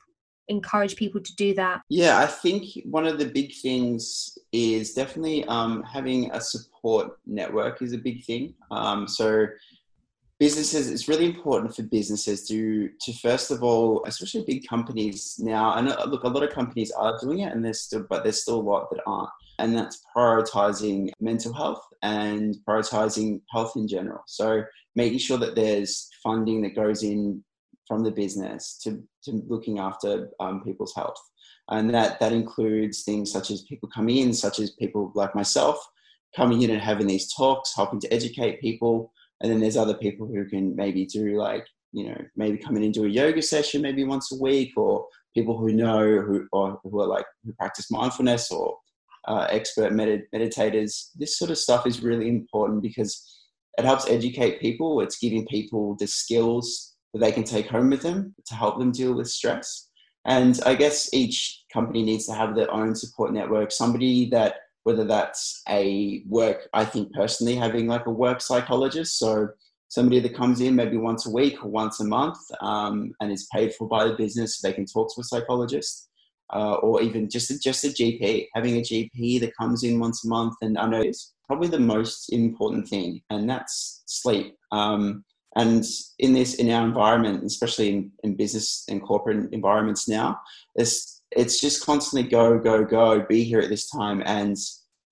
encourage 0.48 0.96
people 0.96 1.22
to 1.22 1.36
do 1.36 1.54
that? 1.56 1.82
Yeah 1.90 2.20
i 2.20 2.26
think 2.26 2.66
one 2.86 3.06
of 3.08 3.20
the 3.20 3.26
big 3.26 3.54
things 3.56 4.38
is 4.52 4.94
definitely 4.94 5.46
um, 5.46 5.84
having 5.84 6.32
a 6.32 6.42
support 6.42 7.18
network 7.26 7.82
is 7.82 7.94
a 7.94 7.98
big 7.98 8.24
thing. 8.26 8.54
Um, 8.70 9.08
so 9.08 9.48
businesses 10.42 10.90
it's 10.90 11.08
really 11.08 11.28
important 11.34 11.76
for 11.76 11.84
businesses 11.84 12.48
to 12.48 12.90
to 13.00 13.14
first 13.14 13.52
of 13.52 13.64
all 13.64 14.04
especially 14.08 14.44
big 14.48 14.68
companies 14.68 15.36
now 15.38 15.76
and 15.76 15.88
look 16.10 16.24
a 16.24 16.28
lot 16.36 16.44
of 16.44 16.50
companies 16.50 16.92
are 16.92 17.18
doing 17.22 17.40
it 17.40 17.54
and 17.54 17.64
there's 17.64 17.82
still 17.82 18.06
but 18.10 18.24
there's 18.24 18.42
still 18.42 18.60
a 18.60 18.68
lot 18.72 18.90
that 18.90 19.02
aren't 19.06 19.30
and 19.60 19.78
that's 19.78 20.02
prioritizing 20.16 21.12
mental 21.20 21.54
health 21.54 21.84
and 22.02 22.58
prioritizing 22.68 23.40
health 23.54 23.74
in 23.76 23.88
general 23.88 24.24
so 24.26 24.64
making 24.96 25.20
sure 25.20 25.38
that 25.38 25.56
there's 25.56 26.10
funding 26.24 26.62
that 26.62 26.76
goes 26.76 27.04
in 27.04 27.44
from 27.92 28.04
the 28.06 28.12
business 28.12 28.80
to, 28.82 29.04
to 29.24 29.44
looking 29.48 29.80
after 29.80 30.30
um, 30.40 30.64
people's 30.64 30.96
health. 30.96 31.22
And 31.70 31.94
that, 31.94 32.22
that 32.22 32.32
includes 32.32 33.04
things 33.04 33.30
such 33.32 33.52
as 33.52 33.64
people 33.64 33.90
coming 33.90 34.18
in, 34.18 34.34
such 34.34 34.60
as 34.60 34.72
people 34.72 35.12
like 35.14 35.36
myself 35.36 35.78
coming 36.34 36.62
in 36.62 36.70
and 36.70 36.82
having 36.82 37.08
these 37.08 37.34
talks, 37.34 37.76
helping 37.76 38.00
to 38.00 38.14
educate 38.14 38.62
people. 38.62 39.12
And 39.42 39.52
then 39.52 39.60
there's 39.60 39.78
other 39.78 39.96
people 39.96 40.28
who 40.28 40.46
can 40.46 40.76
maybe 40.76 41.06
do 41.06 41.38
like, 41.38 41.66
you 41.92 42.08
know, 42.08 42.18
maybe 42.36 42.58
come 42.58 42.78
in 42.78 42.84
and 42.84 42.94
do 42.94 43.06
a 43.06 43.10
yoga 43.10 43.42
session 43.42 43.82
maybe 43.82 44.04
once 44.04 44.32
a 44.32 44.42
week, 44.42 44.72
or 44.78 45.06
people 45.34 45.58
who 45.58 45.74
know 45.74 46.22
who, 46.22 46.48
or 46.52 46.80
who 46.84 47.02
are 47.02 47.08
like, 47.08 47.26
who 47.44 47.54
practice 47.54 47.92
mindfulness 47.92 48.52
or 48.52 48.78
uh, 49.28 49.48
expert 49.50 49.94
med- 49.94 50.26
meditators. 50.34 51.10
This 51.16 51.38
sort 51.38 51.52
of 51.52 51.58
stuff 51.58 51.86
is 51.86 52.04
really 52.04 52.30
important 52.30 52.82
because 52.82 53.40
it 53.78 53.86
helps 53.86 54.10
educate 54.10 54.62
people. 54.62 55.02
It's 55.02 55.20
giving 55.20 55.46
people 55.48 55.96
the 56.00 56.08
skills 56.08 56.96
that 57.14 57.20
they 57.20 57.32
can 57.32 57.44
take 57.44 57.68
home 57.68 57.90
with 57.90 58.02
them 58.02 58.36
to 58.46 58.56
help 58.56 58.78
them 58.80 58.92
deal 58.92 59.14
with 59.14 59.30
stress. 59.30 59.90
And 60.26 60.60
I 60.66 60.76
guess 60.76 61.14
each 61.14 61.64
company 61.74 62.04
needs 62.04 62.28
to 62.28 62.34
have 62.34 62.56
their 62.56 62.72
own 62.72 62.96
support 62.96 63.34
network. 63.34 63.72
Somebody 63.72 64.30
that, 64.30 64.56
whether 64.84 65.04
that's 65.04 65.62
a 65.70 66.24
work, 66.28 66.68
I 66.74 66.86
think 66.86 67.14
personally 67.14 67.56
having 67.56 67.88
like 67.88 68.08
a 68.08 68.12
work 68.12 68.42
psychologist. 68.42 69.20
So 69.20 69.50
somebody 69.90 70.20
that 70.22 70.36
comes 70.36 70.62
in 70.62 70.76
maybe 70.76 70.98
once 70.98 71.26
a 71.26 71.32
week 71.32 71.64
or 71.64 71.70
once 71.70 72.00
a 72.00 72.06
month 72.06 72.40
um, 72.62 73.14
and 73.20 73.32
is 73.32 73.48
paid 73.54 73.74
for 73.76 73.88
by 73.88 74.06
the 74.06 74.14
business 74.14 74.58
so 74.58 74.68
they 74.68 74.74
can 74.74 74.86
talk 74.86 75.14
to 75.14 75.22
a 75.22 75.24
psychologist 75.24 76.10
uh, 76.54 76.76
or 76.76 77.02
even 77.02 77.30
just 77.30 77.52
a, 77.52 77.60
just 77.60 77.84
a 77.84 77.88
GP, 77.88 78.48
having 78.56 78.78
a 78.78 78.82
GP 78.82 79.40
that 79.40 79.56
comes 79.56 79.84
in 79.84 80.00
once 80.00 80.26
a 80.26 80.28
month. 80.28 80.56
And 80.62 80.78
I 80.78 80.88
know 80.88 81.02
it's 81.02 81.34
probably 81.48 81.70
the 81.70 81.80
most 81.80 82.32
important 82.32 82.88
thing, 82.88 83.22
and 83.30 83.50
that's 83.50 84.04
sleep. 84.06 84.56
Um, 84.72 85.24
and 85.56 85.84
in 86.20 86.34
this, 86.34 86.56
in 86.56 86.70
our 86.70 86.86
environment, 86.86 87.44
especially 87.44 87.90
in, 87.90 88.12
in 88.24 88.36
business 88.36 88.86
and 88.90 89.02
corporate 89.02 89.52
environments 89.54 90.08
now, 90.08 90.40
it's 90.76 91.21
it's 91.32 91.60
just 91.60 91.86
constantly 91.86 92.30
go, 92.30 92.60
go, 92.60 92.84
go, 92.84 93.26
be 93.28 93.44
here 93.44 93.60
at 93.60 93.70
this 93.70 93.90
time. 93.90 94.22
And 94.26 94.58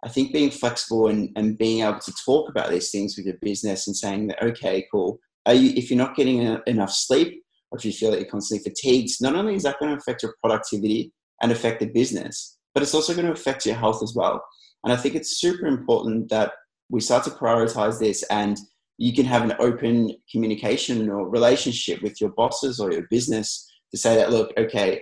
I 0.03 0.09
think 0.09 0.33
being 0.33 0.51
flexible 0.51 1.07
and, 1.07 1.29
and 1.35 1.57
being 1.57 1.81
able 1.81 1.99
to 1.99 2.13
talk 2.25 2.49
about 2.49 2.69
these 2.69 2.91
things 2.91 3.15
with 3.17 3.25
your 3.25 3.37
business 3.41 3.87
and 3.87 3.95
saying 3.95 4.27
that, 4.27 4.43
okay, 4.43 4.85
cool. 4.91 5.19
Are 5.45 5.53
you, 5.53 5.71
if 5.75 5.89
you're 5.89 5.97
not 5.97 6.15
getting 6.15 6.59
enough 6.67 6.91
sleep, 6.91 7.41
or 7.71 7.77
if 7.77 7.85
you 7.85 7.91
feel 7.91 8.11
that 8.11 8.19
you're 8.19 8.29
constantly 8.29 8.63
fatigued, 8.69 9.11
not 9.21 9.35
only 9.35 9.55
is 9.55 9.63
that 9.63 9.79
going 9.79 9.91
to 9.91 9.97
affect 9.97 10.23
your 10.23 10.35
productivity, 10.41 11.13
and 11.41 11.51
affect 11.51 11.79
the 11.79 11.87
business, 11.87 12.57
but 12.73 12.83
it's 12.83 12.93
also 12.93 13.13
going 13.13 13.25
to 13.25 13.31
affect 13.31 13.65
your 13.65 13.75
health 13.75 14.03
as 14.03 14.13
well. 14.15 14.43
And 14.83 14.93
I 14.93 14.95
think 14.95 15.15
it's 15.15 15.39
super 15.39 15.65
important 15.65 16.29
that 16.29 16.53
we 16.89 17.01
start 17.01 17.23
to 17.25 17.31
prioritize 17.31 17.99
this 17.99 18.23
and 18.23 18.57
you 18.97 19.13
can 19.13 19.25
have 19.25 19.43
an 19.43 19.55
open 19.59 20.15
communication 20.31 21.09
or 21.09 21.29
relationship 21.29 22.01
with 22.01 22.19
your 22.19 22.31
bosses 22.31 22.79
or 22.79 22.91
your 22.91 23.07
business 23.09 23.69
to 23.91 23.97
say 23.97 24.15
that, 24.15 24.31
look, 24.31 24.51
okay, 24.57 25.01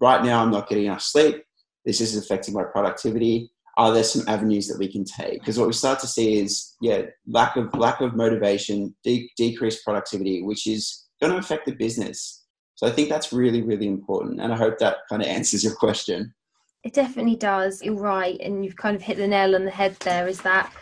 right 0.00 0.24
now 0.24 0.42
I'm 0.42 0.50
not 0.50 0.68
getting 0.68 0.86
enough 0.86 1.02
sleep. 1.02 1.42
This 1.84 2.00
is 2.00 2.16
affecting 2.16 2.54
my 2.54 2.64
productivity. 2.64 3.50
Are 3.76 3.92
there 3.92 4.04
some 4.04 4.26
avenues 4.26 4.68
that 4.68 4.78
we 4.78 4.90
can 4.90 5.04
take? 5.04 5.40
Because 5.40 5.58
what 5.58 5.66
we 5.66 5.74
start 5.74 6.00
to 6.00 6.06
see 6.06 6.38
is, 6.40 6.74
yeah, 6.80 7.02
lack 7.26 7.56
of 7.56 7.72
lack 7.74 8.00
of 8.00 8.16
motivation, 8.16 8.94
de- 9.04 9.30
decreased 9.36 9.84
productivity, 9.84 10.42
which 10.42 10.66
is 10.66 11.04
going 11.20 11.32
to 11.32 11.38
affect 11.38 11.66
the 11.66 11.74
business. 11.74 12.44
So 12.76 12.86
I 12.86 12.90
think 12.90 13.08
that's 13.08 13.32
really, 13.32 13.62
really 13.62 13.86
important. 13.86 14.40
And 14.40 14.52
I 14.52 14.56
hope 14.56 14.78
that 14.78 14.98
kind 15.08 15.22
of 15.22 15.28
answers 15.38 15.62
your 15.62 15.74
question. 15.74 16.34
It 16.84 16.94
definitely 16.94 17.36
does. 17.36 17.82
You're 17.82 17.94
right. 17.94 18.38
And 18.40 18.64
you've 18.64 18.76
kind 18.76 18.96
of 18.96 19.02
hit 19.02 19.16
the 19.16 19.26
nail 19.26 19.54
on 19.54 19.64
the 19.64 19.70
head 19.70 19.96
there 19.96 20.28
is 20.28 20.40
that 20.42 20.72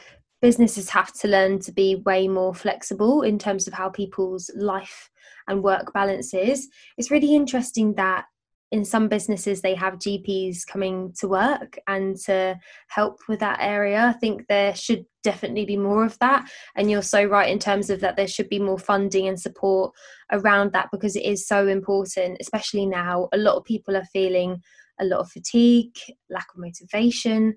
businesses 0.42 0.90
have 0.90 1.12
to 1.14 1.28
learn 1.28 1.58
to 1.60 1.72
be 1.72 2.02
way 2.04 2.28
more 2.28 2.54
flexible 2.54 3.22
in 3.22 3.38
terms 3.38 3.66
of 3.66 3.72
how 3.72 3.88
people's 3.88 4.50
life 4.54 5.10
and 5.48 5.62
work 5.62 5.92
balance 5.94 6.34
is. 6.34 6.68
It's 6.98 7.10
really 7.10 7.34
interesting 7.34 7.94
that 7.94 8.26
in 8.74 8.84
some 8.84 9.06
businesses 9.06 9.60
they 9.60 9.76
have 9.76 10.00
GPs 10.00 10.66
coming 10.66 11.12
to 11.20 11.28
work 11.28 11.78
and 11.86 12.16
to 12.16 12.58
help 12.88 13.20
with 13.28 13.38
that 13.38 13.60
area. 13.60 14.06
I 14.06 14.18
think 14.18 14.48
there 14.48 14.74
should 14.74 15.06
definitely 15.22 15.64
be 15.64 15.76
more 15.76 16.04
of 16.04 16.18
that. 16.18 16.50
And 16.74 16.90
you're 16.90 17.00
so 17.00 17.24
right 17.24 17.48
in 17.48 17.60
terms 17.60 17.88
of 17.88 18.00
that 18.00 18.16
there 18.16 18.26
should 18.26 18.48
be 18.48 18.58
more 18.58 18.76
funding 18.76 19.28
and 19.28 19.40
support 19.40 19.94
around 20.32 20.72
that 20.72 20.88
because 20.90 21.14
it 21.14 21.24
is 21.24 21.46
so 21.46 21.68
important, 21.68 22.38
especially 22.40 22.84
now. 22.84 23.28
A 23.32 23.38
lot 23.38 23.54
of 23.54 23.64
people 23.64 23.96
are 23.96 24.06
feeling 24.12 24.60
a 24.98 25.04
lot 25.04 25.20
of 25.20 25.30
fatigue, 25.30 25.96
lack 26.28 26.48
of 26.52 26.58
motivation. 26.58 27.54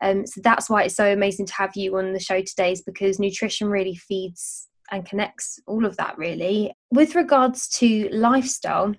Um, 0.00 0.24
so 0.24 0.40
that's 0.40 0.70
why 0.70 0.84
it's 0.84 0.94
so 0.94 1.12
amazing 1.12 1.46
to 1.46 1.54
have 1.54 1.74
you 1.74 1.98
on 1.98 2.12
the 2.12 2.20
show 2.20 2.42
today, 2.42 2.70
is 2.70 2.82
because 2.82 3.18
nutrition 3.18 3.68
really 3.68 3.96
feeds 3.96 4.68
and 4.92 5.04
connects 5.04 5.58
all 5.66 5.84
of 5.84 5.96
that, 5.96 6.16
really. 6.16 6.72
With 6.92 7.16
regards 7.16 7.68
to 7.78 8.08
lifestyle, 8.12 8.94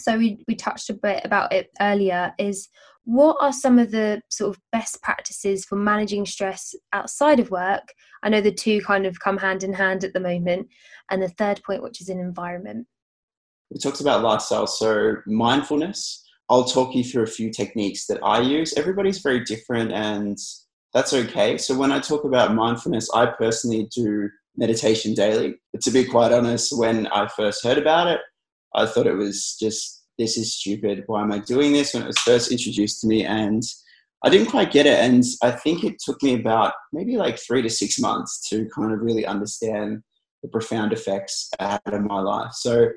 so 0.00 0.16
we, 0.16 0.44
we 0.46 0.54
touched 0.54 0.90
a 0.90 0.94
bit 0.94 1.22
about 1.24 1.52
it 1.52 1.70
earlier 1.80 2.32
is 2.38 2.68
what 3.08 3.38
are 3.40 3.54
some 3.54 3.78
of 3.78 3.90
the 3.90 4.20
sort 4.28 4.54
of 4.54 4.60
best 4.70 5.00
practices 5.02 5.64
for 5.64 5.76
managing 5.76 6.26
stress 6.26 6.74
outside 6.92 7.40
of 7.40 7.50
work? 7.50 7.94
I 8.22 8.28
know 8.28 8.42
the 8.42 8.52
two 8.52 8.82
kind 8.82 9.06
of 9.06 9.18
come 9.18 9.38
hand 9.38 9.64
in 9.64 9.72
hand 9.72 10.04
at 10.04 10.12
the 10.12 10.20
moment. 10.20 10.68
And 11.10 11.22
the 11.22 11.30
third 11.30 11.62
point 11.64 11.82
which 11.82 12.02
is 12.02 12.10
an 12.10 12.20
environment. 12.20 12.86
We 13.70 13.78
talked 13.78 14.02
about 14.02 14.22
lifestyle 14.22 14.66
so 14.66 15.16
mindfulness. 15.26 16.22
I'll 16.50 16.64
talk 16.64 16.94
you 16.94 17.02
through 17.02 17.22
a 17.22 17.26
few 17.26 17.50
techniques 17.50 18.06
that 18.08 18.22
i 18.22 18.40
use. 18.40 18.76
Everybody's 18.76 19.20
very 19.20 19.42
different 19.42 19.90
and 19.90 20.36
that's 20.92 21.14
okay. 21.14 21.56
So 21.56 21.78
when 21.78 21.92
i 21.92 22.00
talk 22.00 22.24
about 22.24 22.54
mindfulness 22.54 23.08
i 23.14 23.24
personally 23.24 23.88
do 23.94 24.28
meditation 24.58 25.14
daily. 25.14 25.54
But 25.72 25.80
to 25.82 25.90
be 25.90 26.04
quite 26.04 26.32
honest 26.32 26.76
when 26.76 27.06
i 27.06 27.26
first 27.28 27.64
heard 27.64 27.78
about 27.78 28.06
it 28.08 28.20
I 28.78 28.86
thought 28.86 29.06
it 29.06 29.14
was 29.14 29.56
just, 29.60 30.04
this 30.18 30.36
is 30.36 30.54
stupid. 30.54 31.04
Why 31.06 31.22
am 31.22 31.32
I 31.32 31.38
doing 31.40 31.72
this? 31.72 31.94
When 31.94 32.02
it 32.02 32.06
was 32.06 32.18
first 32.18 32.50
introduced 32.52 33.00
to 33.00 33.06
me, 33.06 33.24
and 33.24 33.62
I 34.24 34.30
didn't 34.30 34.50
quite 34.50 34.72
get 34.72 34.86
it. 34.86 34.98
And 34.98 35.22
I 35.42 35.50
think 35.50 35.84
it 35.84 35.98
took 36.04 36.22
me 36.22 36.34
about 36.34 36.72
maybe 36.92 37.16
like 37.16 37.38
three 37.38 37.62
to 37.62 37.70
six 37.70 37.98
months 37.98 38.48
to 38.48 38.68
kind 38.74 38.92
of 38.92 39.00
really 39.00 39.26
understand 39.26 40.02
the 40.42 40.48
profound 40.48 40.92
effects 40.92 41.50
it 41.60 41.64
had 41.64 41.80
on 41.86 42.06
my 42.06 42.20
life. 42.20 42.52
So 42.52 42.88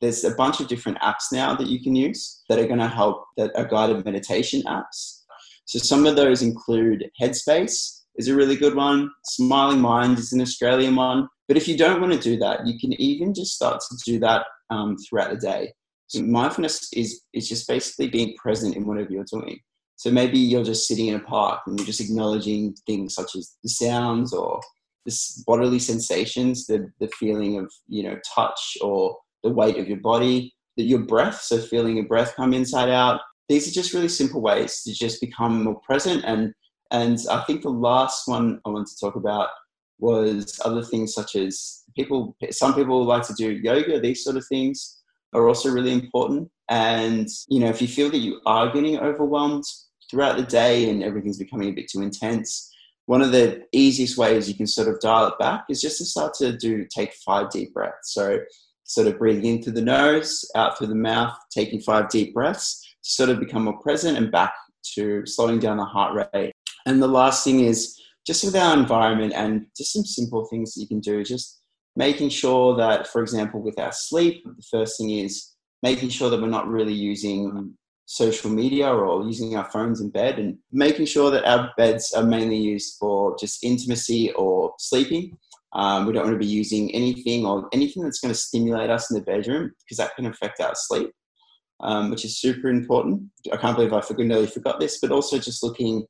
there's 0.00 0.24
a 0.24 0.34
bunch 0.34 0.60
of 0.60 0.68
different 0.68 0.98
apps 0.98 1.32
now 1.32 1.54
that 1.54 1.68
you 1.68 1.82
can 1.82 1.94
use 1.94 2.42
that 2.48 2.58
are 2.58 2.66
going 2.66 2.80
to 2.80 2.88
help, 2.88 3.24
that 3.36 3.52
are 3.56 3.64
guided 3.64 4.04
meditation 4.04 4.62
apps. 4.66 5.22
So 5.66 5.78
some 5.78 6.06
of 6.06 6.16
those 6.16 6.42
include 6.42 7.08
Headspace 7.20 8.02
is 8.16 8.28
a 8.28 8.34
really 8.34 8.56
good 8.56 8.74
one. 8.74 9.10
Smiling 9.24 9.80
Mind 9.80 10.18
is 10.18 10.32
an 10.32 10.40
Australian 10.40 10.94
one. 10.96 11.28
But 11.48 11.56
if 11.56 11.68
you 11.68 11.76
don't 11.76 12.00
want 12.00 12.12
to 12.12 12.18
do 12.18 12.36
that, 12.38 12.66
you 12.66 12.78
can 12.78 12.92
even 13.00 13.34
just 13.34 13.54
start 13.54 13.80
to 13.80 13.96
do 14.04 14.18
that 14.20 14.46
um, 14.70 14.96
throughout 14.96 15.30
the 15.30 15.36
day. 15.36 15.72
So 16.06 16.22
mindfulness 16.22 16.92
is 16.92 17.22
is 17.32 17.48
just 17.48 17.66
basically 17.68 18.08
being 18.08 18.34
present 18.36 18.76
in 18.76 18.86
whatever 18.86 19.10
you're 19.10 19.24
doing. 19.30 19.58
So 19.96 20.10
maybe 20.10 20.38
you're 20.38 20.64
just 20.64 20.88
sitting 20.88 21.08
in 21.08 21.14
a 21.14 21.20
park 21.20 21.60
and 21.66 21.78
you're 21.78 21.86
just 21.86 22.00
acknowledging 22.00 22.74
things 22.86 23.14
such 23.14 23.36
as 23.36 23.56
the 23.62 23.68
sounds 23.68 24.32
or 24.32 24.60
the 25.06 25.16
bodily 25.46 25.78
sensations, 25.78 26.66
the 26.66 26.90
the 27.00 27.08
feeling 27.08 27.58
of 27.58 27.72
you 27.88 28.02
know 28.02 28.18
touch 28.34 28.76
or 28.82 29.16
the 29.42 29.50
weight 29.50 29.78
of 29.78 29.88
your 29.88 30.00
body, 30.00 30.54
that 30.76 30.84
your 30.84 31.00
breath. 31.00 31.40
So 31.42 31.58
feeling 31.58 31.96
your 31.96 32.06
breath 32.06 32.34
come 32.36 32.54
inside 32.54 32.90
out. 32.90 33.20
These 33.48 33.68
are 33.68 33.72
just 33.72 33.92
really 33.92 34.08
simple 34.08 34.40
ways 34.40 34.82
to 34.84 34.94
just 34.94 35.20
become 35.20 35.64
more 35.64 35.80
present 35.80 36.24
and 36.24 36.54
and 36.90 37.18
I 37.30 37.42
think 37.42 37.62
the 37.62 37.70
last 37.70 38.28
one 38.28 38.60
I 38.64 38.68
want 38.70 38.86
to 38.86 39.00
talk 39.00 39.16
about 39.16 39.48
was 39.98 40.60
other 40.64 40.82
things 40.82 41.14
such 41.14 41.36
as 41.36 41.84
people, 41.96 42.36
some 42.50 42.74
people 42.74 43.04
like 43.04 43.26
to 43.26 43.34
do 43.34 43.50
yoga, 43.50 44.00
these 44.00 44.24
sort 44.24 44.36
of 44.36 44.46
things 44.46 45.02
are 45.32 45.48
also 45.48 45.70
really 45.70 45.92
important. 45.92 46.50
And, 46.68 47.28
you 47.48 47.60
know, 47.60 47.68
if 47.68 47.82
you 47.82 47.88
feel 47.88 48.10
that 48.10 48.18
you 48.18 48.40
are 48.46 48.72
getting 48.72 48.98
overwhelmed 48.98 49.64
throughout 50.10 50.36
the 50.36 50.44
day 50.44 50.88
and 50.88 51.02
everything's 51.02 51.38
becoming 51.38 51.68
a 51.68 51.72
bit 51.72 51.90
too 51.90 52.02
intense, 52.02 52.70
one 53.06 53.20
of 53.20 53.32
the 53.32 53.64
easiest 53.72 54.16
ways 54.16 54.48
you 54.48 54.54
can 54.54 54.66
sort 54.66 54.88
of 54.88 55.00
dial 55.00 55.28
it 55.28 55.38
back 55.38 55.64
is 55.68 55.80
just 55.80 55.98
to 55.98 56.04
start 56.04 56.34
to 56.34 56.56
do 56.56 56.86
take 56.86 57.12
five 57.14 57.50
deep 57.50 57.74
breaths. 57.74 58.14
So, 58.14 58.38
sort 58.84 59.06
of 59.06 59.18
breathing 59.18 59.44
in 59.44 59.62
through 59.62 59.72
the 59.72 59.82
nose, 59.82 60.50
out 60.54 60.76
through 60.76 60.88
the 60.88 60.94
mouth, 60.94 61.36
taking 61.50 61.80
five 61.80 62.08
deep 62.08 62.34
breaths 62.34 62.82
to 63.02 63.10
sort 63.10 63.30
of 63.30 63.40
become 63.40 63.64
more 63.64 63.78
present 63.78 64.16
and 64.16 64.30
back 64.30 64.54
to 64.94 65.24
slowing 65.26 65.58
down 65.58 65.78
the 65.78 65.84
heart 65.84 66.28
rate. 66.34 66.52
And 66.86 67.02
the 67.02 67.08
last 67.08 67.44
thing 67.44 67.60
is 67.60 67.98
just 68.26 68.44
with 68.44 68.56
our 68.56 68.74
environment 68.74 69.32
and 69.34 69.66
just 69.76 69.92
some 69.92 70.04
simple 70.04 70.46
things 70.46 70.74
that 70.74 70.80
you 70.80 70.88
can 70.88 71.00
do. 71.00 71.22
Just 71.24 71.60
making 71.96 72.30
sure 72.30 72.76
that, 72.76 73.06
for 73.06 73.22
example, 73.22 73.62
with 73.62 73.78
our 73.78 73.92
sleep, 73.92 74.44
the 74.44 74.64
first 74.70 74.98
thing 74.98 75.10
is 75.10 75.52
making 75.82 76.08
sure 76.08 76.30
that 76.30 76.40
we're 76.40 76.48
not 76.48 76.68
really 76.68 76.94
using 76.94 77.74
social 78.06 78.50
media 78.50 78.88
or 78.88 79.24
using 79.24 79.56
our 79.56 79.70
phones 79.70 80.00
in 80.00 80.10
bed 80.10 80.38
and 80.38 80.58
making 80.72 81.06
sure 81.06 81.30
that 81.30 81.44
our 81.44 81.70
beds 81.76 82.12
are 82.12 82.24
mainly 82.24 82.56
used 82.56 82.96
for 82.98 83.36
just 83.38 83.64
intimacy 83.64 84.32
or 84.32 84.74
sleeping. 84.78 85.36
Um, 85.72 86.06
we 86.06 86.12
don't 86.12 86.24
want 86.24 86.34
to 86.34 86.38
be 86.38 86.46
using 86.46 86.94
anything 86.94 87.44
or 87.44 87.68
anything 87.72 88.02
that's 88.02 88.20
going 88.20 88.32
to 88.32 88.38
stimulate 88.38 88.90
us 88.90 89.10
in 89.10 89.16
the 89.16 89.24
bedroom 89.24 89.72
because 89.80 89.96
that 89.96 90.14
can 90.14 90.26
affect 90.26 90.60
our 90.60 90.74
sleep, 90.74 91.10
um, 91.80 92.10
which 92.10 92.24
is 92.24 92.38
super 92.38 92.68
important. 92.68 93.22
I 93.52 93.56
can't 93.56 93.76
believe 93.76 93.92
I 93.92 94.02
nearly 94.18 94.46
forgot 94.46 94.78
this, 94.78 95.00
but 95.00 95.10
also 95.10 95.38
just 95.38 95.62
looking 95.62 96.06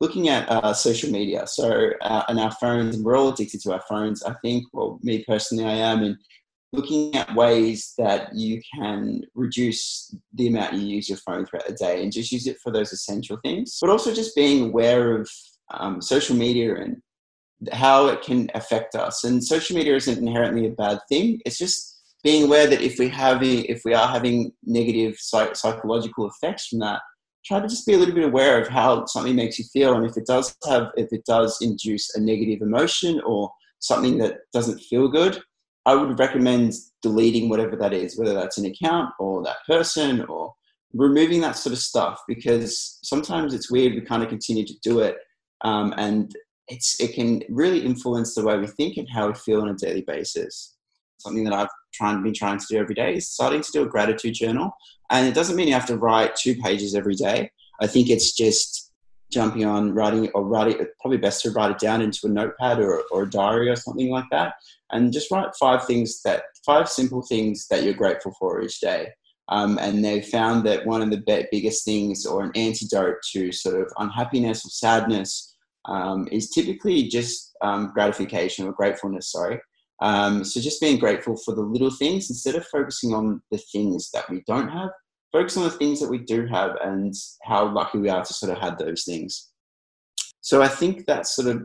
looking 0.00 0.28
at 0.28 0.48
uh, 0.48 0.74
social 0.74 1.10
media. 1.10 1.46
So, 1.46 1.90
uh, 2.00 2.24
and 2.28 2.40
our 2.40 2.52
phones, 2.52 2.96
and 2.96 3.04
we're 3.04 3.16
all 3.16 3.28
addicted 3.28 3.60
to 3.62 3.72
our 3.72 3.82
phones. 3.88 4.22
I 4.22 4.34
think, 4.42 4.64
well, 4.72 4.98
me 5.02 5.24
personally, 5.26 5.64
I 5.64 5.74
am, 5.74 6.02
and 6.02 6.16
looking 6.72 7.14
at 7.14 7.34
ways 7.34 7.92
that 7.98 8.34
you 8.34 8.60
can 8.74 9.22
reduce 9.34 10.14
the 10.34 10.48
amount 10.48 10.72
you 10.72 10.86
use 10.86 11.08
your 11.08 11.18
phone 11.18 11.44
throughout 11.44 11.66
the 11.66 11.74
day 11.74 12.02
and 12.02 12.10
just 12.10 12.32
use 12.32 12.46
it 12.46 12.56
for 12.62 12.72
those 12.72 12.92
essential 12.92 13.38
things. 13.44 13.78
But 13.80 13.90
also 13.90 14.14
just 14.14 14.34
being 14.34 14.66
aware 14.66 15.16
of 15.20 15.30
um, 15.70 16.00
social 16.00 16.34
media 16.34 16.76
and 16.76 17.02
how 17.72 18.06
it 18.06 18.22
can 18.22 18.50
affect 18.54 18.94
us. 18.94 19.24
And 19.24 19.44
social 19.44 19.76
media 19.76 19.94
isn't 19.96 20.18
inherently 20.18 20.66
a 20.66 20.70
bad 20.70 20.98
thing. 21.08 21.40
It's 21.44 21.58
just 21.58 22.00
being 22.24 22.44
aware 22.44 22.66
that 22.66 22.80
if 22.80 22.98
we 22.98 23.08
have 23.08 23.42
if 23.42 23.82
we 23.84 23.94
are 23.94 24.08
having 24.08 24.52
negative 24.64 25.16
psychological 25.18 26.28
effects 26.28 26.68
from 26.68 26.78
that, 26.80 27.02
try 27.44 27.60
to 27.60 27.68
just 27.68 27.86
be 27.86 27.94
a 27.94 27.98
little 27.98 28.14
bit 28.14 28.24
aware 28.24 28.60
of 28.60 28.68
how 28.68 29.04
something 29.06 29.36
makes 29.36 29.58
you 29.58 29.64
feel, 29.72 29.94
and 29.94 30.06
if 30.06 30.16
it 30.16 30.26
does 30.26 30.56
have 30.68 30.88
if 30.96 31.08
it 31.12 31.24
does 31.24 31.58
induce 31.60 32.14
a 32.14 32.20
negative 32.20 32.62
emotion 32.62 33.20
or 33.26 33.50
something 33.80 34.18
that 34.18 34.38
doesn't 34.52 34.80
feel 34.80 35.08
good, 35.08 35.42
I 35.86 35.94
would 35.94 36.18
recommend 36.18 36.74
deleting 37.02 37.48
whatever 37.48 37.76
that 37.76 37.92
is, 37.92 38.18
whether 38.18 38.34
that's 38.34 38.58
an 38.58 38.66
account 38.66 39.12
or 39.18 39.42
that 39.42 39.56
person 39.66 40.24
or 40.26 40.54
removing 40.94 41.40
that 41.40 41.56
sort 41.56 41.72
of 41.72 41.78
stuff 41.78 42.20
because 42.28 42.98
sometimes 43.02 43.54
it's 43.54 43.70
weird 43.70 43.94
we 43.94 44.00
kind 44.00 44.22
of 44.22 44.28
continue 44.28 44.64
to 44.64 44.74
do 44.82 45.00
it 45.00 45.16
um, 45.62 45.94
and 45.96 46.34
it's 46.68 47.00
it 47.00 47.14
can 47.14 47.42
really 47.48 47.84
influence 47.84 48.34
the 48.34 48.44
way 48.44 48.58
we 48.58 48.66
think 48.66 48.96
and 48.96 49.08
how 49.10 49.28
we 49.28 49.34
feel 49.34 49.62
on 49.62 49.68
a 49.68 49.74
daily 49.74 50.02
basis 50.02 50.71
something 51.22 51.44
that 51.44 51.52
I've 51.52 51.68
trying 51.92 52.22
been 52.22 52.34
trying 52.34 52.58
to 52.58 52.66
do 52.68 52.78
every 52.78 52.94
day 52.94 53.14
is 53.14 53.28
starting 53.28 53.62
to 53.62 53.72
do 53.72 53.82
a 53.82 53.88
gratitude 53.88 54.34
journal. 54.34 54.72
And 55.10 55.26
it 55.26 55.34
doesn't 55.34 55.56
mean 55.56 55.68
you 55.68 55.74
have 55.74 55.86
to 55.86 55.96
write 55.96 56.36
two 56.36 56.54
pages 56.56 56.94
every 56.94 57.14
day. 57.14 57.50
I 57.80 57.86
think 57.86 58.08
it's 58.08 58.32
just 58.32 58.92
jumping 59.32 59.64
on 59.64 59.92
writing 59.92 60.28
or 60.34 60.44
writing 60.44 60.86
probably 61.00 61.18
best 61.18 61.42
to 61.42 61.50
write 61.50 61.70
it 61.70 61.78
down 61.78 62.02
into 62.02 62.20
a 62.24 62.28
notepad 62.28 62.78
or, 62.78 63.02
or 63.10 63.22
a 63.22 63.30
diary 63.30 63.68
or 63.68 63.76
something 63.76 64.10
like 64.10 64.26
that 64.30 64.54
and 64.90 65.12
just 65.12 65.30
write 65.30 65.48
five 65.58 65.84
things 65.86 66.20
that 66.22 66.42
five 66.64 66.88
simple 66.88 67.22
things 67.22 67.66
that 67.68 67.82
you're 67.82 67.94
grateful 67.94 68.32
for 68.38 68.60
each 68.60 68.78
day 68.80 69.08
um, 69.48 69.78
and 69.78 70.04
they 70.04 70.20
found 70.20 70.64
that 70.64 70.86
one 70.86 71.02
of 71.02 71.10
the 71.10 71.46
biggest 71.50 71.84
things 71.84 72.24
or 72.26 72.44
an 72.44 72.52
antidote 72.54 73.16
to 73.32 73.50
sort 73.50 73.80
of 73.80 73.92
unhappiness 73.98 74.64
or 74.64 74.68
sadness 74.68 75.56
um, 75.86 76.28
is 76.30 76.50
typically 76.50 77.08
just 77.08 77.56
um, 77.62 77.90
gratification 77.92 78.66
or 78.66 78.72
gratefulness 78.72 79.32
sorry 79.32 79.58
um, 80.00 80.44
so 80.44 80.60
just 80.60 80.80
being 80.80 80.98
grateful 80.98 81.36
for 81.36 81.54
the 81.54 81.62
little 81.62 81.90
things 81.90 82.30
instead 82.30 82.54
of 82.54 82.66
focusing 82.66 83.14
on 83.14 83.42
the 83.50 83.58
things 83.58 84.10
that 84.12 84.28
we 84.30 84.42
don't 84.46 84.68
have, 84.68 84.90
focus 85.32 85.56
on 85.56 85.64
the 85.64 85.70
things 85.70 86.00
that 86.00 86.10
we 86.10 86.18
do 86.18 86.46
have 86.46 86.76
and 86.82 87.14
how 87.42 87.72
lucky 87.72 87.98
we 87.98 88.08
are 88.08 88.24
to 88.24 88.34
sort 88.34 88.52
of 88.52 88.58
have 88.58 88.78
those 88.78 89.04
things. 89.04 89.50
So 90.40 90.60
I 90.60 90.68
think 90.68 91.06
that 91.06 91.26
sort 91.26 91.48
of 91.48 91.62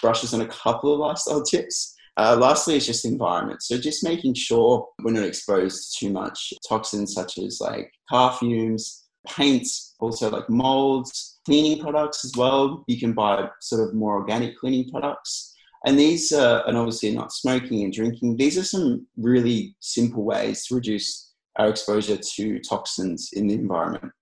brushes 0.00 0.32
on 0.32 0.40
a 0.40 0.46
couple 0.46 0.92
of 0.92 1.00
lifestyle 1.00 1.42
tips. 1.52 1.96
Uh, 2.18 2.36
lastly, 2.38 2.76
is 2.76 2.86
just 2.86 3.06
environment. 3.06 3.62
So 3.62 3.78
just 3.78 4.04
making 4.04 4.34
sure 4.34 4.86
we're 5.02 5.12
not 5.12 5.24
exposed 5.24 5.94
to 5.98 6.06
too 6.06 6.12
much 6.12 6.52
toxins 6.68 7.14
such 7.14 7.38
as 7.38 7.58
like 7.58 7.90
car 8.08 8.34
fumes, 8.34 9.04
paints, 9.26 9.94
also 9.98 10.30
like 10.30 10.48
molds, 10.50 11.40
cleaning 11.46 11.80
products 11.80 12.22
as 12.24 12.32
well. 12.36 12.84
You 12.86 13.00
can 13.00 13.14
buy 13.14 13.48
sort 13.60 13.88
of 13.88 13.94
more 13.94 14.14
organic 14.14 14.58
cleaning 14.58 14.90
products. 14.90 15.51
And 15.84 15.98
these, 15.98 16.32
uh, 16.32 16.62
and 16.66 16.76
obviously 16.76 17.14
not 17.14 17.32
smoking 17.32 17.82
and 17.82 17.92
drinking, 17.92 18.36
these 18.36 18.56
are 18.56 18.64
some 18.64 19.06
really 19.16 19.74
simple 19.80 20.24
ways 20.24 20.66
to 20.66 20.76
reduce 20.76 21.32
our 21.58 21.68
exposure 21.68 22.16
to 22.16 22.58
toxins 22.60 23.30
in 23.32 23.46
the 23.48 23.54
environment. 23.54 24.12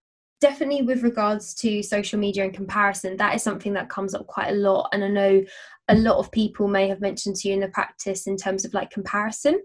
Definitely, 0.40 0.82
with 0.82 1.02
regards 1.02 1.52
to 1.56 1.82
social 1.82 2.18
media 2.18 2.44
and 2.44 2.54
comparison, 2.54 3.18
that 3.18 3.34
is 3.34 3.42
something 3.42 3.74
that 3.74 3.90
comes 3.90 4.14
up 4.14 4.26
quite 4.26 4.48
a 4.48 4.56
lot. 4.56 4.88
And 4.92 5.04
I 5.04 5.08
know 5.08 5.42
a 5.88 5.94
lot 5.94 6.16
of 6.16 6.32
people 6.32 6.66
may 6.66 6.88
have 6.88 7.02
mentioned 7.02 7.36
to 7.36 7.48
you 7.48 7.54
in 7.54 7.60
the 7.60 7.68
practice 7.68 8.26
in 8.26 8.38
terms 8.38 8.64
of 8.64 8.72
like 8.72 8.90
comparison 8.90 9.60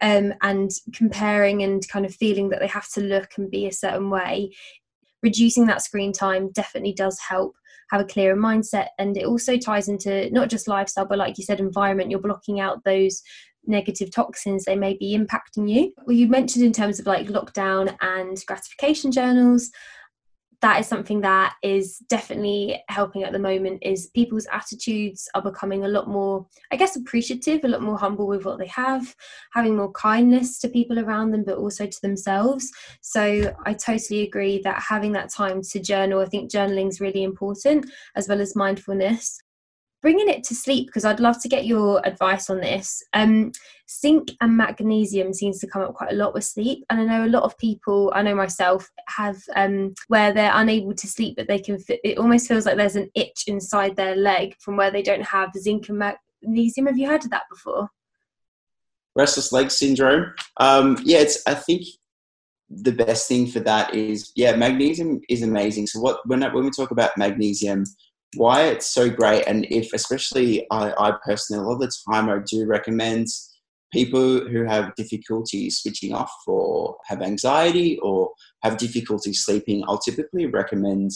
um, 0.00 0.32
and 0.42 0.70
comparing 0.94 1.64
and 1.64 1.86
kind 1.88 2.06
of 2.06 2.14
feeling 2.14 2.50
that 2.50 2.60
they 2.60 2.68
have 2.68 2.88
to 2.90 3.00
look 3.00 3.30
and 3.36 3.50
be 3.50 3.66
a 3.66 3.72
certain 3.72 4.10
way. 4.10 4.52
Reducing 5.24 5.66
that 5.66 5.82
screen 5.82 6.12
time 6.12 6.50
definitely 6.52 6.92
does 6.92 7.18
help 7.18 7.54
have 7.92 8.00
a 8.00 8.04
clearer 8.04 8.36
mindset. 8.36 8.88
And 8.98 9.16
it 9.16 9.26
also 9.26 9.56
ties 9.56 9.88
into 9.88 10.30
not 10.32 10.48
just 10.48 10.66
lifestyle 10.66 11.06
but 11.06 11.18
like 11.18 11.38
you 11.38 11.44
said 11.44 11.60
environment. 11.60 12.10
You're 12.10 12.20
blocking 12.20 12.58
out 12.58 12.82
those 12.84 13.22
negative 13.64 14.10
toxins 14.10 14.64
they 14.64 14.74
may 14.74 14.96
be 14.96 15.16
impacting 15.16 15.70
you. 15.70 15.92
Well 16.06 16.16
you 16.16 16.26
mentioned 16.26 16.64
in 16.64 16.72
terms 16.72 16.98
of 16.98 17.06
like 17.06 17.28
lockdown 17.28 17.96
and 18.00 18.42
gratification 18.46 19.12
journals 19.12 19.70
that 20.62 20.80
is 20.80 20.86
something 20.86 21.20
that 21.20 21.54
is 21.62 21.98
definitely 22.08 22.82
helping 22.88 23.24
at 23.24 23.32
the 23.32 23.38
moment 23.38 23.82
is 23.82 24.06
people's 24.14 24.46
attitudes 24.50 25.28
are 25.34 25.42
becoming 25.42 25.84
a 25.84 25.88
lot 25.88 26.08
more 26.08 26.46
i 26.70 26.76
guess 26.76 26.96
appreciative 26.96 27.60
a 27.64 27.68
lot 27.68 27.82
more 27.82 27.98
humble 27.98 28.26
with 28.26 28.44
what 28.44 28.58
they 28.58 28.66
have 28.66 29.14
having 29.52 29.76
more 29.76 29.92
kindness 29.92 30.58
to 30.58 30.68
people 30.68 30.98
around 30.98 31.30
them 31.30 31.44
but 31.44 31.58
also 31.58 31.86
to 31.86 32.00
themselves. 32.00 32.70
So 33.00 33.54
i 33.66 33.74
totally 33.74 34.22
agree 34.22 34.60
that 34.62 34.82
having 34.88 35.12
that 35.12 35.30
time 35.30 35.62
to 35.62 35.80
journal 35.80 36.20
i 36.20 36.26
think 36.26 36.50
journaling 36.50 36.88
is 36.88 37.00
really 37.00 37.24
important 37.24 37.86
as 38.16 38.28
well 38.28 38.40
as 38.40 38.56
mindfulness 38.56 39.38
bringing 40.02 40.28
it 40.28 40.42
to 40.44 40.54
sleep 40.54 40.86
because 40.86 41.04
I'd 41.04 41.20
love 41.20 41.40
to 41.42 41.48
get 41.48 41.64
your 41.64 42.04
advice 42.04 42.50
on 42.50 42.60
this. 42.60 43.02
Um, 43.12 43.52
zinc 43.88 44.32
and 44.40 44.56
magnesium 44.56 45.32
seems 45.32 45.60
to 45.60 45.68
come 45.68 45.82
up 45.82 45.94
quite 45.94 46.12
a 46.12 46.16
lot 46.16 46.34
with 46.34 46.44
sleep, 46.44 46.84
and 46.90 47.00
I 47.00 47.04
know 47.04 47.24
a 47.24 47.30
lot 47.30 47.44
of 47.44 47.56
people, 47.56 48.12
I 48.14 48.22
know 48.22 48.34
myself, 48.34 48.90
have 49.08 49.38
um, 49.54 49.94
where 50.08 50.32
they're 50.34 50.52
unable 50.52 50.92
to 50.94 51.06
sleep, 51.06 51.36
but 51.36 51.48
they 51.48 51.60
can. 51.60 51.78
Fit, 51.78 52.00
it 52.04 52.18
almost 52.18 52.48
feels 52.48 52.66
like 52.66 52.76
there's 52.76 52.96
an 52.96 53.10
itch 53.14 53.44
inside 53.46 53.96
their 53.96 54.16
leg 54.16 54.56
from 54.58 54.76
where 54.76 54.90
they 54.90 55.02
don't 55.02 55.22
have 55.22 55.50
zinc 55.56 55.88
and 55.88 55.98
magnesium. 55.98 56.86
Have 56.86 56.98
you 56.98 57.08
heard 57.08 57.24
of 57.24 57.30
that 57.30 57.44
before? 57.48 57.88
Restless 59.14 59.52
leg 59.52 59.70
syndrome. 59.70 60.34
Um, 60.58 60.98
yeah, 61.04 61.18
it's. 61.18 61.42
I 61.46 61.54
think 61.54 61.86
the 62.68 62.92
best 62.92 63.28
thing 63.28 63.46
for 63.46 63.60
that 63.60 63.94
is 63.94 64.32
yeah, 64.34 64.56
magnesium 64.56 65.20
is 65.28 65.42
amazing. 65.42 65.86
So 65.86 66.00
what 66.00 66.26
when 66.26 66.40
when 66.40 66.64
we 66.64 66.70
talk 66.70 66.90
about 66.90 67.16
magnesium 67.16 67.84
why 68.36 68.62
it's 68.62 68.92
so 68.92 69.10
great 69.10 69.44
and 69.46 69.66
if 69.70 69.92
especially 69.92 70.66
I, 70.70 70.92
I 70.98 71.12
personally 71.24 71.62
a 71.62 71.66
lot 71.66 71.74
of 71.74 71.80
the 71.80 71.92
time 72.10 72.30
I 72.30 72.38
do 72.46 72.66
recommend 72.66 73.26
people 73.92 74.48
who 74.48 74.64
have 74.64 74.94
difficulty 74.94 75.70
switching 75.70 76.14
off 76.14 76.32
or 76.46 76.96
have 77.06 77.22
anxiety 77.22 77.98
or 78.02 78.30
have 78.62 78.78
difficulty 78.78 79.32
sleeping, 79.34 79.84
I'll 79.86 79.98
typically 79.98 80.46
recommend 80.46 81.10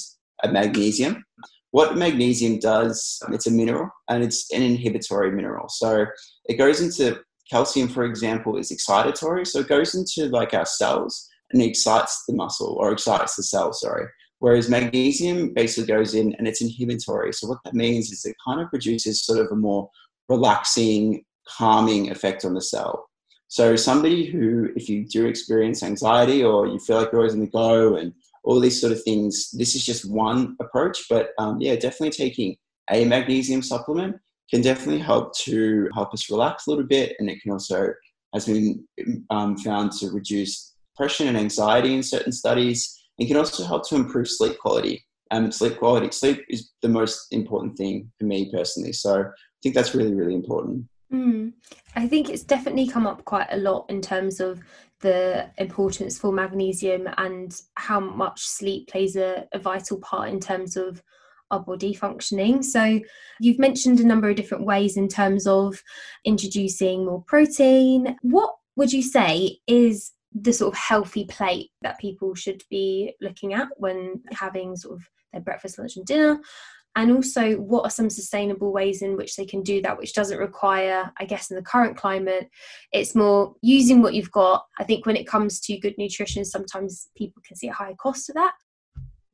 a 0.45 0.53
magnesium. 0.53 1.25
What 1.71 1.97
magnesium 1.97 2.59
does, 2.59 3.19
it's 3.33 3.47
a 3.47 3.51
mineral 3.51 3.91
and 4.09 4.23
it's 4.23 4.53
an 4.53 4.63
inhibitory 4.63 5.33
mineral. 5.33 5.69
So 5.69 6.07
it 6.45 6.55
goes 6.55 6.81
into 6.81 7.21
calcium, 7.51 7.89
for 7.89 8.05
example, 8.05 8.57
is 8.57 8.71
excitatory. 8.71 9.47
So 9.47 9.61
it 9.61 9.69
goes 9.69 9.95
into 9.95 10.31
like 10.31 10.55
our 10.55 10.67
cells 10.67 11.29
and 11.53 11.63
excites 11.63 12.25
the 12.29 12.35
muscle 12.35 12.77
or 12.79 12.93
excites 12.93 13.37
the 13.37 13.43
cell, 13.43 13.73
sorry. 13.73 14.07
Whereas 14.39 14.69
magnesium 14.69 15.55
basically 15.55 15.87
goes 15.87 16.15
in 16.15 16.35
and 16.35 16.47
it's 16.47 16.61
inhibitory. 16.61 17.33
So 17.33 17.49
what 17.49 17.59
that 17.65 17.75
means 17.75 18.11
is 18.11 18.25
it 18.25 18.37
kind 18.47 18.61
of 18.61 18.69
produces 18.69 19.25
sort 19.25 19.39
of 19.39 19.51
a 19.51 19.57
more 19.57 19.89
relaxing, 20.29 21.25
calming 21.49 22.11
effect 22.11 22.45
on 22.45 22.55
the 22.55 22.61
cell. 22.61 23.09
So 23.49 23.77
somebody 23.77 24.27
who, 24.27 24.71
if 24.77 24.89
you 24.89 25.07
do 25.07 25.27
experience 25.27 25.83
anxiety 25.83 26.43
or 26.43 26.67
you 26.67 26.79
feel 26.79 26.97
like 26.97 27.13
you're 27.13 27.21
always 27.21 27.35
in 27.35 27.41
the 27.41 27.47
go 27.47 27.97
and 27.97 28.13
all 28.45 28.61
these 28.61 28.81
sort 28.81 28.93
of 28.93 29.03
things, 29.03 29.51
this 29.53 29.75
is 29.75 29.85
just 29.85 30.11
one 30.11 30.57
approach. 30.61 31.05
But 31.09 31.31
um, 31.39 31.61
yeah, 31.61 31.77
definitely 31.77 32.11
taking 32.11 32.57
a 32.91 33.05
magnesium 33.05 33.63
supplement 33.63 34.17
can 34.51 34.63
definitely 34.63 35.01
help 35.01 35.37
to 35.39 35.89
help 35.95 36.13
us 36.13 36.31
relax 36.31 36.67
a 36.67 36.71
little 36.71 36.87
bit, 36.87 37.17
and 37.19 37.29
it 37.29 37.41
can 37.41 37.53
also 37.53 37.93
has 38.33 38.47
been 38.47 38.87
um, 39.31 39.57
found 39.57 39.93
to 39.93 40.11
reduce 40.11 40.75
depression 40.95 41.29
and 41.29 41.37
anxiety 41.37 41.95
in 41.95 42.03
certain 42.03 42.33
studies. 42.33 43.06
It 43.19 43.27
can 43.27 43.37
also 43.37 43.65
help 43.65 43.89
to 43.89 43.97
improve 43.97 44.29
sleep 44.29 44.59
quality. 44.59 45.05
Um, 45.31 45.51
sleep 45.51 45.79
quality, 45.79 46.11
sleep 46.13 46.45
is 46.49 46.71
the 46.83 46.89
most 46.89 47.27
important 47.33 47.77
thing 47.77 48.11
for 48.19 48.27
me 48.27 48.51
personally. 48.53 48.93
So 48.93 49.23
I 49.23 49.59
think 49.63 49.75
that's 49.75 49.95
really, 49.95 50.15
really 50.15 50.35
important. 50.35 50.85
Mm. 51.13 51.53
I 51.95 52.07
think 52.07 52.29
it's 52.29 52.43
definitely 52.43 52.89
come 52.89 53.07
up 53.07 53.25
quite 53.25 53.49
a 53.51 53.57
lot 53.57 53.87
in 53.89 54.01
terms 54.01 54.41
of 54.41 54.61
the 55.01 55.49
importance 55.59 56.19
for 56.19 56.33
magnesium 56.33 57.09
and 57.17 57.61
how 57.75 58.01
much 58.01 58.47
sleep 58.47 58.89
plays 58.89 59.17
a, 59.17 59.47
a 59.53 59.59
vital 59.59 59.99
part 59.99 60.29
in 60.31 60.41
terms 60.41 60.77
of 60.77 61.03
our 61.51 61.61
body 61.61 61.95
functioning. 61.95 62.63
So, 62.63 63.01
you've 63.41 63.59
mentioned 63.59 64.01
a 64.01 64.07
number 64.07 64.29
of 64.29 64.37
different 64.37 64.65
ways 64.65 64.97
in 64.97 65.07
terms 65.07 65.47
of 65.47 65.81
introducing 66.25 67.05
more 67.05 67.23
protein. 67.23 68.17
What 68.23 68.55
would 68.75 68.93
you 68.93 69.03
say 69.03 69.59
is 69.67 70.13
the 70.43 70.53
sort 70.53 70.75
of 70.75 70.79
healthy 70.79 71.25
plate 71.25 71.71
that 71.83 71.99
people 71.99 72.35
should 72.35 72.63
be 72.69 73.15
looking 73.21 73.55
at 73.55 73.69
when 73.77 74.23
having 74.33 74.77
sort 74.77 74.97
of 74.97 75.09
their 75.33 75.43
breakfast, 75.43 75.79
lunch, 75.79 75.97
and 75.97 76.07
dinner. 76.07 76.41
And 76.95 77.13
also, 77.13 77.57
what 77.57 77.85
are 77.85 77.91
some 77.91 78.09
sustainable 78.09 78.73
ways 78.73 79.03
in 79.03 79.17
which 79.17 79.37
they 79.37 79.45
can 79.45 79.63
do 79.63 79.83
that, 79.83 79.99
which 79.99 80.15
doesn't 80.15 80.39
require, 80.39 81.13
I 81.19 81.27
guess, 81.27 81.51
in 81.51 81.57
the 81.57 81.63
current 81.63 81.97
climate, 81.97 82.49
it's 82.91 83.15
more 83.15 83.55
using 83.61 84.01
what 84.01 84.15
you've 84.15 84.31
got. 84.31 84.65
I 84.79 84.85
think 84.85 85.05
when 85.05 85.17
it 85.17 85.27
comes 85.27 85.61
to 85.61 85.79
good 85.79 85.95
nutrition, 85.99 86.45
sometimes 86.45 87.09
people 87.15 87.43
can 87.47 87.57
see 87.57 87.69
a 87.69 87.73
higher 87.73 87.95
cost 88.01 88.27
to 88.27 88.33
that. 88.33 88.55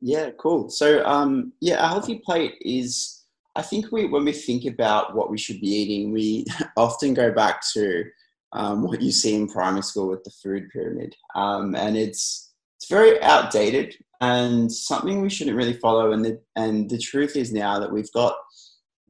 Yeah, 0.00 0.30
cool. 0.40 0.70
So, 0.70 1.05
um, 1.07 1.53
yeah, 1.61 1.84
a 1.84 1.86
healthy 1.86 2.20
plate 2.24 2.55
is, 2.61 3.22
I 3.55 3.62
think 3.62 3.92
we, 3.92 4.07
when 4.07 4.24
we 4.24 4.32
think 4.32 4.64
about 4.64 5.14
what 5.14 5.30
we 5.30 5.38
should 5.38 5.61
be 5.61 5.68
eating, 5.68 6.11
we 6.11 6.44
often 6.76 7.14
go 7.14 7.30
back 7.30 7.62
to 7.74 8.05
um, 8.53 8.82
what 8.82 9.00
you 9.00 9.12
see 9.12 9.34
in 9.34 9.48
primary 9.48 9.82
school 9.82 10.09
with 10.09 10.24
the 10.24 10.32
food 10.42 10.68
pyramid, 10.72 11.14
um, 11.34 11.74
and 11.74 11.96
it's 11.96 12.53
it's 12.78 12.90
very 12.90 13.22
outdated 13.22 13.94
and 14.20 14.70
something 14.70 15.20
we 15.20 15.28
shouldn't 15.28 15.57
really 15.57 15.74
follow. 15.74 16.12
And 16.12 16.24
the 16.24 16.40
and 16.57 16.88
the 16.88 16.98
truth 16.98 17.36
is 17.36 17.53
now 17.53 17.78
that 17.78 17.92
we've 17.92 18.12
got 18.12 18.36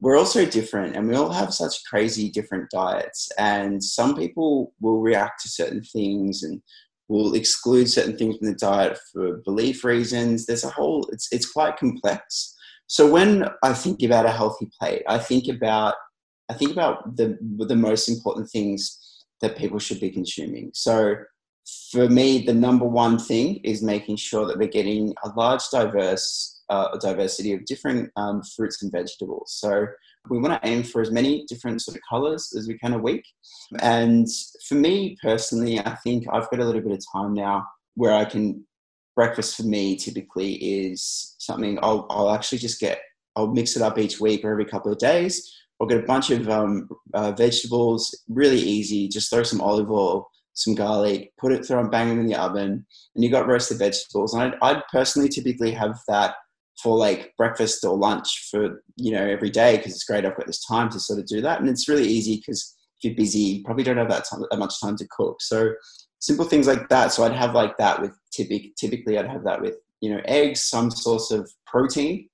we're 0.01 0.17
all 0.17 0.25
so 0.25 0.45
different 0.45 0.95
and 0.95 1.07
we 1.07 1.15
all 1.15 1.31
have 1.31 1.53
such 1.53 1.85
crazy 1.85 2.29
different 2.29 2.69
diets. 2.71 3.31
And 3.37 3.81
some 3.81 4.17
people 4.17 4.73
will 4.81 4.99
react 4.99 5.41
to 5.43 5.49
certain 5.49 5.81
things 5.81 6.43
and 6.43 6.61
will 7.07 7.35
exclude 7.35 7.89
certain 7.89 8.17
things 8.17 8.37
from 8.37 8.47
the 8.47 8.55
diet 8.55 8.99
for 9.13 9.37
belief 9.45 9.85
reasons. 9.85 10.45
There's 10.45 10.65
a 10.65 10.69
whole 10.69 11.07
it's 11.11 11.31
it's 11.31 11.49
quite 11.49 11.77
complex. 11.77 12.55
So 12.87 13.09
when 13.09 13.45
i 13.63 13.73
think 13.73 14.03
about 14.03 14.25
a 14.25 14.31
healthy 14.31 14.69
plate 14.77 15.03
i 15.07 15.17
think 15.17 15.47
about 15.47 15.95
i 16.49 16.53
think 16.53 16.71
about 16.71 17.15
the 17.15 17.37
the 17.57 17.75
most 17.75 18.09
important 18.09 18.49
things 18.51 19.02
that 19.43 19.55
people 19.55 19.77
should 19.77 19.99
be 19.99 20.09
consuming 20.09 20.71
so 20.73 21.15
for 21.91 22.09
me 22.09 22.43
the 22.43 22.53
number 22.53 22.85
one 22.85 23.19
thing 23.19 23.57
is 23.57 23.83
making 23.83 24.15
sure 24.15 24.47
that 24.47 24.57
we're 24.57 24.67
getting 24.67 25.13
a 25.23 25.29
large 25.35 25.61
diverse 25.71 26.53
uh, 26.69 26.97
diversity 26.97 27.53
of 27.53 27.65
different 27.65 28.11
um, 28.15 28.41
fruits 28.55 28.81
and 28.81 28.91
vegetables. 28.91 29.55
So 29.59 29.85
we 30.29 30.39
want 30.39 30.61
to 30.61 30.67
aim 30.67 30.83
for 30.83 31.01
as 31.01 31.11
many 31.11 31.45
different 31.47 31.81
sort 31.81 31.97
of 31.97 32.01
colors 32.09 32.53
as 32.57 32.67
we 32.67 32.77
can 32.77 32.93
a 32.93 32.97
week. 32.97 33.23
And 33.79 34.27
for 34.67 34.75
me 34.75 35.17
personally, 35.21 35.79
I 35.79 35.95
think 36.03 36.25
I've 36.31 36.49
got 36.49 36.59
a 36.59 36.65
little 36.65 36.81
bit 36.81 36.93
of 36.93 37.03
time 37.13 37.33
now 37.33 37.65
where 37.95 38.13
I 38.13 38.25
can. 38.25 38.65
Breakfast 39.15 39.55
for 39.55 39.61
me 39.61 39.95
typically 39.95 40.53
is 40.53 41.35
something 41.37 41.77
I'll, 41.83 42.07
I'll 42.09 42.31
actually 42.31 42.57
just 42.57 42.79
get, 42.79 42.99
I'll 43.35 43.53
mix 43.53 43.75
it 43.75 43.83
up 43.83 43.99
each 43.99 44.19
week 44.19 44.43
or 44.43 44.49
every 44.49 44.65
couple 44.65 44.91
of 44.91 44.97
days. 44.97 45.53
I'll 45.83 45.89
get 45.89 46.01
a 46.01 46.07
bunch 46.07 46.29
of 46.29 46.49
um, 46.49 46.87
uh, 47.13 47.33
vegetables, 47.33 48.17
really 48.29 48.59
easy. 48.59 49.09
Just 49.09 49.29
throw 49.29 49.43
some 49.43 49.59
olive 49.59 49.91
oil, 49.91 50.29
some 50.53 50.75
garlic, 50.75 51.33
put 51.37 51.51
it, 51.51 51.65
throw 51.65 51.81
them, 51.81 51.89
bang 51.89 52.07
them 52.07 52.21
in 52.21 52.25
the 52.25 52.35
oven, 52.35 52.85
and 53.15 53.23
you 53.23 53.29
got 53.29 53.47
roasted 53.47 53.79
vegetables. 53.79 54.33
And 54.33 54.43
I'd, 54.43 54.53
I'd 54.61 54.83
personally 54.89 55.27
typically 55.27 55.71
have 55.71 55.99
that 56.07 56.35
for 56.81 56.97
like 56.97 57.33
breakfast 57.37 57.83
or 57.83 57.97
lunch 57.97 58.47
for 58.49 58.81
you 58.95 59.11
know 59.11 59.25
every 59.25 59.49
day 59.49 59.75
because 59.75 59.91
it's 59.91 60.05
great 60.05 60.25
I've 60.25 60.37
got 60.37 60.47
this 60.47 60.65
time 60.65 60.89
to 60.89 60.99
sort 60.99 61.19
of 61.19 61.27
do 61.27 61.39
that 61.41 61.59
and 61.59 61.69
it's 61.69 61.87
really 61.87 62.07
easy 62.07 62.37
because 62.37 62.75
if 62.97 63.03
you're 63.03 63.15
busy 63.15 63.39
you 63.39 63.63
probably 63.63 63.83
don't 63.83 63.97
have 63.97 64.09
that, 64.09 64.25
time, 64.27 64.43
that 64.49 64.57
much 64.57 64.81
time 64.81 64.97
to 64.97 65.07
cook 65.15 65.39
so 65.39 65.71
simple 66.17 66.45
things 66.45 66.65
like 66.65 66.89
that 66.89 67.11
so 67.11 67.23
I'd 67.23 67.33
have 67.33 67.53
like 67.53 67.77
that 67.77 68.01
with 68.01 68.17
typic, 68.31 68.75
typically 68.75 69.19
I'd 69.19 69.29
have 69.29 69.43
that 69.43 69.61
with 69.61 69.75
you 70.01 70.15
know 70.15 70.21
eggs 70.25 70.63
some 70.63 70.89
source 70.89 71.29
of 71.29 71.47
protein 71.67 72.27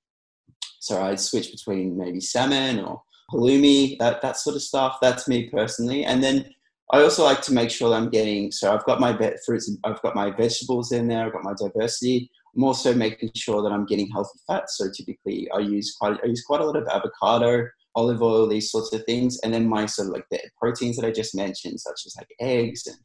so 0.79 1.01
I'd 1.03 1.19
switch 1.19 1.51
between 1.51 1.97
maybe 1.97 2.21
salmon 2.21 2.79
or 2.79 3.01
halloumi 3.31 3.97
that, 3.99 4.21
that 4.21 4.37
sort 4.37 4.55
of 4.55 4.61
stuff. 4.61 4.97
That's 5.01 5.27
me 5.27 5.49
personally. 5.49 6.05
And 6.05 6.23
then 6.23 6.49
I 6.91 7.01
also 7.01 7.23
like 7.23 7.41
to 7.43 7.53
make 7.53 7.69
sure 7.69 7.89
that 7.89 7.95
I'm 7.95 8.09
getting 8.09 8.51
so 8.51 8.73
I've 8.73 8.85
got 8.85 8.99
my 8.99 9.15
fruits 9.45 9.71
I've 9.83 10.01
got 10.01 10.15
my 10.15 10.31
vegetables 10.31 10.91
in 10.91 11.07
there. 11.07 11.25
I've 11.25 11.33
got 11.33 11.43
my 11.43 11.53
diversity. 11.53 12.31
I'm 12.55 12.63
also 12.63 12.93
making 12.93 13.31
sure 13.35 13.61
that 13.61 13.71
I'm 13.71 13.85
getting 13.85 14.09
healthy 14.09 14.39
fats. 14.47 14.77
So 14.77 14.89
typically, 14.91 15.49
I 15.51 15.59
use 15.59 15.95
quite 15.99 16.17
I 16.23 16.27
use 16.27 16.43
quite 16.43 16.61
a 16.61 16.65
lot 16.65 16.75
of 16.75 16.87
avocado, 16.87 17.67
olive 17.95 18.21
oil, 18.23 18.47
these 18.47 18.71
sorts 18.71 18.91
of 18.93 19.03
things, 19.05 19.39
and 19.43 19.53
then 19.53 19.67
my 19.67 19.85
sort 19.85 20.07
of 20.07 20.15
like 20.15 20.25
the 20.31 20.39
proteins 20.59 20.97
that 20.97 21.05
I 21.05 21.11
just 21.11 21.35
mentioned, 21.35 21.79
such 21.79 22.01
as 22.07 22.15
like 22.17 22.29
eggs 22.39 22.87
and 22.87 22.97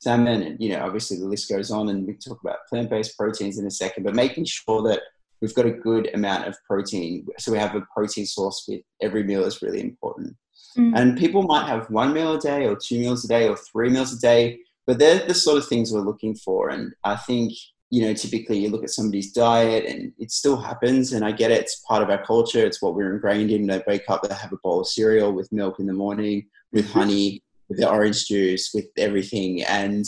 salmon, 0.00 0.42
and 0.42 0.60
you 0.60 0.70
know, 0.70 0.84
obviously 0.84 1.18
the 1.18 1.26
list 1.26 1.48
goes 1.48 1.70
on. 1.70 1.88
And 1.90 2.06
we 2.06 2.14
talk 2.14 2.40
about 2.40 2.66
plant-based 2.68 3.16
proteins 3.16 3.58
in 3.58 3.66
a 3.66 3.70
second, 3.70 4.02
but 4.02 4.16
making 4.16 4.46
sure 4.46 4.82
that 4.82 5.02
we've 5.40 5.54
got 5.54 5.66
a 5.66 5.70
good 5.70 6.10
amount 6.14 6.46
of 6.46 6.56
protein, 6.66 7.26
so 7.38 7.52
we 7.52 7.58
have 7.58 7.74
a 7.74 7.86
protein 7.94 8.26
source 8.26 8.64
with 8.68 8.82
every 9.02 9.24
meal 9.24 9.44
is 9.44 9.62
really 9.62 9.80
important. 9.80 10.36
Mm. 10.76 10.92
And 10.96 11.18
people 11.18 11.42
might 11.42 11.66
have 11.66 11.90
one 11.90 12.12
meal 12.12 12.34
a 12.34 12.40
day, 12.40 12.66
or 12.66 12.76
two 12.76 12.98
meals 12.98 13.24
a 13.24 13.28
day, 13.28 13.48
or 13.48 13.56
three 13.56 13.88
meals 13.88 14.12
a 14.12 14.20
day, 14.20 14.58
but 14.86 14.98
they're 14.98 15.26
the 15.26 15.34
sort 15.34 15.58
of 15.58 15.66
things 15.66 15.92
we're 15.92 16.00
looking 16.00 16.34
for. 16.34 16.70
And 16.70 16.92
I 17.04 17.16
think 17.16 17.52
you 17.90 18.02
know, 18.02 18.12
typically 18.12 18.58
you 18.58 18.68
look 18.68 18.84
at 18.84 18.90
somebody's 18.90 19.32
diet 19.32 19.86
and 19.86 20.12
it 20.18 20.30
still 20.30 20.56
happens. 20.56 21.12
And 21.12 21.24
I 21.24 21.32
get 21.32 21.50
it, 21.50 21.62
it's 21.62 21.82
part 21.88 22.02
of 22.02 22.10
our 22.10 22.22
culture. 22.22 22.64
It's 22.64 22.82
what 22.82 22.94
we're 22.94 23.14
ingrained 23.14 23.50
in. 23.50 23.66
They 23.66 23.82
wake 23.86 24.04
up, 24.08 24.22
they 24.22 24.34
have 24.34 24.52
a 24.52 24.58
bowl 24.58 24.80
of 24.80 24.86
cereal 24.86 25.32
with 25.32 25.52
milk 25.52 25.80
in 25.80 25.86
the 25.86 25.92
morning, 25.92 26.46
with 26.72 26.86
mm-hmm. 26.86 26.98
honey, 26.98 27.42
with 27.68 27.78
the 27.78 27.88
orange 27.88 28.26
juice, 28.26 28.72
with 28.74 28.86
everything. 28.98 29.62
And, 29.62 30.04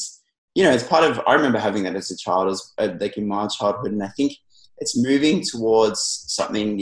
you 0.54 0.62
know, 0.62 0.72
it's 0.72 0.86
part 0.86 1.04
of, 1.04 1.20
I 1.26 1.34
remember 1.34 1.58
having 1.58 1.84
that 1.84 1.96
as 1.96 2.10
a 2.10 2.16
child, 2.16 2.50
as 2.50 2.72
uh, 2.78 2.88
like 3.00 3.16
in 3.16 3.26
my 3.26 3.46
childhood. 3.46 3.92
And 3.92 4.02
I 4.02 4.08
think 4.08 4.34
it's 4.80 5.00
moving 5.00 5.42
towards 5.42 6.24
something 6.28 6.78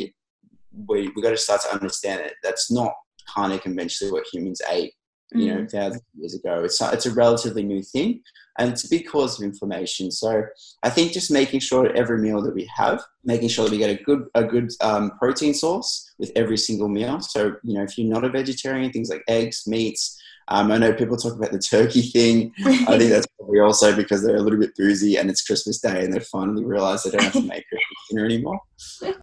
we, 0.87 1.11
we've 1.15 1.23
got 1.23 1.31
to 1.31 1.37
start 1.37 1.61
to 1.63 1.75
understand 1.75 2.21
it. 2.21 2.35
That's 2.43 2.71
not 2.71 2.93
kind 3.35 3.53
of 3.53 3.61
conventionally 3.61 4.13
what 4.13 4.27
humans 4.33 4.63
ate 4.71 4.95
you 5.33 5.47
know, 5.53 5.61
mm. 5.61 5.71
thousands 5.71 6.01
of 6.01 6.21
years 6.21 6.35
ago. 6.35 6.65
It's, 6.65 6.81
it's 6.81 7.07
a 7.07 7.13
relatively 7.13 7.63
new 7.63 7.83
thing 7.83 8.23
and 8.59 8.71
it's 8.71 8.85
a 8.85 8.89
big 8.89 9.07
cause 9.07 9.39
of 9.39 9.45
inflammation. 9.45 10.11
So 10.11 10.45
I 10.83 10.91
think 10.91 11.13
just 11.13 11.31
making 11.31 11.61
sure 11.61 11.95
every 11.95 12.19
meal 12.19 12.41
that 12.43 12.55
we 12.55 12.69
have, 12.75 13.03
making 13.25 13.49
sure 13.49 13.67
that 13.67 13.71
we 13.71 13.79
get 13.79 14.01
a 14.01 14.03
good, 14.03 14.27
a 14.35 14.45
good 14.45 14.71
um, 14.81 15.13
protein 15.19 15.55
source 15.55 16.11
with 16.19 16.33
every 16.35 16.57
single 16.57 16.89
meal. 16.89 17.21
So, 17.21 17.57
you 17.63 17.75
know, 17.75 17.83
if 17.83 17.99
you're 17.99 18.13
not 18.13 18.25
a 18.25 18.31
vegetarian, 18.31 18.91
things 18.91 19.11
like 19.11 19.23
eggs, 19.29 19.65
meats, 19.67 20.19
um, 20.51 20.73
I 20.73 20.79
know 20.79 20.95
people 20.95 21.17
talk 21.19 21.35
about 21.35 21.53
the 21.53 21.59
turkey 21.59 22.01
thing. 22.01 22.55
I 22.65 22.97
think 22.99 23.11
that's 23.11 23.27
probably 23.39 23.61
also 23.61 23.95
because 23.95 24.25
they're 24.25 24.37
a 24.37 24.41
little 24.41 24.59
bit 24.59 24.75
boozy 24.77 25.17
and 25.17 25.29
it's 25.29 25.45
Christmas 25.45 25.79
Day 25.79 26.05
and 26.05 26.13
they 26.13 26.21
finally 26.21 26.65
realize 26.65 27.03
they 27.03 27.11
don't 27.11 27.23
have 27.23 27.33
to 27.35 27.43
make 27.43 27.67
dinner 28.09 28.25
anymore. 28.25 28.61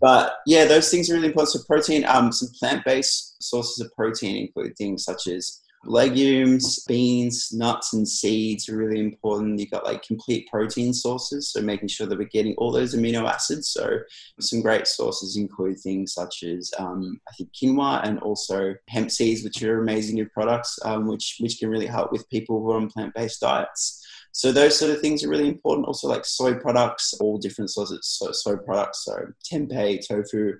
But 0.02 0.36
yeah, 0.46 0.66
those 0.66 0.90
things 0.90 1.10
are 1.10 1.16
really 1.16 1.28
important. 1.28 1.50
So 1.50 1.60
protein, 1.68 2.06
um, 2.06 2.32
some 2.32 2.50
plant-based 2.60 3.42
sources 3.42 3.80
of 3.84 3.94
protein 3.96 4.36
include 4.36 4.76
things 4.78 5.04
such 5.04 5.28
as 5.28 5.62
legumes, 5.86 6.84
beans, 6.88 7.52
nuts, 7.54 7.94
and 7.94 8.08
seeds 8.08 8.68
are 8.70 8.78
really 8.78 9.00
important. 9.00 9.60
You've 9.60 9.72
got 9.72 9.86
like 9.86 10.04
complete 10.04 10.48
protein 10.50 10.94
sources, 10.94 11.52
so 11.52 11.62
making 11.62 11.90
sure 11.90 12.08
that 12.08 12.18
we're 12.18 12.26
getting 12.26 12.56
all 12.58 12.72
those 12.72 12.96
amino 12.96 13.30
acids. 13.30 13.70
So, 13.70 14.00
some 14.40 14.62
great 14.62 14.88
sources 14.88 15.38
include 15.38 15.80
things 15.80 16.14
such 16.14 16.44
as 16.44 16.72
um, 16.80 17.20
I 17.28 17.32
think 17.36 17.50
quinoa 17.54 18.06
and 18.06 18.20
also 18.20 18.76
hemp 18.90 19.12
seeds, 19.12 19.44
which 19.44 19.62
are 19.64 19.80
amazing 19.80 20.16
new 20.16 20.28
products, 20.30 20.78
um, 20.84 21.08
which 21.08 21.38
which 21.40 21.60
can 21.60 21.70
really 21.70 21.88
help 21.88 22.12
with 22.12 22.30
people 22.30 22.62
who 22.62 22.72
are 22.72 22.78
on 22.78 22.90
plant 22.90 23.14
based 23.14 23.42
diets. 23.42 24.05
So 24.36 24.52
those 24.52 24.78
sort 24.78 24.92
of 24.92 25.00
things 25.00 25.24
are 25.24 25.30
really 25.30 25.48
important. 25.48 25.88
Also, 25.88 26.10
like 26.10 26.26
soy 26.26 26.56
products, 26.56 27.14
all 27.22 27.38
different 27.38 27.72
sorts 27.72 27.92
of 27.92 28.00
soy, 28.04 28.32
soy 28.34 28.58
products, 28.58 29.06
so 29.06 29.18
tempeh, 29.50 30.06
tofu, 30.06 30.56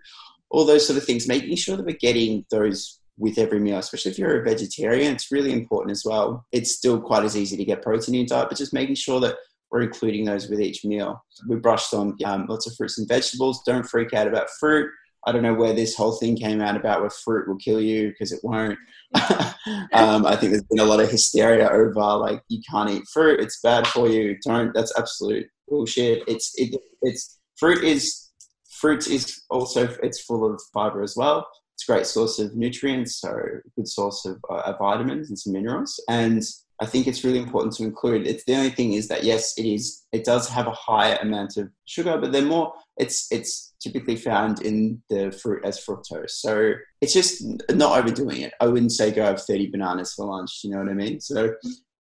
all 0.50 0.64
those 0.64 0.88
sort 0.88 0.96
of 0.96 1.04
things. 1.04 1.28
Making 1.28 1.58
sure 1.58 1.76
that 1.76 1.86
we're 1.86 1.98
getting 1.98 2.46
those 2.52 3.02
with 3.18 3.38
every 3.38 3.60
meal, 3.60 3.78
especially 3.78 4.12
if 4.12 4.18
you're 4.18 4.40
a 4.40 4.46
vegetarian. 4.46 5.14
It's 5.14 5.30
really 5.30 5.52
important 5.52 5.92
as 5.92 6.04
well. 6.06 6.46
It's 6.54 6.74
still 6.74 7.02
quite 7.02 7.26
as 7.26 7.36
easy 7.36 7.58
to 7.58 7.66
get 7.66 7.82
protein 7.82 8.16
in 8.16 8.26
diet, 8.26 8.48
but 8.48 8.58
just 8.58 8.74
making 8.74 8.96
sure 8.96 9.20
that 9.20 9.36
we're 9.72 9.82
including 9.82 10.24
those 10.24 10.48
with 10.48 10.62
each 10.62 10.86
meal. 10.86 11.22
We 11.50 11.58
brushed 11.58 11.94
on 11.94 12.16
um, 12.24 12.46
lots 12.48 12.68
of 12.68 12.76
fruits 12.78 12.98
and 12.98 13.10
vegetables. 13.10 13.62
Don't 13.66 13.86
freak 13.86 14.14
out 14.14 14.30
about 14.30 14.50
fruit. 14.58 14.90
I 15.26 15.32
don't 15.32 15.44
know 15.44 15.54
where 15.54 15.74
this 15.74 15.96
whole 15.96 16.14
thing 16.14 16.38
came 16.38 16.62
out 16.62 16.76
about 16.76 17.02
where 17.02 17.10
fruit 17.10 17.48
will 17.48 17.58
kill 17.58 17.82
you 17.82 18.10
because 18.10 18.32
it 18.32 18.42
won't. 18.44 18.78
um, 19.94 20.26
I 20.26 20.36
think 20.36 20.52
there's 20.52 20.64
been 20.70 20.80
a 20.80 20.86
lot 20.86 21.00
of 21.00 21.10
hysteria 21.10 21.70
over 21.70 22.18
like 22.18 22.42
you 22.50 22.62
can't 22.70 22.90
eat 22.90 23.08
fruit; 23.12 23.40
it's 23.40 23.60
bad 23.62 23.88
for 23.88 24.08
you. 24.08 24.38
Don't. 24.46 24.74
That's 24.74 24.98
absolute 24.98 25.48
bullshit. 25.68 26.24
It's 26.28 26.52
it, 26.56 26.80
it's 27.02 27.40
fruit 27.58 27.84
is 27.84 28.32
fruit 28.70 29.08
is 29.08 29.44
also 29.50 29.88
it's 30.04 30.22
full 30.22 30.46
of 30.46 30.62
fiber 30.74 31.02
as 31.02 31.16
well. 31.16 31.48
It's 31.74 31.88
a 31.90 31.92
great 31.92 32.06
source 32.06 32.40
of 32.40 32.56
nutrients, 32.56 33.20
so 33.20 33.30
a 33.30 33.70
good 33.76 33.88
source 33.88 34.26
of 34.26 34.40
uh, 34.50 34.74
vitamins 34.78 35.30
and 35.30 35.38
some 35.38 35.54
minerals. 35.54 36.02
And 36.08 36.44
I 36.82 36.86
think 36.86 37.08
it's 37.08 37.24
really 37.24 37.40
important 37.40 37.74
to 37.76 37.84
include. 37.84 38.28
It's 38.28 38.44
the 38.46 38.56
only 38.56 38.70
thing 38.70 38.94
is 38.94 39.08
that 39.08 39.24
yes, 39.24 39.58
it 39.58 39.66
is. 39.66 40.06
It 40.12 40.26
does 40.26 40.50
have 40.50 40.68
a 40.68 40.72
higher 40.72 41.18
amount 41.22 41.58
of 41.58 41.70
sugar, 41.86 42.18
but 42.18 42.32
they're 42.32 42.42
more. 42.42 42.74
It's 42.98 43.32
it's 43.32 43.74
typically 43.80 44.16
found 44.16 44.62
in 44.62 45.02
the 45.10 45.32
fruit 45.32 45.64
as 45.64 45.84
fructose. 45.84 46.32
So 46.32 46.74
it's 47.02 47.14
just 47.14 47.44
not 47.72 47.98
overdoing 47.98 48.42
it. 48.42 48.54
I 48.60 48.68
wouldn't 48.68 48.92
say 48.92 49.12
go 49.12 49.24
have 49.24 49.42
thirty 49.42 49.68
bananas 49.68 50.14
for 50.14 50.26
lunch. 50.26 50.62
You 50.64 50.72
know 50.72 50.80
what 50.80 50.90
I 50.90 50.94
mean? 50.94 51.22
So 51.22 51.54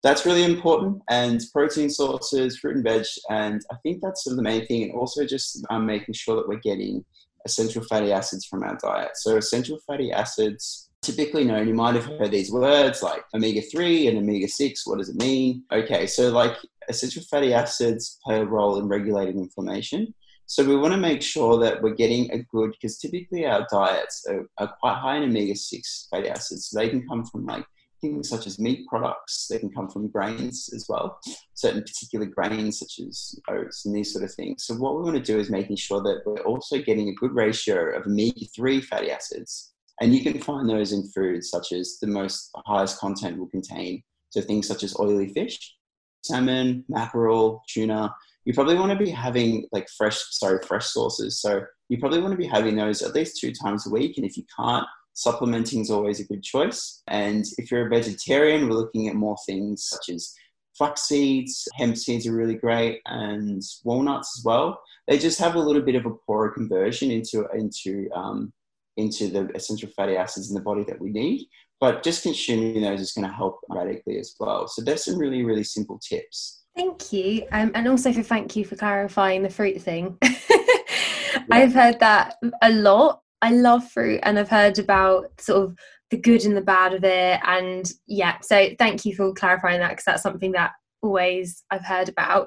that's 0.03 0.27
really 0.27 0.45
important. 0.45 1.03
And 1.09 1.41
protein 1.53 1.91
sources, 1.91 2.59
fruit 2.59 2.77
and 2.77 2.85
veg, 2.85 3.05
and 3.31 3.61
I 3.70 3.77
think 3.83 4.01
that's 4.03 4.25
sort 4.25 4.33
of 4.33 4.39
the 4.39 4.43
main 4.43 4.66
thing. 4.66 4.85
And 4.85 4.93
also 4.93 5.25
just 5.25 5.64
um, 5.70 5.87
making 5.87 6.14
sure 6.14 6.37
that 6.37 6.49
we're 6.49 6.57
getting 6.59 7.05
essential 7.45 7.83
fatty 7.85 8.12
acids 8.12 8.47
from 8.47 8.62
our 8.62 8.77
diet. 8.83 9.11
So, 9.16 9.37
essential 9.37 9.79
fatty 9.87 10.12
acids, 10.12 10.89
typically 11.03 11.44
known, 11.44 11.68
you 11.68 11.74
might 11.74 11.94
have 11.94 12.07
heard 12.07 12.30
these 12.30 12.50
words 12.50 13.03
like 13.03 13.24
omega 13.34 13.61
3 13.61 14.09
and 14.09 14.18
omega 14.18 14.48
6. 14.48 14.86
What 14.86 14.98
does 14.98 15.09
it 15.09 15.16
mean? 15.16 15.64
Okay, 15.72 16.07
so 16.07 16.30
like 16.30 16.57
essential 16.88 17.22
fatty 17.24 17.53
acids 17.53 18.18
play 18.24 18.40
a 18.40 18.44
role 18.44 18.78
in 18.78 18.88
regulating 18.88 19.38
inflammation. 19.38 20.14
So, 20.46 20.64
we 20.64 20.76
want 20.76 20.92
to 20.92 21.00
make 21.00 21.22
sure 21.22 21.59
that 21.61 21.80
we're 21.80 21.94
getting 21.94 22.30
a 22.30 22.38
good, 22.38 22.72
because 22.72 22.98
typically 22.98 23.46
our 23.46 23.66
diets 23.70 24.26
are, 24.28 24.46
are 24.59 24.74
quite 24.80 24.96
high 24.96 25.16
in 25.16 25.22
omega 25.22 25.55
6 25.55 26.09
fatty 26.11 26.28
acids. 26.28 26.68
So, 26.68 26.78
they 26.78 26.90
can 26.90 27.07
come 27.09 27.24
from 27.24 27.46
like 27.46 27.64
things 28.03 28.28
such 28.28 28.46
as 28.46 28.59
meat 28.59 28.86
products. 28.86 29.46
They 29.48 29.59
can 29.59 29.70
come 29.70 29.88
from 29.88 30.09
grains 30.09 30.68
as 30.74 30.86
well, 30.88 31.18
certain 31.55 31.82
particular 31.82 32.26
grains 32.26 32.80
such 32.80 33.00
as 33.07 33.38
oats 33.48 33.86
and 33.86 33.94
these 33.94 34.12
sort 34.12 34.24
of 34.24 34.34
things. 34.34 34.64
So 34.64 34.74
what 34.74 34.96
we 34.96 35.03
want 35.05 35.16
to 35.16 35.22
do 35.22 35.38
is 35.38 35.48
making 35.48 35.76
sure 35.76 36.03
that 36.03 36.22
we're 36.26 36.42
also 36.42 36.82
getting 36.82 37.09
a 37.09 37.14
good 37.14 37.32
ratio 37.32 37.96
of 37.96 38.07
omega-3 38.07 38.84
fatty 38.84 39.11
acids. 39.11 39.72
And 40.03 40.12
you 40.12 40.20
can 40.20 40.40
find 40.40 40.68
those 40.68 40.90
in 40.92 41.09
foods 41.11 41.48
such 41.48 41.70
as 41.70 41.98
the 42.00 42.09
most 42.09 42.50
highest 42.66 42.98
content 42.98 43.38
will 43.38 43.46
contain 43.46 44.03
so 44.30 44.40
things 44.40 44.66
such 44.66 44.82
as 44.82 44.98
oily 44.98 45.28
fish, 45.28 45.76
salmon, 46.24 46.84
mackerel, 46.88 47.62
tuna. 47.68 48.12
You 48.44 48.53
probably 48.53 48.74
want 48.74 48.90
to 48.90 48.98
be 48.98 49.11
having 49.11 49.68
like 49.70 49.88
fresh, 49.96 50.18
sorry, 50.30 50.59
fresh 50.66 50.86
sources. 50.86 51.40
So 51.40 51.62
you 51.88 51.98
probably 51.98 52.20
want 52.20 52.32
to 52.32 52.36
be 52.36 52.48
having 52.48 52.74
those 52.74 53.00
at 53.03 53.14
least 53.14 53.38
two 53.40 53.53
times 53.53 53.86
a 53.86 53.90
week. 53.90 54.16
And 54.16 54.26
if 54.26 54.36
you 54.36 54.42
can't, 54.59 54.86
supplementing 55.12 55.82
is 55.82 55.90
always 55.90 56.18
a 56.18 56.24
good 56.24 56.42
choice. 56.42 57.03
And 57.07 57.44
if 57.59 57.70
you're 57.70 57.86
a 57.86 57.90
vegetarian, 57.90 58.68
we're 58.68 58.74
looking 58.74 59.07
at 59.07 59.14
more 59.14 59.36
things 59.46 59.84
such 59.84 60.09
as 60.09 60.34
flax 60.76 61.03
seeds, 61.03 61.68
hemp 61.74 61.96
seeds 61.96 62.26
are 62.26 62.34
really 62.34 62.57
great, 62.57 63.03
and 63.07 63.62
walnuts 63.84 64.36
as 64.36 64.44
well. 64.44 64.82
They 65.07 65.18
just 65.18 65.38
have 65.38 65.55
a 65.55 65.61
little 65.61 65.82
bit 65.82 65.94
of 65.94 66.07
a 66.07 66.14
poorer 66.26 66.50
conversion 66.50 67.12
into 67.12 67.46
into 67.55 68.09
um, 68.16 68.53
into 68.97 69.28
the 69.28 69.51
essential 69.55 69.88
fatty 69.97 70.16
acids 70.16 70.51
in 70.51 70.55
the 70.55 70.62
body 70.62 70.84
that 70.84 71.01
we 71.01 71.11
need. 71.11 71.47
But 71.80 72.03
just 72.03 72.22
consuming 72.22 72.82
those 72.82 73.01
is 73.01 73.12
going 73.12 73.26
to 73.26 73.34
help 73.34 73.61
radically 73.68 74.18
as 74.18 74.34
well. 74.38 74.68
So 74.68 74.82
there's 74.82 75.05
some 75.05 75.18
really 75.18 75.45
really 75.45 75.64
simple 75.64 75.99
tips. 75.99 76.62
Thank 76.76 77.12
you, 77.12 77.47
um, 77.53 77.72
and 77.74 77.88
also 77.88 78.12
for 78.12 78.22
thank 78.22 78.57
you 78.57 78.64
for 78.64 78.76
clarifying 78.76 79.43
the 79.43 79.51
fruit 79.51 79.80
thing. 79.82 80.16
yeah. 80.22 81.45
I've 81.51 81.74
heard 81.74 82.01
that 82.01 82.36
a 82.62 82.70
lot. 82.70 83.20
I 83.43 83.51
love 83.51 83.90
fruit, 83.90 84.20
and 84.22 84.38
I've 84.38 84.49
heard 84.49 84.78
about 84.78 85.40
sort 85.40 85.64
of 85.64 85.76
the 86.11 86.16
good 86.16 86.45
and 86.45 86.57
the 86.57 86.62
bad 86.62 86.95
of 86.95 87.05
it. 87.05 87.40
And 87.45 87.90
yeah, 88.07 88.38
so 88.40 88.68
thank 88.78 89.05
you 89.05 89.16
for 89.16 89.32
clarifying 89.32 89.80
that 89.80 89.90
because 89.90 90.05
that's 90.05 90.22
something 90.22 90.53
that 90.53 90.72
always 91.03 91.64
I've 91.70 91.84
heard 91.84 92.09
about. 92.09 92.47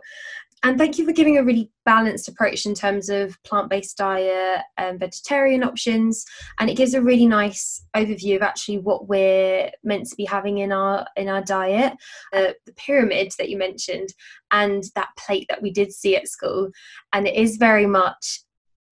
And 0.66 0.80
thank 0.80 0.98
you 0.98 1.06
for 1.06 1.12
giving 1.12 1.38
a 1.38 1.44
really 1.44 1.70
balanced 1.86 2.28
approach 2.28 2.66
in 2.66 2.74
terms 2.74 3.08
of 3.08 3.38
plant 3.44 3.70
based 3.70 3.98
diet 3.98 4.62
and 4.78 5.00
vegetarian 5.00 5.64
options. 5.64 6.26
And 6.58 6.72
it 6.72 6.76
gives 6.76 6.96
a 6.96 7.04
really 7.04 7.28
nice 7.28 7.86
overview 7.96 8.36
of 8.36 8.42
actually 8.42 8.80
what 8.80 9.08
we're 9.08 9.70
meant 9.84 10.08
to 10.08 10.16
be 10.16 10.26
having 10.26 10.58
in 10.58 10.72
our 10.72 11.06
in 11.16 11.30
our 11.30 11.44
diet. 11.44 11.94
Uh, 12.34 12.54
the 12.66 12.74
pyramid 12.78 13.32
that 13.38 13.50
you 13.50 13.60
mentioned 13.60 14.10
and 14.50 14.86
that 14.96 15.10
plate 15.20 15.46
that 15.50 15.62
we 15.62 15.70
did 15.70 15.94
see 15.94 16.16
at 16.16 16.28
school. 16.28 16.72
And 17.14 17.28
it 17.28 17.36
is 17.36 17.58
very 17.58 17.86
much 17.86 18.40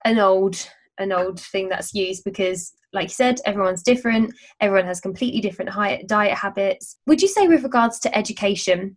an 0.05 0.19
old 0.19 0.69
an 0.99 1.11
old 1.11 1.39
thing 1.39 1.69
that's 1.69 1.95
used 1.95 2.23
because 2.23 2.71
like 2.91 3.05
you 3.05 3.15
said 3.15 3.39
everyone's 3.47 3.81
different 3.81 4.31
everyone 4.59 4.85
has 4.85 5.01
completely 5.01 5.41
different 5.41 5.71
diet 6.05 6.37
habits 6.37 6.97
would 7.07 7.19
you 7.19 7.27
say 7.27 7.47
with 7.47 7.63
regards 7.63 7.97
to 7.97 8.15
education 8.15 8.95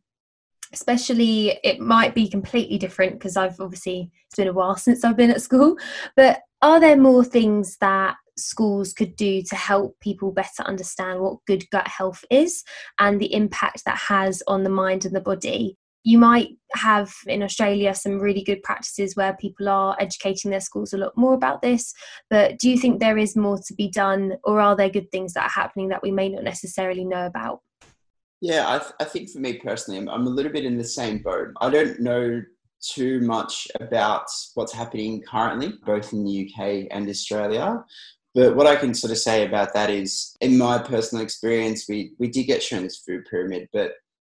especially 0.72 1.58
it 1.62 1.80
might 1.80 2.14
be 2.14 2.28
completely 2.28 2.78
different 2.78 3.14
because 3.14 3.36
i've 3.36 3.60
obviously 3.60 4.10
it's 4.26 4.36
been 4.36 4.48
a 4.48 4.52
while 4.52 4.76
since 4.76 5.04
i've 5.04 5.16
been 5.16 5.30
at 5.30 5.42
school 5.42 5.76
but 6.16 6.40
are 6.62 6.80
there 6.80 6.96
more 6.96 7.24
things 7.24 7.76
that 7.80 8.16
schools 8.38 8.92
could 8.92 9.16
do 9.16 9.42
to 9.42 9.56
help 9.56 9.98
people 10.00 10.30
better 10.30 10.62
understand 10.64 11.20
what 11.20 11.38
good 11.46 11.64
gut 11.70 11.88
health 11.88 12.24
is 12.30 12.64
and 12.98 13.20
the 13.20 13.32
impact 13.32 13.82
that 13.86 13.96
has 13.96 14.42
on 14.46 14.62
the 14.62 14.70
mind 14.70 15.04
and 15.04 15.16
the 15.16 15.20
body 15.20 15.76
you 16.06 16.18
might 16.18 16.50
have 16.74 17.12
in 17.26 17.42
Australia 17.42 17.92
some 17.92 18.20
really 18.20 18.44
good 18.44 18.62
practices 18.62 19.16
where 19.16 19.34
people 19.34 19.68
are 19.68 19.96
educating 19.98 20.52
their 20.52 20.60
schools 20.60 20.92
a 20.92 20.96
lot 20.96 21.12
more 21.16 21.34
about 21.34 21.62
this. 21.62 21.92
But 22.30 22.60
do 22.60 22.70
you 22.70 22.78
think 22.78 23.00
there 23.00 23.18
is 23.18 23.34
more 23.34 23.58
to 23.66 23.74
be 23.74 23.90
done, 23.90 24.36
or 24.44 24.60
are 24.60 24.76
there 24.76 24.88
good 24.88 25.10
things 25.10 25.32
that 25.32 25.42
are 25.42 25.62
happening 25.62 25.88
that 25.88 26.04
we 26.04 26.12
may 26.12 26.28
not 26.28 26.44
necessarily 26.44 27.04
know 27.04 27.26
about? 27.26 27.58
Yeah, 28.41 28.64
I, 28.68 28.78
th- 28.78 28.93
I 29.01 29.05
think 29.05 29.30
for 29.30 29.39
me 29.39 29.55
personally, 29.55 29.99
I'm, 29.99 30.09
I'm 30.09 30.26
a 30.26 30.30
little 30.30 30.53
bit 30.53 30.64
in 30.64 30.76
the 30.76 30.84
same 30.84 31.18
boat. 31.18 31.49
I 31.61 31.70
don't 31.70 32.01
know 32.01 32.43
too 32.80 33.20
much 33.20 33.68
about 33.80 34.26
what's 34.55 34.72
happening 34.72 35.22
currently, 35.22 35.74
both 35.84 36.12
in 36.12 36.24
the 36.24 36.51
UK 36.51 36.89
and 36.91 37.09
Australia. 37.09 37.82
But 38.34 38.55
what 38.55 38.66
I 38.66 38.76
can 38.76 38.93
sort 38.93 39.12
of 39.12 39.18
say 39.18 39.47
about 39.47 39.72
that 39.72 39.89
is, 39.89 40.37
in 40.43 40.59
my 40.59 40.78
personal 40.78 41.24
experience, 41.24 41.87
we, 41.89 42.12
we 42.18 42.28
did 42.28 42.45
get 42.45 42.62
shown 42.62 42.82
this 42.82 42.99
food 42.99 43.26
pyramid, 43.30 43.68
but 43.72 43.93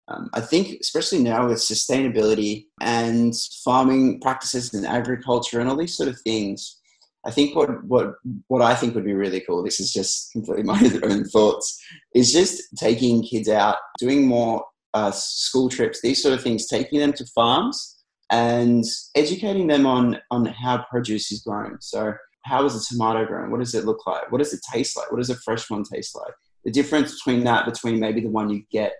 um, 0.08 0.28
I 0.34 0.40
think, 0.40 0.80
especially 0.80 1.20
now 1.20 1.46
with 1.46 1.58
sustainability 1.58 2.66
and 2.80 3.32
farming 3.64 4.20
practices 4.20 4.74
and 4.74 4.84
agriculture 4.84 5.60
and 5.60 5.70
all 5.70 5.76
these 5.76 5.96
sort 5.96 6.08
of 6.08 6.20
things, 6.22 6.80
I 7.24 7.30
think 7.30 7.54
what 7.54 7.84
what 7.84 8.14
what 8.48 8.62
I 8.62 8.74
think 8.74 8.94
would 8.94 9.04
be 9.04 9.14
really 9.14 9.40
cool. 9.40 9.62
This 9.62 9.80
is 9.80 9.92
just 9.92 10.32
completely 10.32 10.62
my 10.64 10.80
own 11.04 11.24
thoughts. 11.24 11.80
Is 12.14 12.32
just 12.32 12.62
taking 12.76 13.22
kids 13.22 13.48
out, 13.48 13.76
doing 13.98 14.26
more 14.26 14.64
uh, 14.94 15.10
school 15.10 15.68
trips, 15.68 16.00
these 16.00 16.22
sort 16.22 16.34
of 16.34 16.42
things, 16.42 16.66
taking 16.66 17.00
them 17.00 17.12
to 17.14 17.26
farms 17.34 17.98
and 18.30 18.84
educating 19.14 19.66
them 19.66 19.86
on 19.86 20.18
on 20.30 20.46
how 20.46 20.84
produce 20.90 21.30
is 21.30 21.42
grown. 21.42 21.76
So, 21.80 22.14
how 22.44 22.64
is 22.64 22.74
a 22.74 22.84
tomato 22.84 23.24
grown? 23.26 23.50
What 23.50 23.60
does 23.60 23.74
it 23.74 23.84
look 23.84 24.06
like? 24.06 24.30
What 24.32 24.38
does 24.38 24.52
it 24.52 24.60
taste 24.72 24.96
like? 24.96 25.10
What 25.10 25.18
does 25.18 25.30
a 25.30 25.36
fresh 25.36 25.70
one 25.70 25.84
taste 25.84 26.16
like? 26.16 26.34
The 26.64 26.70
difference 26.70 27.14
between 27.14 27.44
that, 27.44 27.66
between 27.66 28.00
maybe 28.00 28.20
the 28.20 28.28
one 28.28 28.50
you 28.50 28.62
get 28.70 28.94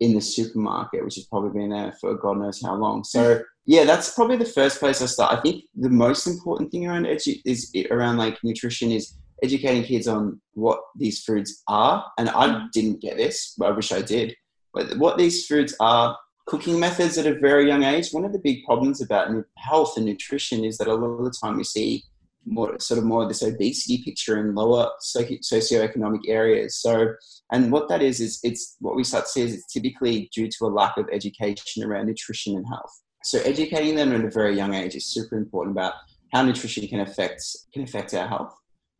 in 0.00 0.14
the 0.14 0.20
supermarket, 0.20 1.04
which 1.04 1.16
has 1.16 1.26
probably 1.26 1.60
been 1.60 1.70
there 1.70 1.92
for 2.00 2.14
God 2.14 2.38
knows 2.38 2.60
how 2.62 2.74
long. 2.74 3.04
So 3.04 3.42
yeah, 3.66 3.84
that's 3.84 4.14
probably 4.14 4.36
the 4.36 4.44
first 4.44 4.80
place 4.80 5.02
I 5.02 5.06
start. 5.06 5.38
I 5.38 5.40
think 5.40 5.64
the 5.76 5.90
most 5.90 6.26
important 6.26 6.72
thing 6.72 6.86
around 6.86 7.04
edu- 7.04 7.40
is 7.44 7.70
around 7.90 8.16
like 8.16 8.38
nutrition 8.42 8.90
is 8.90 9.14
educating 9.42 9.84
kids 9.84 10.08
on 10.08 10.40
what 10.54 10.80
these 10.96 11.22
foods 11.22 11.62
are. 11.68 12.04
And 12.18 12.30
I 12.30 12.66
didn't 12.72 13.00
get 13.00 13.16
this, 13.16 13.54
but 13.58 13.68
I 13.68 13.72
wish 13.72 13.92
I 13.92 14.02
did. 14.02 14.34
But 14.72 14.96
what 14.98 15.18
these 15.18 15.46
foods 15.46 15.74
are, 15.80 16.16
cooking 16.46 16.80
methods 16.80 17.16
at 17.16 17.26
a 17.26 17.38
very 17.38 17.68
young 17.68 17.84
age. 17.84 18.10
One 18.10 18.24
of 18.24 18.32
the 18.32 18.38
big 18.38 18.64
problems 18.64 19.00
about 19.00 19.28
health 19.56 19.96
and 19.96 20.06
nutrition 20.06 20.64
is 20.64 20.78
that 20.78 20.88
a 20.88 20.94
lot 20.94 21.18
of 21.18 21.24
the 21.24 21.34
time 21.42 21.58
we 21.58 21.64
see 21.64 22.02
more 22.46 22.78
sort 22.78 22.98
of 22.98 23.04
more 23.04 23.26
this 23.26 23.42
obesity 23.42 24.02
picture 24.02 24.38
in 24.38 24.54
lower 24.54 24.90
socioeconomic 25.02 26.20
areas. 26.26 26.76
So, 26.76 27.14
and 27.52 27.70
what 27.70 27.88
that 27.88 28.02
is 28.02 28.20
is 28.20 28.40
it's 28.42 28.76
what 28.80 28.96
we 28.96 29.04
start 29.04 29.26
to 29.26 29.30
see 29.30 29.42
is 29.42 29.54
it's 29.54 29.72
typically 29.72 30.30
due 30.34 30.48
to 30.48 30.66
a 30.66 30.68
lack 30.68 30.96
of 30.96 31.08
education 31.12 31.84
around 31.84 32.06
nutrition 32.06 32.56
and 32.56 32.66
health. 32.66 33.02
So, 33.24 33.38
educating 33.40 33.94
them 33.94 34.12
at 34.12 34.24
a 34.24 34.30
very 34.30 34.56
young 34.56 34.74
age 34.74 34.94
is 34.94 35.06
super 35.06 35.36
important 35.36 35.76
about 35.76 35.94
how 36.32 36.42
nutrition 36.42 36.86
can 36.88 37.00
affect 37.00 37.42
can 37.72 37.82
affect 37.82 38.14
our 38.14 38.26
health, 38.26 38.54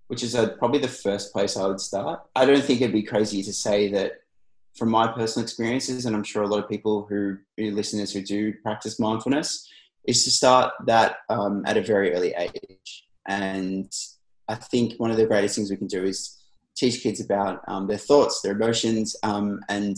which 0.09 0.23
is 0.23 0.35
a, 0.35 0.49
probably 0.49 0.81
the 0.81 0.89
first 0.89 1.33
place 1.33 1.57
I 1.57 1.67
would 1.67 1.81
start. 1.81 2.21
I 2.37 2.45
don't 2.45 2.63
think 2.63 2.81
it'd 2.81 2.93
be 2.93 3.03
crazy 3.03 3.43
to 3.43 3.53
say 3.53 3.91
that 3.93 4.13
from 4.77 4.91
my 4.91 5.09
personal 5.09 5.45
experiences, 5.45 6.07
and 6.07 6.15
I'm 6.15 6.23
sure 6.23 6.43
a 6.43 6.47
lot 6.47 6.63
of 6.63 6.71
people 6.71 7.07
who 7.09 7.39
listeners 7.59 8.13
who 8.13 8.23
do 8.23 8.55
practice 8.63 9.01
mindfulness, 9.01 9.69
is 10.07 10.25
to 10.25 10.31
start 10.31 10.73
that 10.87 11.17
um, 11.29 11.63
at 11.67 11.77
a 11.77 11.83
very 11.83 12.13
early 12.15 12.35
age. 12.35 13.05
And 13.29 13.93
I 14.49 14.57
think 14.57 14.95
one 14.99 15.11
of 15.11 15.17
the 15.17 15.27
greatest 15.27 15.57
things 15.57 15.71
we 15.71 15.77
can 15.77 15.87
do 15.87 16.05
is 16.05 16.37
teach 16.77 17.03
kids 17.03 17.21
about 17.21 17.61
um, 17.69 17.87
their 17.87 17.99
thoughts, 17.99 18.41
their 18.41 18.53
emotions, 18.53 19.15
um, 19.23 19.61
and 19.69 19.97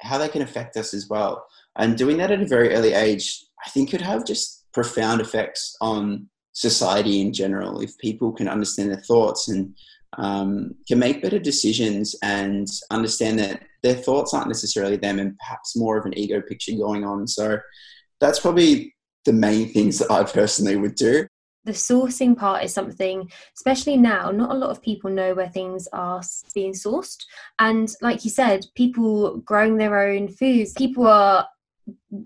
how 0.00 0.18
they 0.18 0.28
can 0.28 0.42
affect 0.42 0.76
us 0.76 0.94
as 0.94 1.08
well. 1.08 1.46
And 1.76 1.96
doing 1.96 2.16
that 2.18 2.30
at 2.30 2.42
a 2.42 2.46
very 2.46 2.74
early 2.74 2.92
age, 2.92 3.44
I 3.64 3.70
think 3.70 3.90
could 3.90 4.00
have 4.00 4.24
just 4.24 4.64
profound 4.72 5.20
effects 5.20 5.76
on 5.80 6.28
society 6.52 7.20
in 7.20 7.32
general. 7.32 7.80
If 7.80 7.96
people 7.98 8.32
can 8.32 8.48
understand 8.48 8.90
their 8.90 9.00
thoughts 9.00 9.48
and 9.48 9.74
um, 10.16 10.74
can 10.86 10.98
make 10.98 11.22
better 11.22 11.38
decisions 11.38 12.16
and 12.22 12.66
understand 12.90 13.38
that 13.38 13.62
their 13.82 13.94
thoughts 13.94 14.32
aren't 14.34 14.48
necessarily 14.48 14.96
them 14.96 15.18
and 15.18 15.36
perhaps 15.38 15.76
more 15.76 15.98
of 15.98 16.06
an 16.06 16.18
ego 16.18 16.40
picture 16.40 16.72
going 16.72 17.04
on. 17.04 17.28
So 17.28 17.58
that's 18.20 18.40
probably 18.40 18.94
the 19.24 19.32
main 19.32 19.72
things 19.72 19.98
that 19.98 20.10
I 20.10 20.24
personally 20.24 20.76
would 20.76 20.94
do 20.94 21.27
the 21.68 21.74
sourcing 21.74 22.34
part 22.34 22.64
is 22.64 22.72
something 22.72 23.30
especially 23.54 23.96
now 23.96 24.30
not 24.30 24.50
a 24.50 24.58
lot 24.58 24.70
of 24.70 24.82
people 24.82 25.10
know 25.10 25.34
where 25.34 25.50
things 25.50 25.86
are 25.92 26.22
being 26.54 26.72
sourced 26.72 27.24
and 27.58 27.94
like 28.00 28.24
you 28.24 28.30
said 28.30 28.64
people 28.74 29.36
growing 29.38 29.76
their 29.76 29.98
own 30.00 30.28
foods 30.28 30.72
people 30.72 31.06
are 31.06 31.46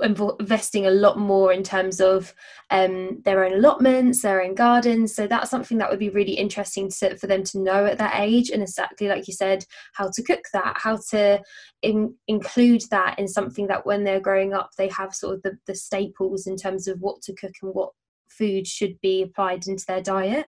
investing 0.02 0.86
a 0.86 0.90
lot 0.90 1.18
more 1.18 1.52
in 1.52 1.62
terms 1.62 2.00
of 2.00 2.34
um, 2.70 3.20
their 3.24 3.44
own 3.44 3.54
allotments, 3.54 4.22
their 4.22 4.42
own 4.42 4.54
gardens. 4.54 5.14
So 5.14 5.26
that's 5.26 5.50
something 5.50 5.78
that 5.78 5.90
would 5.90 5.98
be 5.98 6.10
really 6.10 6.32
interesting 6.32 6.88
to, 6.98 7.16
for 7.16 7.26
them 7.26 7.44
to 7.44 7.58
know 7.58 7.86
at 7.86 7.98
that 7.98 8.18
age, 8.18 8.50
and 8.50 8.62
exactly 8.62 9.08
like 9.08 9.26
you 9.26 9.34
said, 9.34 9.64
how 9.94 10.10
to 10.12 10.22
cook 10.22 10.44
that, 10.52 10.78
how 10.78 10.98
to 11.10 11.40
in, 11.82 12.14
include 12.28 12.82
that 12.90 13.18
in 13.18 13.28
something 13.28 13.66
that 13.68 13.86
when 13.86 14.04
they're 14.04 14.20
growing 14.20 14.52
up, 14.52 14.70
they 14.78 14.88
have 14.88 15.14
sort 15.14 15.36
of 15.36 15.42
the, 15.42 15.58
the 15.66 15.74
staples 15.74 16.46
in 16.46 16.56
terms 16.56 16.88
of 16.88 17.00
what 17.00 17.20
to 17.22 17.34
cook 17.34 17.52
and 17.62 17.74
what 17.74 17.90
food 18.36 18.66
should 18.66 19.00
be 19.00 19.22
applied 19.22 19.66
into 19.66 19.84
their 19.86 20.02
diet 20.02 20.46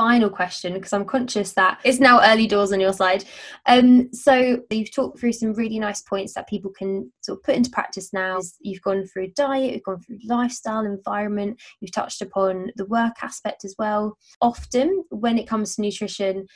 final 0.00 0.30
question 0.30 0.72
because 0.72 0.94
I'm 0.94 1.04
conscious 1.04 1.52
that 1.52 1.78
it's 1.84 2.00
now 2.00 2.22
early 2.22 2.46
doors 2.46 2.72
on 2.72 2.80
your 2.80 2.94
side. 2.94 3.24
Um, 3.66 4.10
so 4.14 4.62
you've 4.70 4.94
talked 4.94 5.18
through 5.18 5.34
some 5.34 5.52
really 5.52 5.78
nice 5.78 6.00
points 6.00 6.32
that 6.32 6.48
people 6.48 6.70
can 6.70 7.12
sort 7.20 7.38
of 7.38 7.42
put 7.42 7.54
into 7.54 7.68
practice 7.68 8.10
now. 8.12 8.40
You've 8.60 8.80
gone 8.80 9.04
through 9.04 9.32
diet, 9.36 9.74
you've 9.74 9.82
gone 9.82 10.00
through 10.00 10.20
lifestyle, 10.26 10.86
environment, 10.86 11.60
you've 11.80 11.92
touched 11.92 12.22
upon 12.22 12.72
the 12.76 12.86
work 12.86 13.16
aspect 13.22 13.62
as 13.62 13.74
well. 13.78 14.16
Often 14.40 15.04
when 15.10 15.36
it 15.36 15.46
comes 15.46 15.76
to 15.76 15.82
nutrition, 15.82 16.46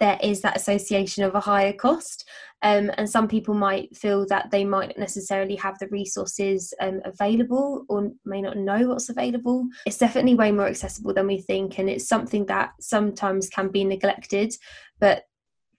there 0.00 0.18
is 0.22 0.40
that 0.40 0.56
association 0.56 1.22
of 1.22 1.34
a 1.34 1.40
higher 1.40 1.72
cost. 1.72 2.28
Um, 2.62 2.90
and 2.98 3.08
some 3.08 3.28
people 3.28 3.54
might 3.54 3.96
feel 3.96 4.26
that 4.26 4.50
they 4.50 4.64
might 4.64 4.88
not 4.88 4.98
necessarily 4.98 5.56
have 5.56 5.78
the 5.78 5.88
resources 5.88 6.74
um, 6.80 7.00
available 7.04 7.84
or 7.88 8.10
may 8.24 8.42
not 8.42 8.56
know 8.56 8.88
what's 8.88 9.08
available. 9.08 9.66
It's 9.86 9.98
definitely 9.98 10.34
way 10.34 10.52
more 10.52 10.66
accessible 10.66 11.14
than 11.14 11.26
we 11.26 11.40
think, 11.40 11.78
and 11.78 11.88
it's 11.88 12.08
something 12.08 12.46
that 12.46 12.72
sometimes 12.80 13.48
can 13.48 13.68
be 13.68 13.84
neglected. 13.84 14.54
But 14.98 15.24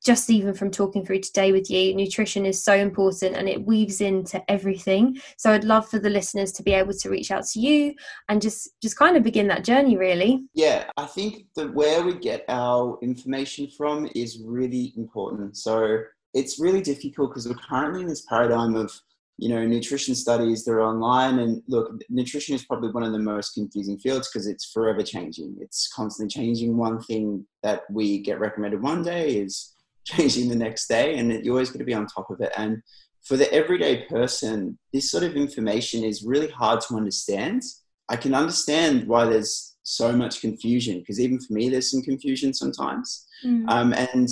just 0.04 0.30
even 0.30 0.54
from 0.54 0.72
talking 0.72 1.06
through 1.06 1.20
today 1.20 1.52
with 1.52 1.70
you, 1.70 1.94
nutrition 1.94 2.46
is 2.46 2.64
so 2.64 2.74
important 2.74 3.36
and 3.36 3.48
it 3.48 3.66
weaves 3.66 4.02
into 4.02 4.42
everything. 4.50 5.20
So 5.38 5.52
I'd 5.52 5.64
love 5.64 5.88
for 5.88 6.00
the 6.00 6.10
listeners 6.10 6.52
to 6.54 6.64
be 6.64 6.74
able 6.74 6.94
to 6.94 7.10
reach 7.10 7.32
out 7.32 7.46
to 7.48 7.60
you 7.60 7.94
and 8.28 8.42
just 8.42 8.70
just 8.82 8.98
kind 8.98 9.16
of 9.16 9.24
begin 9.24 9.48
that 9.48 9.64
journey 9.64 9.98
really. 9.98 10.44
Yeah, 10.54 10.90
I 10.98 11.06
think 11.06 11.46
that 11.56 11.74
where 11.74 12.04
we 12.04 12.16
get 12.16 12.46
our 12.50 12.98
information 13.02 13.68
from 13.78 14.10
is 14.16 14.42
really 14.44 14.94
important. 14.98 15.58
So 15.58 16.00
it's 16.34 16.60
really 16.60 16.82
difficult 16.82 17.32
because 17.32 17.48
we're 17.48 17.56
currently 17.56 18.02
in 18.02 18.08
this 18.08 18.22
paradigm 18.22 18.76
of 18.76 18.92
you 19.38 19.50
know 19.50 19.66
nutrition 19.66 20.14
studies 20.14 20.64
they're 20.64 20.82
online 20.82 21.40
and 21.40 21.64
look 21.68 22.00
nutrition 22.10 22.54
is 22.54 22.64
probably 22.66 22.92
one 22.92 23.04
of 23.04 23.12
the 23.12 23.20
most 23.20 23.54
confusing 23.54 23.98
fields 23.98 24.30
because 24.30 24.46
it's 24.46 24.72
forever 24.72 25.02
changing 25.02 25.56
it's 25.60 25.92
constantly 25.94 26.30
changing 26.32 26.78
one 26.78 27.02
thing 27.02 27.44
that 27.64 27.82
we 27.90 28.20
get 28.20 28.40
recommended 28.40 28.82
one 28.82 29.02
day 29.02 29.38
is 29.38 29.74
changing 30.06 30.50
the 30.50 30.56
next 30.56 30.88
day 30.88 31.18
and 31.18 31.32
you're 31.44 31.54
always 31.54 31.70
going 31.70 31.80
to 31.80 31.86
be 31.86 31.94
on 31.94 32.08
top 32.08 32.30
of 32.30 32.40
it. 32.42 32.52
And 32.58 32.82
for 33.24 33.38
the 33.38 33.52
everyday 33.54 34.06
person 34.06 34.78
this 34.94 35.12
sort 35.12 35.24
of 35.24 35.36
information 35.36 36.04
is 36.04 36.24
really 36.24 36.50
hard 36.50 36.82
to 36.82 36.96
understand. 36.96 37.62
I 38.10 38.16
can 38.16 38.34
understand 38.34 39.08
why 39.08 39.26
there's 39.26 39.76
so 39.84 40.12
much 40.12 40.42
confusion 40.42 41.00
because 41.00 41.20
even 41.20 41.40
for 41.40 41.54
me 41.54 41.70
there's 41.70 41.92
some 41.92 42.02
confusion 42.02 42.54
sometimes. 42.54 43.26
Mm. 43.44 43.68
um, 43.70 43.94
and 43.94 44.30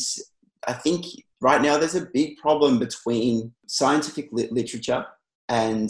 i 0.67 0.73
think 0.73 1.05
right 1.41 1.61
now 1.61 1.77
there's 1.77 1.95
a 1.95 2.09
big 2.13 2.37
problem 2.37 2.77
between 2.77 3.51
scientific 3.65 4.29
literature 4.31 5.03
and 5.47 5.89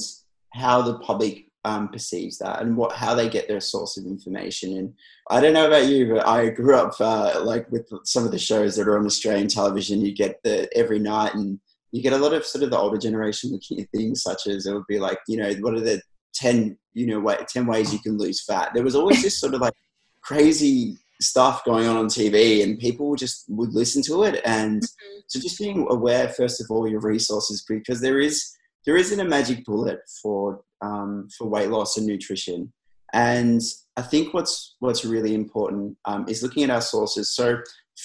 how 0.53 0.81
the 0.81 0.97
public 0.99 1.48
um, 1.65 1.89
perceives 1.89 2.37
that 2.37 2.61
and 2.61 2.75
what 2.77 2.93
how 2.93 3.13
they 3.13 3.27
get 3.27 3.47
their 3.47 3.59
source 3.59 3.97
of 3.97 4.05
information. 4.05 4.77
And 4.77 4.93
I 5.29 5.41
don't 5.41 5.53
know 5.53 5.67
about 5.67 5.87
you, 5.87 6.13
but 6.13 6.27
I 6.27 6.49
grew 6.49 6.75
up 6.75 6.99
uh, 6.99 7.41
like 7.43 7.69
with 7.71 7.87
some 8.03 8.25
of 8.25 8.31
the 8.31 8.39
shows 8.39 8.75
that 8.75 8.87
are 8.87 8.97
on 8.97 9.05
Australian 9.05 9.47
television. 9.47 10.01
You 10.01 10.13
get 10.13 10.41
the 10.43 10.69
every 10.75 10.99
night, 10.99 11.35
and 11.35 11.59
you 11.91 12.01
get 12.01 12.13
a 12.13 12.17
lot 12.17 12.33
of 12.33 12.45
sort 12.45 12.63
of 12.63 12.71
the 12.71 12.77
older 12.77 12.97
generation 12.97 13.51
looking 13.51 13.81
at 13.81 13.89
things 13.91 14.21
such 14.21 14.47
as 14.47 14.65
it 14.65 14.73
would 14.73 14.87
be 14.87 14.99
like, 14.99 15.19
you 15.27 15.37
know, 15.37 15.51
what 15.59 15.73
are 15.73 15.81
the 15.81 16.01
ten, 16.33 16.77
you 16.93 17.07
know, 17.07 17.19
way, 17.19 17.37
ten 17.47 17.65
ways 17.65 17.91
you 17.91 17.99
can 17.99 18.17
lose 18.17 18.43
fat. 18.43 18.71
There 18.73 18.83
was 18.83 18.95
always 18.95 19.21
this 19.21 19.39
sort 19.39 19.53
of 19.53 19.61
like 19.61 19.73
crazy 20.21 20.97
stuff 21.21 21.65
going 21.65 21.87
on 21.87 21.97
on 21.97 22.05
TV, 22.05 22.63
and 22.63 22.79
people 22.79 23.15
just 23.15 23.45
would 23.49 23.73
listen 23.73 24.01
to 24.03 24.23
it. 24.23 24.41
And 24.45 24.81
mm-hmm. 24.81 25.19
so, 25.27 25.39
just 25.39 25.59
being 25.59 25.85
aware, 25.89 26.29
first 26.29 26.61
of 26.61 26.67
all, 26.69 26.87
your 26.87 27.01
resources, 27.01 27.65
because 27.67 27.99
there 27.99 28.19
is 28.19 28.55
there 28.85 28.97
isn't 28.97 29.19
a 29.19 29.25
magic 29.25 29.65
bullet 29.65 29.99
for 30.21 30.61
um, 30.81 31.27
for 31.37 31.47
weight 31.47 31.69
loss 31.69 31.97
and 31.97 32.07
nutrition. 32.07 32.71
And 33.13 33.61
I 33.97 34.01
think 34.01 34.33
what's 34.33 34.75
what's 34.79 35.05
really 35.05 35.33
important 35.33 35.97
um, 36.05 36.25
is 36.27 36.43
looking 36.43 36.63
at 36.63 36.69
our 36.69 36.81
sources. 36.81 37.33
So, 37.33 37.57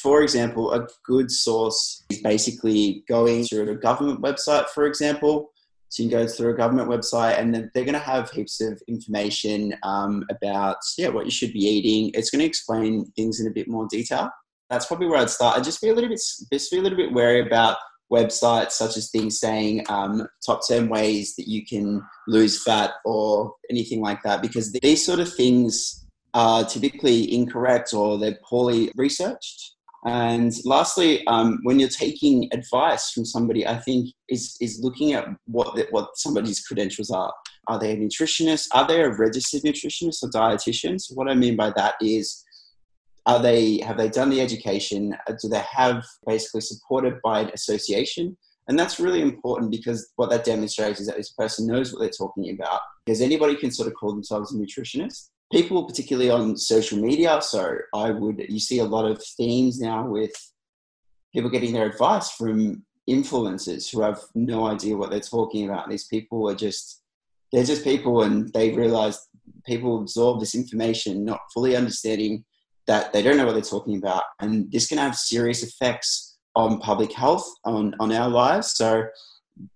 for 0.02 0.22
example, 0.22 0.72
a 0.72 0.86
good 1.04 1.30
source 1.30 2.04
is 2.10 2.20
basically 2.22 3.04
going 3.08 3.44
through 3.44 3.70
a 3.70 3.76
government 3.76 4.22
website, 4.22 4.68
for 4.70 4.86
example, 4.86 5.52
so 5.94 6.02
you 6.02 6.08
can 6.08 6.18
go 6.18 6.26
through 6.26 6.50
a 6.50 6.56
government 6.56 6.88
website, 6.88 7.38
and 7.38 7.54
then 7.54 7.70
they're 7.72 7.84
going 7.84 7.92
to 7.92 8.00
have 8.00 8.28
heaps 8.30 8.60
of 8.60 8.82
information 8.88 9.74
um, 9.84 10.24
about 10.28 10.78
yeah 10.98 11.08
what 11.08 11.24
you 11.24 11.30
should 11.30 11.52
be 11.52 11.60
eating. 11.60 12.10
It's 12.14 12.30
going 12.30 12.40
to 12.40 12.46
explain 12.46 13.04
things 13.14 13.40
in 13.40 13.46
a 13.46 13.52
bit 13.52 13.68
more 13.68 13.86
detail. 13.88 14.30
That's 14.70 14.86
probably 14.86 15.06
where 15.06 15.20
I'd 15.20 15.30
start. 15.30 15.56
I'd 15.56 15.62
just 15.64 15.80
be 15.80 15.90
a 15.90 15.94
little 15.94 16.10
bit 16.10 16.20
just 16.52 16.70
be 16.72 16.78
a 16.78 16.82
little 16.82 16.98
bit 16.98 17.12
wary 17.12 17.46
about 17.46 17.76
websites 18.12 18.72
such 18.72 18.96
as 18.96 19.10
things 19.10 19.40
saying 19.40 19.84
um, 19.88 20.26
top 20.44 20.60
10 20.66 20.88
ways 20.88 21.34
that 21.36 21.48
you 21.48 21.64
can 21.64 22.02
lose 22.28 22.62
fat 22.62 22.92
or 23.04 23.54
anything 23.70 24.00
like 24.00 24.22
that 24.22 24.42
because 24.42 24.72
these 24.82 25.04
sort 25.04 25.20
of 25.20 25.32
things 25.32 26.04
are 26.34 26.64
typically 26.64 27.32
incorrect 27.32 27.94
or 27.94 28.18
they're 28.18 28.38
poorly 28.48 28.90
researched 28.96 29.74
and 30.04 30.52
lastly, 30.66 31.26
um, 31.26 31.60
when 31.62 31.78
you're 31.78 31.88
taking 31.88 32.48
advice 32.52 33.10
from 33.10 33.24
somebody, 33.24 33.66
I 33.66 33.78
think 33.78 34.10
is 34.28 34.54
is 34.60 34.80
looking 34.82 35.14
at 35.14 35.26
what 35.46 35.74
the, 35.74 35.86
what 35.90 36.10
somebody's 36.16 36.60
credentials 36.60 37.10
are. 37.10 37.32
Are 37.68 37.78
they 37.78 37.92
a 37.92 37.96
nutritionist? 37.96 38.66
Are 38.72 38.86
they 38.86 39.00
a 39.00 39.08
registered 39.08 39.62
nutritionist 39.62 40.22
or 40.22 40.28
dietitian? 40.28 41.00
So 41.00 41.14
what 41.14 41.30
I 41.30 41.34
mean 41.34 41.56
by 41.56 41.72
that 41.76 41.94
is, 42.02 42.43
are 43.26 43.40
they 43.40 43.78
have 43.78 43.96
they 43.96 44.08
done 44.08 44.30
the 44.30 44.40
education? 44.40 45.16
Uh, 45.28 45.34
do 45.40 45.48
they 45.48 45.62
have 45.70 46.04
basically 46.26 46.60
supported 46.60 47.20
by 47.22 47.40
an 47.40 47.50
association? 47.54 48.36
And 48.68 48.78
that's 48.78 49.00
really 49.00 49.20
important 49.20 49.70
because 49.70 50.10
what 50.16 50.30
that 50.30 50.44
demonstrates 50.44 51.00
is 51.00 51.06
that 51.06 51.16
this 51.16 51.32
person 51.32 51.66
knows 51.66 51.92
what 51.92 52.00
they're 52.00 52.08
talking 52.08 52.50
about. 52.50 52.80
Because 53.04 53.20
anybody 53.20 53.56
can 53.56 53.70
sort 53.70 53.88
of 53.88 53.94
call 53.94 54.12
themselves 54.12 54.54
a 54.54 54.56
nutritionist, 54.56 55.28
people, 55.52 55.84
particularly 55.84 56.30
on 56.30 56.56
social 56.56 56.98
media. 56.98 57.40
So 57.42 57.76
I 57.94 58.10
would, 58.10 58.44
you 58.48 58.58
see 58.58 58.78
a 58.78 58.84
lot 58.84 59.04
of 59.04 59.22
themes 59.36 59.80
now 59.80 60.06
with 60.06 60.32
people 61.34 61.50
getting 61.50 61.74
their 61.74 61.86
advice 61.86 62.30
from 62.30 62.84
influencers 63.08 63.92
who 63.92 64.00
have 64.00 64.20
no 64.34 64.66
idea 64.66 64.96
what 64.96 65.10
they're 65.10 65.20
talking 65.20 65.68
about. 65.68 65.90
These 65.90 66.06
people 66.06 66.48
are 66.48 66.54
just, 66.54 67.02
they're 67.52 67.64
just 67.64 67.84
people 67.84 68.22
and 68.22 68.50
they 68.54 68.72
realize 68.72 69.28
people 69.66 70.00
absorb 70.00 70.40
this 70.40 70.54
information, 70.54 71.22
not 71.22 71.40
fully 71.52 71.76
understanding 71.76 72.44
that 72.86 73.12
they 73.12 73.22
don't 73.22 73.36
know 73.36 73.46
what 73.46 73.52
they're 73.52 73.62
talking 73.62 73.96
about. 73.96 74.22
And 74.40 74.70
this 74.70 74.86
can 74.86 74.98
have 74.98 75.16
serious 75.16 75.62
effects 75.62 76.36
on 76.54 76.78
public 76.78 77.12
health, 77.12 77.46
on, 77.64 77.94
on 77.98 78.12
our 78.12 78.28
lives. 78.28 78.72
So 78.72 79.04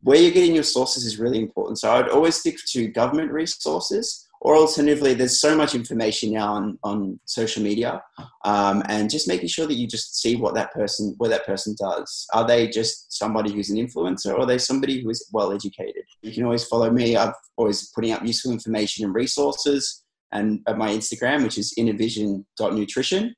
where 0.03 0.21
you're 0.21 0.33
getting 0.33 0.55
your 0.55 0.65
sources 0.65 1.05
is 1.05 1.19
really 1.19 1.41
important. 1.41 1.79
So 1.79 1.93
I'd 1.93 2.09
always 2.09 2.37
stick 2.37 2.57
to 2.73 2.89
government 2.89 3.33
resources 3.33 4.29
or 4.41 4.57
alternatively 4.57 5.15
there's 5.15 5.41
so 5.41 5.57
much 5.57 5.75
information 5.75 6.33
now 6.33 6.53
on, 6.53 6.79
on 6.85 7.19
social 7.25 7.63
media 7.63 8.03
um, 8.45 8.83
and 8.89 9.11
just 9.11 9.29
making 9.29 9.49
sure 9.49 9.67
that 9.67 9.75
you 9.75 9.87
just 9.87 10.21
see 10.21 10.37
what 10.37 10.55
that 10.55 10.73
person 10.73 11.15
what 11.19 11.31
that 11.31 11.47
person 11.47 11.75
does 11.79 12.27
are 12.35 12.47
they 12.47 12.69
just 12.69 13.13
somebody 13.13 13.53
who's 13.53 13.71
an 13.71 13.77
influencer 13.77 14.33
or 14.33 14.41
are 14.41 14.47
they 14.47 14.59
somebody 14.59 15.01
who 15.01 15.11
is 15.11 15.29
well 15.33 15.53
educated 15.53 16.05
you 16.23 16.33
can 16.33 16.45
always 16.45 16.65
follow 16.65 16.91
me 16.91 17.17
i'm 17.17 17.33
always 17.57 17.91
putting 17.91 18.13
up 18.13 18.25
useful 18.25 18.53
information 18.53 19.05
and 19.05 19.15
resources 19.15 20.05
and 20.33 20.61
at 20.67 20.79
my 20.79 20.89
instagram 20.91 21.43
which 21.43 21.59
is 21.59 21.75
innervision.nutrition 21.77 23.35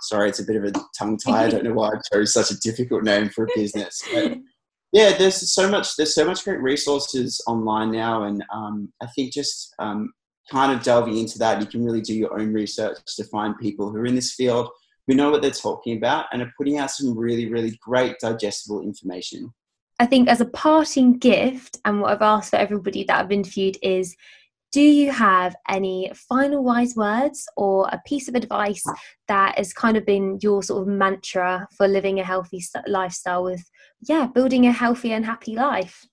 sorry 0.00 0.28
it's 0.28 0.40
a 0.40 0.44
bit 0.44 0.56
of 0.56 0.64
a 0.64 0.72
tongue 0.98 1.18
tie. 1.18 1.44
I 1.44 1.50
don't 1.50 1.64
know 1.64 1.74
why 1.74 1.88
i 1.88 2.00
chose 2.12 2.32
such 2.32 2.50
a 2.50 2.58
difficult 2.60 3.02
name 3.02 3.28
for 3.28 3.44
a 3.44 3.48
business. 3.54 4.02
But 4.12 4.38
yeah 4.92 5.16
there's 5.16 5.52
so 5.52 5.68
much 5.70 5.96
there's 5.96 6.14
so 6.14 6.24
much 6.24 6.44
great 6.44 6.60
resources 6.60 7.42
online 7.46 7.90
now 7.90 8.24
and 8.24 8.44
um, 8.52 8.92
i 9.02 9.06
think 9.14 9.32
just 9.32 9.74
um, 9.78 10.12
kind 10.50 10.72
of 10.72 10.82
delving 10.82 11.18
into 11.18 11.38
that, 11.38 11.60
you 11.60 11.66
can 11.66 11.84
really 11.84 12.00
do 12.00 12.14
your 12.14 12.38
own 12.38 12.52
research 12.52 12.98
to 13.16 13.24
find 13.24 13.58
people 13.58 13.90
who 13.90 13.96
are 13.98 14.06
in 14.06 14.14
this 14.14 14.34
field, 14.34 14.68
who 15.06 15.14
know 15.14 15.30
what 15.30 15.42
they're 15.42 15.50
talking 15.50 15.96
about, 15.96 16.26
and 16.32 16.42
are 16.42 16.52
putting 16.56 16.78
out 16.78 16.90
some 16.90 17.16
really, 17.16 17.50
really 17.50 17.78
great 17.82 18.16
digestible 18.20 18.82
information. 18.82 19.52
I 20.00 20.06
think 20.06 20.28
as 20.28 20.40
a 20.40 20.46
parting 20.46 21.18
gift, 21.18 21.78
and 21.84 22.00
what 22.00 22.12
I've 22.12 22.22
asked 22.22 22.50
for 22.50 22.56
everybody 22.56 23.04
that 23.04 23.20
I've 23.20 23.32
interviewed 23.32 23.78
is 23.80 24.16
do 24.74 24.82
you 24.82 25.12
have 25.12 25.54
any 25.68 26.10
final 26.28 26.64
wise 26.64 26.96
words 26.96 27.46
or 27.56 27.88
a 27.92 28.02
piece 28.04 28.28
of 28.28 28.34
advice 28.34 28.82
that 29.28 29.56
has 29.56 29.72
kind 29.72 29.96
of 29.96 30.04
been 30.04 30.36
your 30.42 30.64
sort 30.64 30.82
of 30.82 30.88
mantra 30.88 31.68
for 31.76 31.86
living 31.86 32.18
a 32.18 32.24
healthy 32.24 32.60
lifestyle 32.88 33.44
with, 33.44 33.64
yeah, 34.08 34.26
building 34.26 34.66
a 34.66 34.72
healthy 34.72 35.12
and 35.12 35.24
happy 35.24 35.54
life? 35.54 36.04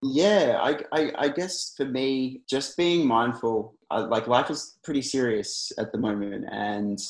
Yeah, 0.00 0.60
I, 0.62 0.78
I, 0.92 1.12
I, 1.18 1.28
guess 1.28 1.74
for 1.76 1.86
me, 1.86 2.42
just 2.48 2.76
being 2.76 3.04
mindful, 3.04 3.74
uh, 3.90 4.06
like 4.08 4.28
life 4.28 4.48
is 4.48 4.78
pretty 4.84 5.02
serious 5.02 5.72
at 5.78 5.90
the 5.90 5.98
moment, 5.98 6.44
and 6.52 7.00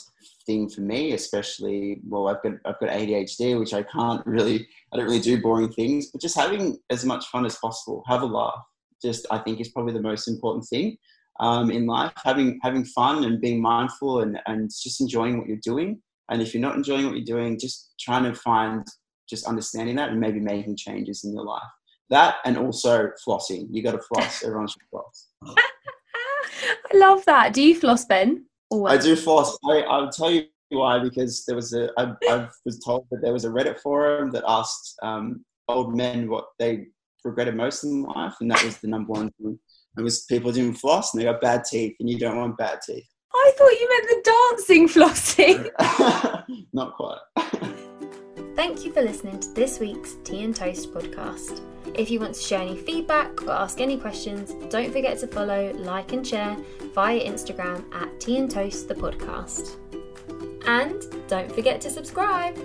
thing 0.46 0.70
for 0.70 0.80
me, 0.80 1.12
especially, 1.12 2.00
well, 2.08 2.28
I've 2.28 2.42
got 2.42 2.52
I've 2.64 2.80
got 2.80 2.88
ADHD, 2.88 3.58
which 3.58 3.74
I 3.74 3.82
can't 3.82 4.24
really, 4.24 4.66
I 4.90 4.96
don't 4.96 5.06
really 5.06 5.20
do 5.20 5.42
boring 5.42 5.72
things, 5.72 6.10
but 6.10 6.22
just 6.22 6.36
having 6.36 6.78
as 6.88 7.04
much 7.04 7.26
fun 7.26 7.44
as 7.44 7.56
possible, 7.56 8.04
have 8.06 8.22
a 8.22 8.26
laugh, 8.26 8.64
just 9.04 9.26
I 9.30 9.38
think 9.38 9.60
is 9.60 9.68
probably 9.68 9.92
the 9.92 10.00
most 10.00 10.28
important 10.28 10.64
thing 10.66 10.96
um, 11.40 11.70
in 11.70 11.86
life. 11.86 12.12
Having 12.24 12.58
having 12.62 12.84
fun 12.84 13.24
and 13.24 13.40
being 13.40 13.60
mindful 13.60 14.20
and 14.20 14.38
and 14.46 14.70
just 14.70 15.00
enjoying 15.00 15.38
what 15.38 15.46
you're 15.46 15.58
doing. 15.62 16.00
And 16.30 16.40
if 16.40 16.54
you're 16.54 16.60
not 16.60 16.76
enjoying 16.76 17.04
what 17.06 17.16
you're 17.16 17.24
doing, 17.24 17.58
just 17.58 17.92
trying 18.00 18.24
to 18.24 18.34
find 18.34 18.84
just 19.28 19.46
understanding 19.46 19.96
that 19.96 20.10
and 20.10 20.20
maybe 20.20 20.40
making 20.40 20.76
changes 20.76 21.24
in 21.24 21.34
your 21.34 21.44
life. 21.44 21.62
That 22.10 22.36
and 22.44 22.56
also 22.56 23.10
flossing. 23.26 23.66
You 23.70 23.82
got 23.82 23.92
to 23.92 24.02
floss. 24.02 24.42
Everyone 24.42 24.68
should 24.68 24.82
floss. 24.90 25.28
I 25.46 26.96
love 26.96 27.24
that. 27.26 27.52
Do 27.52 27.62
you 27.62 27.74
floss, 27.74 28.04
Ben? 28.04 28.46
I 28.72 28.96
do 28.96 29.14
floss. 29.16 29.56
I, 29.68 29.80
I'll 29.80 30.10
tell 30.10 30.30
you 30.30 30.46
why 30.70 30.98
because 30.98 31.44
there 31.46 31.56
was 31.56 31.72
a 31.72 31.90
I, 31.98 32.12
I 32.28 32.48
was 32.64 32.78
told 32.80 33.06
that 33.10 33.20
there 33.22 33.32
was 33.32 33.44
a 33.44 33.48
Reddit 33.48 33.78
forum 33.80 34.30
that 34.32 34.44
asked 34.46 34.96
um, 35.02 35.44
old 35.68 35.96
men 35.96 36.28
what 36.28 36.46
they 36.58 36.86
regretted 37.24 37.56
most 37.56 37.84
in 37.84 38.02
life, 38.02 38.34
and 38.40 38.50
that 38.50 38.62
was 38.64 38.78
the 38.78 38.88
number 38.88 39.12
one 39.12 39.30
thing. 39.40 39.58
It 39.96 40.02
was 40.02 40.24
people 40.24 40.52
didn't 40.52 40.74
floss 40.74 41.14
and 41.14 41.20
they 41.20 41.24
got 41.24 41.40
bad 41.40 41.64
teeth, 41.64 41.96
and 42.00 42.08
you 42.08 42.18
don't 42.18 42.36
want 42.36 42.58
bad 42.58 42.80
teeth. 42.82 43.06
I 43.32 43.52
thought 43.56 43.72
you 43.72 43.88
meant 43.88 44.08
the 44.08 44.30
dancing 44.56 44.88
flossing. 44.88 46.66
Not 46.72 46.94
quite. 46.94 47.18
Thank 48.54 48.84
you 48.84 48.92
for 48.92 49.02
listening 49.02 49.40
to 49.40 49.48
this 49.52 49.80
week's 49.80 50.14
Tea 50.22 50.44
and 50.44 50.54
Toast 50.54 50.92
podcast. 50.92 51.60
If 51.94 52.10
you 52.10 52.20
want 52.20 52.34
to 52.34 52.40
share 52.40 52.60
any 52.60 52.76
feedback 52.76 53.42
or 53.42 53.50
ask 53.50 53.80
any 53.80 53.98
questions, 53.98 54.54
don't 54.70 54.92
forget 54.92 55.18
to 55.18 55.26
follow, 55.26 55.72
like, 55.74 56.12
and 56.12 56.26
share 56.26 56.56
via 56.94 57.20
Instagram 57.20 57.84
at 57.94 58.20
Tea 58.20 58.38
and 58.38 58.50
Toast 58.50 58.88
the 58.88 58.94
podcast. 58.94 59.76
And 60.66 61.02
don't 61.28 61.52
forget 61.52 61.80
to 61.82 61.90
subscribe. 61.90 62.56